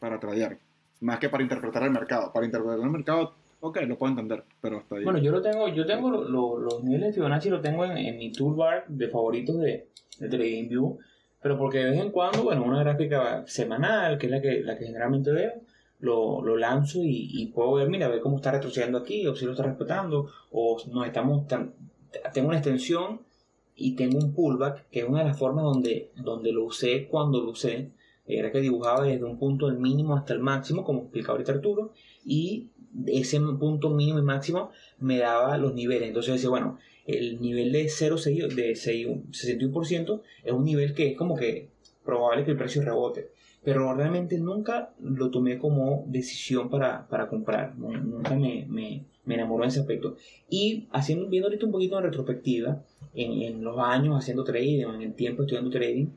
para 0.00 0.20
tradear. 0.20 0.58
Más 1.00 1.18
que 1.18 1.28
para 1.28 1.42
interpretar 1.42 1.82
el 1.82 1.90
mercado. 1.90 2.32
Para 2.32 2.46
interpretar 2.46 2.80
el 2.80 2.90
mercado, 2.90 3.34
ok, 3.60 3.78
lo 3.86 3.98
puedo 3.98 4.10
entender, 4.10 4.44
pero 4.60 4.78
hasta 4.78 4.96
ahí. 4.96 5.04
Bueno, 5.04 5.18
yo 5.18 5.32
lo 5.32 5.42
tengo, 5.42 5.68
yo 5.68 5.84
tengo 5.86 6.10
los 6.10 6.84
niveles 6.84 7.08
de 7.08 7.12
Fibonacci 7.14 7.50
lo 7.50 7.60
tengo 7.60 7.84
en, 7.84 8.16
mi 8.16 8.32
toolbar 8.32 8.86
de 8.88 9.08
favoritos 9.08 9.58
de, 9.58 9.88
de 10.18 10.28
TradingView, 10.28 10.98
pero 11.42 11.58
porque 11.58 11.78
de 11.78 11.90
vez 11.90 12.00
en 12.00 12.10
cuando, 12.10 12.44
bueno, 12.44 12.62
una 12.62 12.80
gráfica 12.80 13.44
semanal, 13.46 14.18
que 14.18 14.26
es 14.26 14.32
la 14.32 14.40
que, 14.40 14.60
la 14.62 14.78
que 14.78 14.86
generalmente 14.86 15.30
veo, 15.32 15.52
lo, 16.00 16.56
lanzo 16.56 17.00
y, 17.02 17.50
puedo 17.54 17.74
ver, 17.74 17.88
mira, 17.88 18.08
ver 18.08 18.20
cómo 18.20 18.36
está 18.36 18.52
retrocediendo 18.52 18.98
aquí, 18.98 19.26
o 19.26 19.34
si 19.34 19.44
lo 19.44 19.52
está 19.52 19.64
respetando, 19.64 20.30
o 20.50 20.76
no 20.92 21.04
estamos 21.04 21.46
tan, 21.46 21.74
tengo 22.32 22.48
una 22.48 22.58
extensión 22.58 23.20
y 23.74 23.94
tengo 23.94 24.18
un 24.18 24.32
pullback, 24.32 24.88
que 24.90 25.00
es 25.00 25.08
una 25.08 25.20
de 25.20 25.26
las 25.26 25.38
formas 25.38 25.64
donde, 25.64 26.10
donde 26.16 26.52
lo 26.52 26.64
usé 26.64 27.06
cuando 27.08 27.40
lo 27.42 27.50
usé. 27.50 27.90
Era 28.26 28.50
que 28.50 28.60
dibujaba 28.60 29.04
desde 29.04 29.24
un 29.24 29.38
punto 29.38 29.68
del 29.68 29.78
mínimo 29.78 30.16
hasta 30.16 30.32
el 30.32 30.40
máximo, 30.40 30.82
como 30.84 31.02
explicaba 31.02 31.34
ahorita 31.34 31.52
Arturo, 31.52 31.92
y 32.24 32.70
ese 33.06 33.38
punto 33.40 33.90
mínimo 33.90 34.18
y 34.18 34.22
máximo 34.22 34.70
me 34.98 35.18
daba 35.18 35.58
los 35.58 35.74
niveles. 35.74 36.08
Entonces 36.08 36.34
decía, 36.34 36.50
bueno, 36.50 36.78
el 37.06 37.40
nivel 37.40 37.70
de 37.72 37.88
0 37.88 38.16
de 38.16 38.72
61% 38.72 40.22
es 40.42 40.52
un 40.52 40.64
nivel 40.64 40.94
que 40.94 41.08
es 41.08 41.16
como 41.16 41.36
que 41.36 41.68
probable 42.04 42.44
que 42.44 42.52
el 42.52 42.56
precio 42.56 42.82
rebote. 42.82 43.30
Pero 43.66 43.92
realmente 43.96 44.38
nunca 44.38 44.94
lo 45.00 45.28
tomé 45.28 45.58
como 45.58 46.04
decisión 46.06 46.70
para, 46.70 47.08
para 47.08 47.26
comprar. 47.26 47.76
Nunca 47.76 48.36
me, 48.36 48.64
me, 48.68 49.06
me 49.24 49.34
enamoró 49.34 49.64
en 49.64 49.70
ese 49.70 49.80
aspecto. 49.80 50.14
Y 50.48 50.86
haciendo, 50.92 51.28
viendo 51.28 51.48
ahorita 51.48 51.66
un 51.66 51.72
poquito 51.72 51.98
en 51.98 52.04
retrospectiva, 52.04 52.84
en, 53.12 53.42
en 53.42 53.64
los 53.64 53.76
años 53.80 54.16
haciendo 54.16 54.44
trading, 54.44 54.84
en 54.84 55.02
el 55.02 55.14
tiempo 55.14 55.42
estudiando 55.42 55.72
trading, 55.72 56.10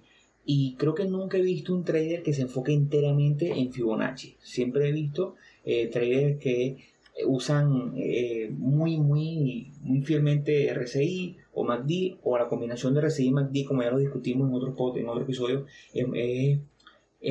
y 0.46 0.76
creo 0.76 0.94
que 0.94 1.06
nunca 1.06 1.40
he 1.40 1.42
visto 1.42 1.74
un 1.74 1.84
trader 1.84 2.22
que 2.22 2.34
se 2.34 2.44
enfoque 2.44 2.72
enteramente 2.72 3.52
en 3.60 3.74
Fibonacci. 3.74 4.36
Siempre 4.44 4.88
he 4.88 4.92
visto 4.92 5.34
eh, 5.66 5.88
traders 5.88 6.38
que 6.38 6.78
usan 7.26 7.94
eh, 7.98 8.52
muy, 8.56 9.00
muy, 9.00 9.72
muy 9.82 10.02
fielmente 10.04 10.72
RSI 10.72 11.36
o 11.54 11.64
MACD 11.64 12.20
o 12.22 12.38
la 12.38 12.48
combinación 12.48 12.94
de 12.94 13.02
RSI 13.02 13.26
y 13.26 13.32
MACD, 13.32 13.66
como 13.66 13.82
ya 13.82 13.90
lo 13.90 13.98
discutimos 13.98 14.48
en 14.50 14.54
otro, 14.54 14.76
en 14.96 15.10
otro 15.10 15.24
episodio, 15.24 15.66
es, 15.96 16.60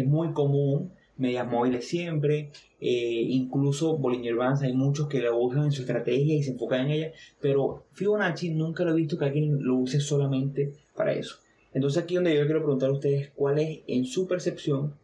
muy 0.06 0.32
común 0.32 0.92
medias 1.18 1.46
móviles 1.46 1.86
siempre, 1.86 2.50
eh, 2.80 3.26
incluso 3.28 3.98
Bollinger 3.98 4.36
Bands, 4.36 4.62
hay 4.62 4.72
muchos 4.72 5.08
que 5.08 5.20
lo 5.20 5.36
usan 5.36 5.64
en 5.64 5.72
su 5.72 5.82
estrategia 5.82 6.36
y 6.36 6.42
se 6.42 6.52
enfocan 6.52 6.86
en 6.86 6.90
ella, 6.92 7.12
pero 7.40 7.84
Fibonacci 7.92 8.50
nunca 8.50 8.84
lo 8.84 8.92
he 8.92 8.96
visto 8.96 9.18
que 9.18 9.26
alguien 9.26 9.62
lo 9.62 9.76
use 9.76 10.00
solamente 10.00 10.72
para 10.96 11.12
eso. 11.12 11.36
Entonces 11.74 12.02
aquí 12.02 12.14
donde 12.14 12.34
yo 12.34 12.44
quiero 12.44 12.62
preguntar 12.62 12.88
a 12.88 12.92
ustedes 12.92 13.30
cuál 13.34 13.58
es 13.58 13.80
en 13.86 14.04
su 14.04 14.26
percepción 14.26 14.94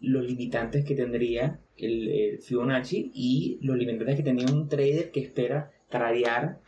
los 0.00 0.24
limitantes 0.24 0.84
que 0.84 0.94
tendría 0.94 1.60
el, 1.76 2.38
Fibonacci 2.40 3.10
y 3.14 3.58
los 3.62 3.76
limitantes 3.76 4.16
que 4.16 4.22
tenía 4.22 4.46
un 4.46 4.68
trader 4.68 5.10
que 5.10 5.20
espera 5.20 5.72
tradear. 5.88 6.60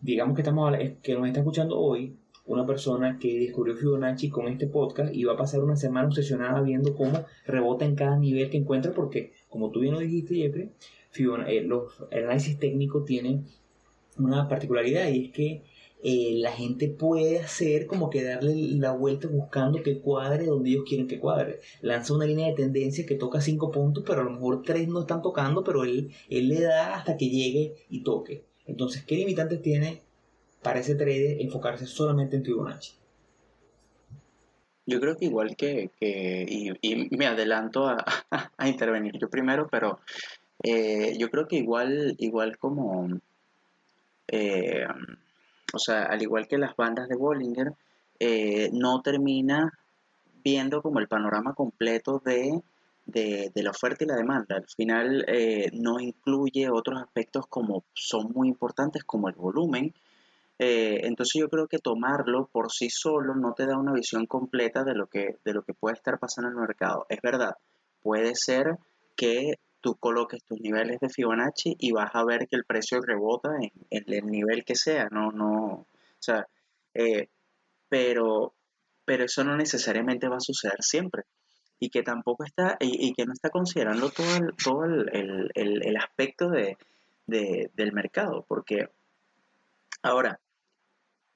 Digamos 0.00 0.34
que, 0.34 0.42
estamos, 0.42 0.76
que 1.00 1.14
nos 1.14 1.28
está 1.28 1.40
escuchando 1.40 1.78
hoy 1.78 2.16
una 2.46 2.66
persona 2.66 3.18
que 3.18 3.38
descubrió 3.38 3.76
Fibonacci 3.76 4.28
con 4.28 4.48
este 4.48 4.66
podcast 4.66 5.14
y 5.14 5.24
va 5.24 5.34
a 5.34 5.36
pasar 5.36 5.62
una 5.62 5.76
semana 5.76 6.08
obsesionada 6.08 6.60
viendo 6.60 6.94
cómo 6.94 7.24
rebota 7.46 7.84
en 7.84 7.94
cada 7.94 8.18
nivel 8.18 8.50
que 8.50 8.58
encuentra 8.58 8.92
porque, 8.92 9.32
como 9.48 9.70
tú 9.70 9.80
bien 9.80 9.94
lo 9.94 10.00
dijiste, 10.00 10.34
Jeffrey, 10.34 10.70
eh, 11.46 11.62
los, 11.62 11.92
análisis 12.10 12.58
técnico 12.58 13.04
tiene 13.04 13.42
una 14.18 14.48
particularidad 14.48 15.08
y 15.08 15.26
es 15.26 15.32
que 15.32 15.62
eh, 16.04 16.34
la 16.38 16.50
gente 16.50 16.88
puede 16.88 17.38
hacer 17.38 17.86
como 17.86 18.10
que 18.10 18.24
darle 18.24 18.54
la 18.56 18.92
vuelta 18.92 19.28
buscando 19.28 19.82
que 19.82 20.00
cuadre 20.00 20.46
donde 20.46 20.70
ellos 20.70 20.84
quieren 20.86 21.06
que 21.06 21.20
cuadre. 21.20 21.60
Lanza 21.80 22.14
una 22.14 22.26
línea 22.26 22.48
de 22.48 22.54
tendencia 22.54 23.06
que 23.06 23.14
toca 23.14 23.40
cinco 23.40 23.70
puntos, 23.70 24.02
pero 24.04 24.22
a 24.22 24.24
lo 24.24 24.30
mejor 24.30 24.62
tres 24.62 24.88
no 24.88 25.02
están 25.02 25.22
tocando, 25.22 25.62
pero 25.62 25.84
él, 25.84 26.10
él 26.28 26.48
le 26.48 26.62
da 26.62 26.96
hasta 26.96 27.16
que 27.16 27.28
llegue 27.28 27.76
y 27.88 28.02
toque. 28.02 28.44
Entonces, 28.66 29.04
¿qué 29.04 29.16
limitantes 29.16 29.62
tiene 29.62 30.02
para 30.62 30.80
ese 30.80 30.94
trader 30.94 31.40
enfocarse 31.40 31.86
solamente 31.86 32.36
en 32.36 32.44
Fibonacci? 32.44 33.02
Yo 34.84 35.00
creo 35.00 35.16
que 35.16 35.26
igual 35.26 35.56
que, 35.56 35.90
y, 36.00 37.16
me 37.16 37.26
adelanto 37.26 37.86
a, 38.58 38.68
intervenir 38.68 39.16
yo 39.18 39.28
primero, 39.30 39.68
pero 39.70 40.00
eh, 40.62 41.16
yo 41.18 41.30
creo 41.30 41.46
que 41.46 41.56
igual, 41.56 42.16
igual 42.18 42.58
como... 42.58 43.08
Eh, 44.28 44.86
o 45.74 45.78
sea, 45.78 46.04
al 46.04 46.22
igual 46.22 46.48
que 46.48 46.58
las 46.58 46.76
bandas 46.76 47.08
de 47.08 47.16
Bollinger, 47.16 47.72
eh, 48.18 48.70
no 48.72 49.02
termina 49.02 49.72
viendo 50.44 50.82
como 50.82 50.98
el 50.98 51.08
panorama 51.08 51.54
completo 51.54 52.20
de, 52.24 52.60
la 53.54 53.70
oferta 53.70 54.04
y 54.04 54.08
la 54.08 54.16
demanda. 54.16 54.56
Al 54.56 54.66
final 54.66 55.24
no 55.72 56.00
incluye 56.00 56.68
otros 56.70 57.00
aspectos 57.00 57.46
como 57.46 57.84
son 57.94 58.32
muy 58.32 58.48
importantes 58.48 59.04
como 59.04 59.28
el 59.28 59.34
volumen. 59.34 59.94
Eh, 60.58 61.00
entonces 61.06 61.40
yo 61.40 61.48
creo 61.48 61.66
que 61.66 61.78
tomarlo 61.78 62.48
por 62.52 62.70
sí 62.70 62.88
solo 62.90 63.34
no 63.34 63.52
te 63.54 63.66
da 63.66 63.76
una 63.78 63.92
visión 63.92 64.26
completa 64.26 64.84
de 64.84 64.94
lo 64.94 65.08
que, 65.08 65.38
de 65.44 65.54
lo 65.54 65.62
que 65.62 65.74
puede 65.74 65.94
estar 65.94 66.18
pasando 66.18 66.50
en 66.50 66.56
el 66.56 66.60
mercado. 66.60 67.06
Es 67.08 67.20
verdad, 67.22 67.56
puede 68.02 68.34
ser 68.34 68.78
que 69.16 69.54
tú 69.80 69.96
coloques 69.96 70.44
tus 70.44 70.60
niveles 70.60 71.00
de 71.00 71.08
Fibonacci 71.08 71.74
y 71.78 71.92
vas 71.92 72.14
a 72.14 72.24
ver 72.24 72.46
que 72.48 72.56
el 72.56 72.64
precio 72.64 73.00
rebota 73.00 73.50
en, 73.60 73.72
el 73.90 74.26
nivel 74.26 74.64
que 74.64 74.76
sea, 74.76 75.08
no, 75.10 75.32
no, 75.32 75.48
o 75.52 75.86
sea, 76.20 76.46
eh, 76.94 77.28
pero, 77.88 78.54
pero 79.04 79.24
eso 79.24 79.42
no 79.44 79.56
necesariamente 79.56 80.28
va 80.28 80.36
a 80.36 80.40
suceder 80.40 80.78
siempre 80.80 81.24
y 81.82 81.90
que 81.90 82.04
tampoco 82.04 82.44
está, 82.44 82.76
y, 82.78 83.12
que 83.12 83.26
no 83.26 83.32
está 83.32 83.50
considerando 83.50 84.08
todo 84.10 84.36
el, 84.36 84.54
todo 84.62 84.84
el, 84.84 85.96
aspecto 85.96 86.48
de, 86.48 86.76
del 87.26 87.92
mercado, 87.92 88.44
porque 88.46 88.86
ahora, 90.02 90.40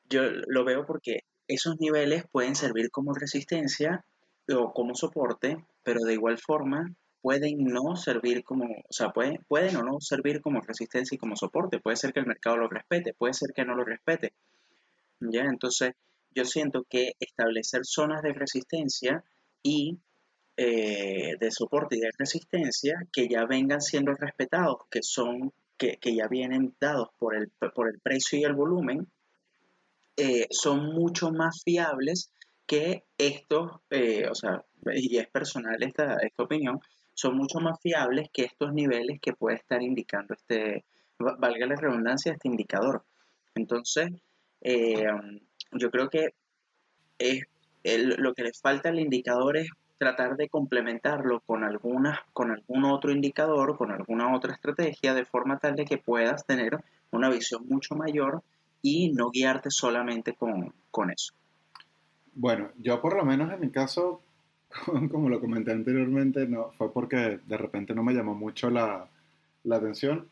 yo 0.09 0.23
lo 0.47 0.65
veo 0.65 0.87
porque 0.87 1.21
esos 1.49 1.79
niveles 1.79 2.25
pueden 2.31 2.55
servir 2.55 2.91
como 2.91 3.15
resistencia 3.15 4.05
o 4.49 4.73
como 4.73 4.95
soporte, 4.95 5.65
pero 5.83 6.01
de 6.01 6.15
igual 6.15 6.39
forma 6.39 6.93
pueden 7.21 7.65
no 7.65 7.97
servir 7.97 8.45
como, 8.45 8.67
o 8.67 8.93
sea, 8.93 9.11
pueden, 9.11 9.45
pueden 9.49 9.77
o 9.77 9.83
no 9.83 10.01
servir 10.01 10.41
como 10.41 10.61
resistencia 10.61 11.17
y 11.17 11.19
como 11.19 11.35
soporte. 11.35 11.81
Puede 11.81 11.97
ser 11.97 12.13
que 12.13 12.21
el 12.21 12.27
mercado 12.27 12.57
lo 12.57 12.69
respete, 12.69 13.15
puede 13.15 13.35
ser 13.35 13.51
que 13.53 13.65
no 13.65 13.75
lo 13.75 13.85
respete. 13.85 14.33
¿Ya? 15.19 15.43
Entonces, 15.43 15.95
yo 16.37 16.45
siento 16.45 16.85
que 16.89 17.15
establecer 17.19 17.81
zonas 17.85 18.23
de 18.23 18.33
resistencia 18.33 19.25
y 19.63 19.99
eh, 20.57 21.35
de 21.41 21.51
soporte 21.51 21.97
y 21.97 22.01
de 22.01 22.11
resistencia 22.17 22.95
que 23.13 23.27
ya 23.29 23.45
vengan 23.45 23.81
siendo 23.81 24.13
respetados, 24.15 24.83
que 24.91 25.03
son, 25.03 25.53
que, 25.77 25.99
ya 26.14 26.29
vienen 26.29 26.74
dados 26.81 27.09
por 27.18 27.35
el, 27.35 27.51
por 27.74 27.89
el 27.89 28.01
precio 28.01 28.39
y 28.39 28.45
el 28.45 28.55
volumen, 28.55 29.07
eh, 30.16 30.47
son 30.51 30.95
mucho 30.95 31.31
más 31.31 31.62
fiables 31.62 32.31
que 32.66 33.05
estos, 33.18 33.81
eh, 33.91 34.29
o 34.29 34.35
sea, 34.35 34.64
y 34.95 35.18
es 35.18 35.29
personal 35.29 35.83
esta, 35.83 36.16
esta 36.16 36.43
opinión, 36.43 36.81
son 37.14 37.37
mucho 37.37 37.61
más 37.61 37.81
fiables 37.81 38.29
que 38.33 38.45
estos 38.45 38.72
niveles 38.72 39.20
que 39.20 39.33
puede 39.33 39.57
estar 39.57 39.83
indicando 39.83 40.35
este, 40.35 40.85
valga 41.18 41.66
la 41.66 41.77
redundancia, 41.77 42.33
este 42.33 42.49
indicador. 42.49 43.05
Entonces, 43.55 44.11
eh, 44.61 45.07
yo 45.72 45.91
creo 45.91 46.11
que 46.11 46.35
es 47.18 47.45
lo 48.18 48.35
que 48.35 48.43
le 48.43 48.53
falta 48.53 48.89
al 48.89 49.01
indicador 49.01 49.57
es 49.57 49.68
tratar 49.99 50.36
de 50.36 50.49
complementarlo 50.49 51.40
con, 51.40 51.64
alguna, 51.64 52.24
con 52.32 52.51
algún 52.51 52.84
otro 52.84 53.11
indicador, 53.12 53.76
con 53.76 53.90
alguna 53.90 54.34
otra 54.34 54.53
estrategia, 54.53 55.14
de 55.14 55.24
forma 55.24 55.59
tal 55.59 55.76
de 55.76 55.84
que 55.84 55.99
puedas 55.99 56.44
tener 56.47 56.78
una 57.11 57.30
visión 57.30 57.66
mucho 57.68 57.94
mayor 57.94 58.42
y 58.82 59.12
no 59.12 59.30
guiarte 59.30 59.70
solamente 59.70 60.34
con, 60.34 60.72
con 60.90 61.11
eso. 61.11 61.32
Bueno, 62.34 62.70
yo 62.76 63.01
por 63.01 63.16
lo 63.16 63.24
menos 63.24 63.53
en 63.53 63.61
mi 63.61 63.70
caso 63.70 64.20
como 65.11 65.28
lo 65.28 65.40
comenté 65.40 65.72
anteriormente, 65.72 66.47
no, 66.47 66.70
fue 66.72 66.92
porque 66.92 67.40
de 67.44 67.57
repente 67.57 67.94
no 67.94 68.03
me 68.03 68.14
llamó 68.14 68.34
mucho 68.34 68.70
la, 68.70 69.09
la 69.64 69.76
atención. 69.76 70.28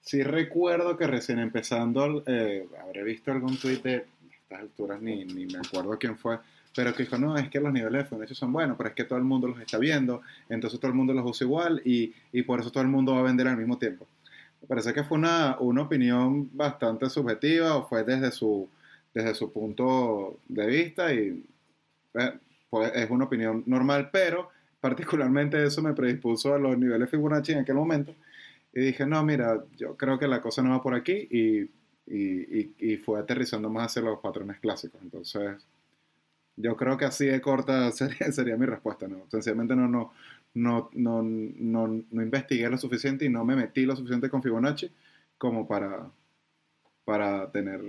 Sí 0.00 0.22
recuerdo 0.22 0.96
que 0.96 1.06
recién 1.06 1.38
empezando, 1.38 2.22
eh, 2.26 2.68
habré 2.80 3.02
visto 3.02 3.32
algún 3.32 3.56
tweet 3.58 3.82
de 3.82 4.06
estas 4.42 4.60
alturas, 4.60 5.00
ni, 5.00 5.24
ni, 5.24 5.46
me 5.46 5.58
acuerdo 5.58 5.98
quién 5.98 6.16
fue, 6.16 6.38
pero 6.76 6.94
que 6.94 7.04
dijo, 7.04 7.16
no, 7.16 7.38
es 7.38 7.48
que 7.48 7.58
los 7.58 7.72
niveles 7.72 8.02
de 8.02 8.04
Fibonacci 8.04 8.34
son 8.34 8.52
buenos, 8.52 8.76
pero 8.76 8.90
es 8.90 8.94
que 8.94 9.04
todo 9.04 9.18
el 9.18 9.24
mundo 9.24 9.48
los 9.48 9.58
está 9.58 9.78
viendo, 9.78 10.20
entonces 10.50 10.78
todo 10.78 10.90
el 10.90 10.96
mundo 10.96 11.14
los 11.14 11.24
usa 11.24 11.46
igual 11.46 11.80
y, 11.86 12.12
y 12.32 12.42
por 12.42 12.60
eso 12.60 12.70
todo 12.70 12.82
el 12.82 12.90
mundo 12.90 13.14
va 13.14 13.20
a 13.20 13.22
vender 13.22 13.48
al 13.48 13.56
mismo 13.56 13.78
tiempo. 13.78 14.06
Me 14.60 14.68
parece 14.68 14.92
que 14.92 15.02
fue 15.02 15.16
una, 15.16 15.56
una 15.58 15.82
opinión 15.82 16.50
bastante 16.52 17.08
subjetiva 17.08 17.76
o 17.76 17.88
fue 17.88 18.04
desde 18.04 18.30
su, 18.30 18.68
desde 19.14 19.34
su 19.34 19.50
punto 19.50 20.38
de 20.48 20.66
vista 20.66 21.14
y 21.14 21.42
eh, 22.12 22.38
pues 22.68 22.92
es 22.94 23.10
una 23.10 23.24
opinión 23.24 23.62
normal, 23.64 24.10
pero 24.12 24.50
particularmente 24.78 25.64
eso 25.64 25.80
me 25.80 25.94
predispuso 25.94 26.52
a 26.52 26.58
los 26.58 26.76
niveles 26.76 27.08
Fibonacci 27.08 27.52
en 27.52 27.60
aquel 27.60 27.76
momento. 27.76 28.14
Y 28.74 28.80
dije, 28.80 29.06
no, 29.06 29.24
mira, 29.24 29.64
yo 29.78 29.96
creo 29.96 30.18
que 30.18 30.28
la 30.28 30.42
cosa 30.42 30.60
no 30.60 30.70
va 30.70 30.82
por 30.82 30.94
aquí 30.94 31.26
y, 31.30 31.70
y, 32.06 32.74
y, 32.78 32.96
fue 32.98 33.18
aterrizando 33.18 33.70
más 33.70 33.86
hacia 33.86 34.02
los 34.02 34.20
patrones 34.20 34.60
clásicos. 34.60 35.00
Entonces, 35.02 35.56
yo 36.56 36.76
creo 36.76 36.96
que 36.96 37.04
así 37.04 37.26
de 37.26 37.40
corta 37.40 37.92
sería, 37.92 38.32
sería 38.32 38.56
mi 38.56 38.66
respuesta, 38.66 39.06
¿no? 39.06 39.24
Sencillamente 39.30 39.76
no, 39.76 39.88
no, 39.88 40.12
no, 40.54 40.90
no, 40.92 41.22
no, 41.22 42.04
no 42.10 42.22
investigué 42.22 42.68
lo 42.68 42.78
suficiente 42.78 43.24
y 43.24 43.28
no 43.28 43.44
me 43.44 43.56
metí 43.56 43.84
lo 43.84 43.94
suficiente 43.94 44.30
con 44.30 44.42
Fibonacci 44.42 44.90
como 45.38 45.68
para, 45.68 46.10
para 47.04 47.50
tener 47.50 47.80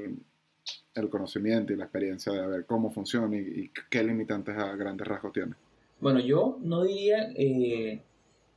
el 0.93 1.09
conocimiento 1.09 1.71
y 1.71 1.77
la 1.77 1.85
experiencia 1.85 2.33
de 2.33 2.45
ver 2.45 2.65
cómo 2.65 2.91
funciona 2.91 3.35
y, 3.37 3.71
qué 3.89 4.03
limitantes 4.03 4.57
a 4.57 4.75
grandes 4.75 5.07
rasgos 5.07 5.31
tiene. 5.31 5.53
Bueno, 5.99 6.19
yo 6.19 6.59
no 6.61 6.83
diría 6.83 7.31
eh, 7.35 8.01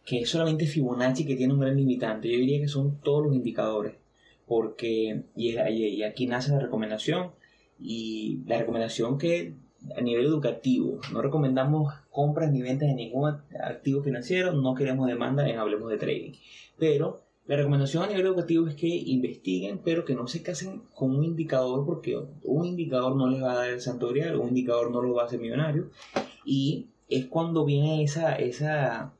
que 0.04 0.20
es 0.20 0.28
solamente 0.28 0.66
Fibonacci 0.66 1.24
que 1.24 1.36
tiene 1.36 1.54
un 1.54 1.60
gran 1.60 1.76
limitante, 1.76 2.28
yo 2.28 2.38
diría 2.38 2.60
que 2.60 2.68
son 2.68 3.00
todos 3.00 3.26
los 3.26 3.34
indicadores, 3.34 3.94
porque 4.46 5.22
y, 5.36 5.56
y 5.56 6.02
aquí 6.02 6.26
nace 6.26 6.50
la 6.50 6.58
recomendación 6.58 7.30
y 7.78 8.42
la 8.46 8.58
recomendación 8.58 9.16
que 9.16 9.54
a 9.96 10.00
nivel 10.00 10.26
educativo 10.26 11.00
no 11.12 11.22
recomendamos 11.22 11.92
compras 12.10 12.50
ni 12.52 12.62
ventas 12.62 12.88
de 12.88 12.94
ningún 12.94 13.30
activo 13.62 14.02
financiero, 14.02 14.52
no 14.52 14.74
queremos 14.74 15.06
demanda 15.06 15.48
en 15.48 15.58
Hablemos 15.58 15.90
de 15.90 15.98
Trading, 15.98 16.32
pero 16.78 17.22
la 17.50 17.56
recomendación 17.56 18.04
a 18.04 18.06
nivel 18.06 18.26
educativo 18.26 18.68
es 18.68 18.76
que 18.76 18.86
investiguen, 18.86 19.80
pero 19.82 20.04
que 20.04 20.14
no 20.14 20.28
se 20.28 20.40
casen 20.40 20.82
con 20.94 21.16
un 21.16 21.24
indicador, 21.24 21.84
porque 21.84 22.16
un 22.44 22.64
indicador 22.64 23.16
no 23.16 23.28
les 23.28 23.42
va 23.42 23.50
a 23.50 23.56
dar 23.56 23.70
el 23.70 23.80
santorial, 23.80 24.36
un 24.36 24.50
indicador 24.50 24.92
no 24.92 25.02
los 25.02 25.16
va 25.16 25.22
a 25.22 25.24
hacer 25.24 25.40
millonario. 25.40 25.90
Y 26.44 26.86
es 27.08 27.26
cuando 27.26 27.64
viene 27.64 28.04
esa, 28.04 28.36
esa, 28.36 29.14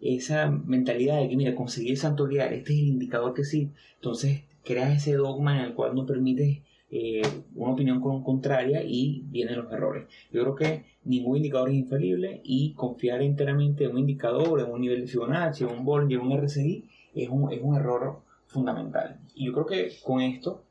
esa 0.00 0.50
mentalidad 0.50 1.20
de 1.20 1.28
que, 1.28 1.36
mira, 1.36 1.54
conseguir 1.54 1.90
el 1.90 1.96
este 1.98 2.72
es 2.72 2.78
el 2.78 2.86
indicador 2.86 3.34
que 3.34 3.44
sí. 3.44 3.70
Entonces 3.96 4.44
creas 4.64 4.96
ese 4.96 5.16
dogma 5.16 5.58
en 5.58 5.66
el 5.66 5.74
cual 5.74 5.94
no 5.94 6.06
permites 6.06 6.60
eh, 6.90 7.22
una 7.54 7.72
opinión 7.72 8.00
contraria 8.00 8.82
y 8.82 9.22
vienen 9.26 9.56
los 9.56 9.72
errores. 9.72 10.08
Yo 10.32 10.42
creo 10.42 10.54
que 10.56 10.84
ningún 11.04 11.36
indicador 11.36 11.70
es 11.70 11.76
infalible 11.76 12.40
y 12.44 12.74
confiar 12.74 13.22
enteramente 13.22 13.84
en 13.84 13.92
un 13.92 13.98
indicador, 13.98 14.60
en 14.60 14.72
un 14.72 14.80
nivel 14.80 15.02
de 15.02 15.06
Fibonacci, 15.06 15.64
en 15.64 15.70
un 15.70 15.84
Bollinger, 15.84 16.18
en 16.18 16.26
un 16.26 16.38
RSI, 16.38 16.88
es 17.14 17.28
un, 17.28 17.52
es 17.52 17.60
un 17.62 17.76
error 17.76 18.22
fundamental. 18.46 19.20
Y 19.34 19.46
yo 19.46 19.52
creo 19.52 19.66
que 19.66 19.92
con 20.02 20.20
esto 20.20 20.64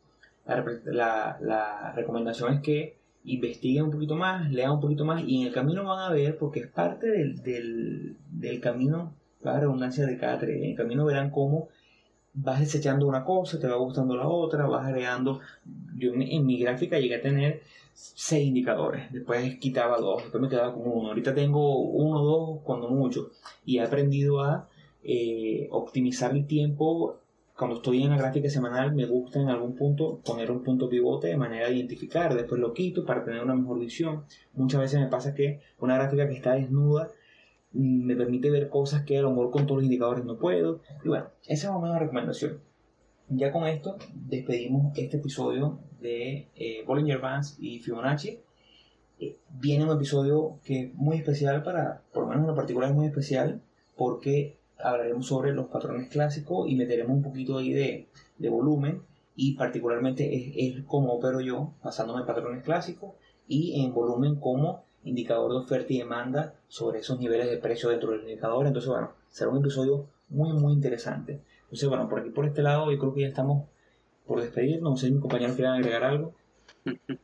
la, 0.45 1.38
la, 1.41 1.93
recomendación 1.93 2.53
es 2.55 2.61
que 2.61 2.97
investiguen 3.24 3.86
un 3.86 3.91
poquito 3.91 4.15
más, 4.15 4.51
lean 4.51 4.72
un 4.72 4.82
poquito 4.82 5.05
más 5.05 5.24
y 5.26 5.41
en 5.41 5.47
el 5.47 5.53
camino 5.53 5.84
van 5.84 5.99
a 5.99 6.13
ver, 6.13 6.38
porque 6.38 6.61
es 6.61 6.67
parte 6.67 7.07
del, 7.07 7.41
del, 7.43 8.17
del 8.32 8.59
camino, 8.59 9.15
la 9.41 9.59
redundancia 9.59 10.05
de 10.05 10.17
cada 10.17 10.39
tren, 10.39 10.63
en 10.63 10.72
el 10.72 10.76
camino 10.76 11.05
verán 11.05 11.30
cómo 11.30 11.70
vas 12.41 12.59
desechando 12.59 13.07
una 13.07 13.23
cosa, 13.23 13.59
te 13.59 13.67
va 13.67 13.75
gustando 13.75 14.15
la 14.15 14.27
otra, 14.27 14.67
vas 14.67 14.85
agregando. 14.85 15.39
Yo 15.95 16.13
en 16.13 16.45
mi 16.45 16.59
gráfica 16.59 16.99
llegué 16.99 17.15
a 17.15 17.21
tener 17.21 17.61
seis 17.93 18.47
indicadores, 18.47 19.11
después 19.11 19.57
quitaba 19.59 19.97
dos, 19.97 20.23
después 20.23 20.41
me 20.41 20.49
quedaba 20.49 20.73
con 20.73 20.83
uno. 20.85 21.09
Ahorita 21.09 21.33
tengo 21.33 21.79
uno, 21.79 22.21
dos, 22.23 22.59
cuando 22.63 22.89
mucho. 22.89 23.31
Y 23.65 23.77
he 23.77 23.81
aprendido 23.81 24.41
a 24.41 24.69
eh, 25.03 25.67
optimizar 25.71 26.31
el 26.35 26.45
tiempo. 26.47 27.17
Cuando 27.57 27.75
estoy 27.77 28.03
en 28.03 28.11
la 28.11 28.17
gráfica 28.17 28.49
semanal, 28.49 28.93
me 28.95 29.05
gusta 29.05 29.41
en 29.41 29.49
algún 29.49 29.75
punto 29.75 30.21
poner 30.23 30.49
un 30.49 30.63
punto 30.63 30.87
pivote 30.87 31.27
de 31.27 31.35
manera 31.35 31.67
de 31.67 31.75
identificar, 31.75 32.33
después 32.33 32.61
lo 32.61 32.73
quito 32.73 33.03
para 33.03 33.25
tener 33.25 33.43
una 33.43 33.53
mejor 33.53 33.79
visión. 33.79 34.23
Muchas 34.53 34.79
veces 34.79 35.01
me 35.01 35.07
pasa 35.07 35.35
que 35.35 35.59
una 35.79 35.95
gráfica 35.95 36.25
que 36.29 36.35
está 36.35 36.53
desnuda 36.53 37.11
me 37.72 38.15
permite 38.15 38.49
ver 38.49 38.70
cosas 38.70 39.03
que 39.03 39.17
a 39.17 39.22
lo 39.22 39.30
mejor 39.30 39.51
con 39.51 39.65
todos 39.65 39.78
los 39.78 39.86
indicadores 39.86 40.26
no 40.26 40.38
puedo. 40.38 40.82
Y 41.03 41.07
bueno, 41.07 41.28
esa 41.47 41.67
es 41.70 41.74
una 41.74 41.99
recomendación. 41.99 42.59
Ya 43.30 43.51
con 43.51 43.67
esto 43.67 43.97
despedimos 44.13 44.97
este 44.97 45.17
episodio 45.17 45.80
de 46.01 46.47
eh, 46.55 46.84
Bollinger 46.86 47.20
Bands 47.20 47.57
y 47.59 47.80
Fibonacci. 47.80 48.39
Eh, 49.20 49.38
viene 49.49 49.86
un 49.86 49.91
episodio 49.91 50.59
que 50.63 50.82
es 50.82 50.95
muy 50.95 51.17
especial 51.17 51.61
para, 51.61 52.01
por 52.11 52.24
lo 52.24 52.30
menos 52.30 52.43
en 52.43 52.49
lo 52.49 52.55
particular 52.55 52.89
es 52.89 52.95
muy 52.95 53.05
especial, 53.05 53.61
porque 53.95 54.57
hablaremos 54.80 55.28
sobre 55.28 55.53
los 55.53 55.67
patrones 55.67 56.09
clásicos 56.09 56.67
y 56.70 56.76
meteremos 56.76 57.17
un 57.17 57.22
poquito 57.22 57.57
ahí 57.57 57.72
de, 57.72 58.07
de 58.38 58.49
volumen 58.49 59.03
y 59.36 59.55
particularmente 59.55 60.36
es, 60.36 60.78
es 60.78 60.84
como 60.86 61.13
opero 61.13 61.41
yo, 61.41 61.74
basándome 61.84 62.22
en 62.22 62.26
patrones 62.26 62.63
clásicos 62.63 63.13
y 63.47 63.84
en 63.84 63.93
volumen 63.93 64.36
como 64.36 64.86
indicador 65.03 65.51
de 65.51 65.57
oferta 65.57 65.93
y 65.93 65.99
demanda 65.99 66.53
sobre 66.67 66.99
esos 66.99 67.19
niveles 67.19 67.49
de 67.49 67.57
precio 67.57 67.89
dentro 67.89 68.11
del 68.11 68.21
indicador. 68.21 68.67
Entonces, 68.67 68.89
bueno, 68.89 69.13
será 69.29 69.49
un 69.49 69.59
episodio 69.59 70.07
muy, 70.29 70.53
muy 70.53 70.73
interesante. 70.73 71.41
Entonces, 71.63 71.89
bueno, 71.89 72.09
por 72.09 72.19
aquí, 72.19 72.29
por 72.29 72.45
este 72.45 72.61
lado, 72.61 72.91
yo 72.91 72.97
creo 72.97 73.13
que 73.13 73.21
ya 73.21 73.27
estamos 73.27 73.67
por 74.25 74.41
despedirnos. 74.41 74.91
No 74.91 74.97
sé 74.97 75.07
si 75.07 75.13
mis 75.13 75.21
compañeros 75.21 75.55
quieren 75.55 75.73
agregar 75.73 76.03
algo. 76.03 76.33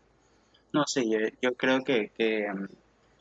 No, 0.73 0.83
sí, 0.85 1.09
yo, 1.41 1.55
creo 1.55 1.85
que, 1.85 2.09
que, 2.17 2.51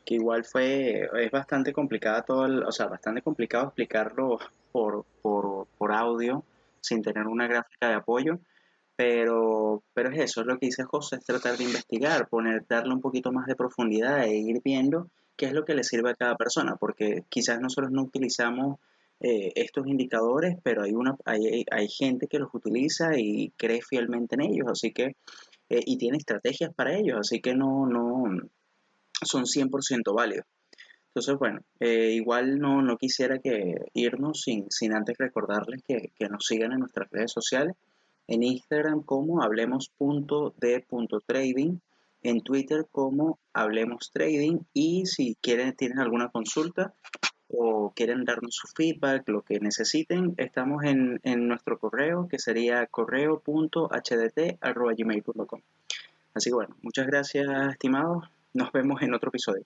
que, 0.03 0.15
igual 0.15 0.43
fue, 0.43 1.09
es 1.21 1.31
bastante 1.31 1.71
complicado 1.71 2.21
todo, 2.27 2.45
el, 2.47 2.63
o 2.63 2.71
sea, 2.73 2.87
bastante 2.87 3.21
complicado 3.21 3.67
explicarlo 3.67 4.39
por, 4.73 5.05
por, 5.21 5.65
por 5.77 5.93
audio 5.93 6.43
sin 6.81 7.01
tener 7.01 7.27
una 7.27 7.47
gráfica 7.47 7.87
de 7.87 7.93
apoyo. 7.93 8.39
Pero, 8.95 9.83
pero 9.93 10.09
es 10.09 10.19
eso, 10.19 10.41
es 10.41 10.47
lo 10.47 10.57
que 10.57 10.67
dice 10.67 10.83
José, 10.83 11.17
es 11.17 11.25
tratar 11.25 11.57
de 11.57 11.65
investigar, 11.65 12.29
poner, 12.29 12.65
darle 12.67 12.93
un 12.93 13.01
poquito 13.01 13.31
más 13.31 13.45
de 13.45 13.55
profundidad 13.55 14.23
e 14.23 14.37
ir 14.37 14.61
viendo 14.63 15.09
qué 15.35 15.47
es 15.47 15.53
lo 15.53 15.65
que 15.65 15.75
le 15.75 15.83
sirve 15.83 16.11
a 16.11 16.15
cada 16.15 16.35
persona, 16.37 16.77
porque 16.77 17.23
quizás 17.29 17.59
nosotros 17.59 17.91
no 17.91 18.03
utilizamos 18.03 18.79
eh, 19.19 19.51
estos 19.55 19.87
indicadores, 19.87 20.57
pero 20.63 20.83
hay, 20.83 20.93
una, 20.93 21.15
hay, 21.25 21.65
hay, 21.71 21.87
gente 21.89 22.27
que 22.27 22.39
los 22.39 22.53
utiliza 22.53 23.17
y 23.17 23.51
cree 23.57 23.81
fielmente 23.81 24.35
en 24.35 24.41
ellos, 24.41 24.67
así 24.69 24.91
que, 24.91 25.15
eh, 25.69 25.81
y 25.85 25.97
tiene 25.97 26.17
estrategias 26.17 26.73
para 26.73 26.97
ellos, 26.97 27.17
así 27.19 27.41
que 27.41 27.55
no, 27.55 27.85
no 27.87 28.25
son 29.23 29.45
100% 29.45 30.13
válidos. 30.13 30.45
Entonces, 31.07 31.35
bueno, 31.39 31.61
eh, 31.79 32.11
igual 32.11 32.59
no, 32.59 32.81
no 32.81 32.97
quisiera 32.97 33.39
que 33.39 33.75
irnos 33.93 34.41
sin, 34.41 34.69
sin 34.69 34.93
antes 34.93 35.17
recordarles 35.17 35.81
que, 35.87 36.11
que 36.17 36.27
nos 36.27 36.45
sigan 36.45 36.73
en 36.73 36.79
nuestras 36.79 37.09
redes 37.09 37.31
sociales 37.31 37.75
en 38.27 38.43
Instagram 38.43 39.01
como 39.03 39.41
hablemos.de.trading, 39.43 41.79
en 42.23 42.41
Twitter 42.41 42.87
como 42.91 43.39
hablemos 43.53 44.11
trading 44.11 44.59
y 44.73 45.05
si 45.05 45.37
quieren, 45.41 45.73
tienen 45.75 45.99
alguna 45.99 46.29
consulta 46.29 46.93
o 47.49 47.93
quieren 47.95 48.25
darnos 48.25 48.55
su 48.55 48.67
feedback, 48.67 49.29
lo 49.29 49.43
que 49.43 49.59
necesiten, 49.59 50.33
estamos 50.37 50.83
en, 50.83 51.19
en 51.23 51.47
nuestro 51.47 51.77
correo 51.77 52.27
que 52.27 52.39
sería 52.39 52.87
correo.hdt.gmail.com. 52.87 55.61
Así 56.33 56.49
que 56.49 56.55
bueno, 56.55 56.75
muchas 56.81 57.05
gracias 57.07 57.47
estimados, 57.69 58.27
nos 58.53 58.71
vemos 58.71 59.01
en 59.01 59.13
otro 59.13 59.27
episodio. 59.29 59.63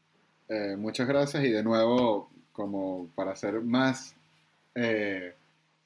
Eh, 0.49 0.75
muchas 0.77 1.07
gracias 1.07 1.43
y 1.43 1.49
de 1.49 1.63
nuevo, 1.63 2.29
como 2.51 3.07
para 3.15 3.31
hacer 3.31 3.61
más... 3.61 4.15
Eh, 4.75 5.33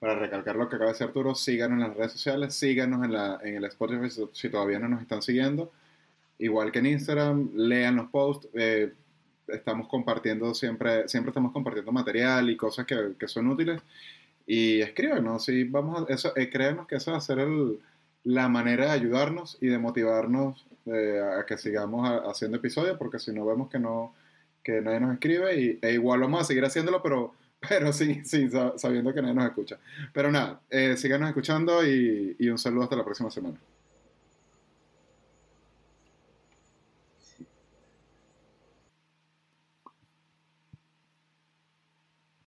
para 0.04 0.20
recalcar 0.20 0.58
lo 0.58 0.68
que 0.68 0.76
acaba 0.76 0.90
de 0.90 0.96
decir 0.96 1.08
Arturo, 1.08 1.34
síganos 1.34 1.78
en 1.78 1.88
las 1.88 1.96
redes 1.96 2.12
sociales, 2.12 2.54
síganos 2.54 3.06
en, 3.06 3.14
la, 3.14 3.40
en 3.42 3.56
el 3.56 3.64
Spotify 3.64 4.10
si 4.34 4.50
todavía 4.50 4.78
no 4.78 4.90
nos 4.90 5.02
están 5.02 5.22
siguiendo. 5.22 5.72
Igual 6.40 6.74
que 6.74 6.80
en 6.80 6.88
Instagram, 6.88 7.52
lean 7.56 7.96
los 7.96 8.10
posts. 8.10 8.50
Eh, 8.54 8.92
estamos 9.48 9.88
compartiendo 9.88 10.54
siempre, 10.54 11.08
siempre 11.08 11.30
estamos 11.30 11.54
compartiendo 11.54 11.94
material 11.94 12.50
y 12.50 12.58
cosas 12.58 12.86
que, 12.86 13.14
que 13.18 13.30
son 13.30 13.48
útiles. 13.48 13.82
Y 14.46 14.82
escríbanos, 14.82 15.46
si 15.46 15.64
vamos 15.64 16.04
a, 16.10 16.14
eso, 16.14 16.36
eh, 16.36 16.50
créanos 16.50 16.86
que 16.86 16.96
eso 16.96 17.12
va 17.12 17.18
a 17.20 17.22
ser 17.22 17.40
el, 17.40 17.80
la 18.26 18.50
manera 18.50 18.88
de 18.88 18.92
ayudarnos 18.92 19.58
y 19.62 19.68
de 19.68 19.78
motivarnos 19.78 20.66
eh, 20.86 21.22
a 21.40 21.46
que 21.46 21.58
sigamos 21.58 22.10
haciendo 22.26 22.58
episodios, 22.58 22.98
porque 22.98 23.20
si 23.20 23.32
no 23.32 23.46
vemos 23.46 23.70
que 23.70 23.80
no 23.80 24.14
que 24.66 24.82
nadie 24.82 25.00
nos 25.00 25.14
escribe, 25.14 25.62
y, 25.62 25.80
e 25.82 25.94
igual 25.94 26.20
vamos 26.20 26.42
a 26.42 26.44
seguir 26.44 26.66
haciéndolo, 26.66 27.02
pero 27.02 27.34
pero 27.70 27.94
sí, 27.94 28.22
sí, 28.24 28.50
sabiendo 28.78 29.14
que 29.14 29.22
nadie 29.22 29.36
nos 29.36 29.46
escucha. 29.46 29.78
Pero 30.12 30.32
nada, 30.32 30.62
eh, 30.70 30.96
síganos 30.98 31.30
escuchando 31.30 31.86
y, 31.86 32.36
y 32.40 32.50
un 32.50 32.58
saludo 32.58 32.84
hasta 32.84 32.96
la 32.96 33.04
próxima 33.06 33.30
semana. 33.30 33.58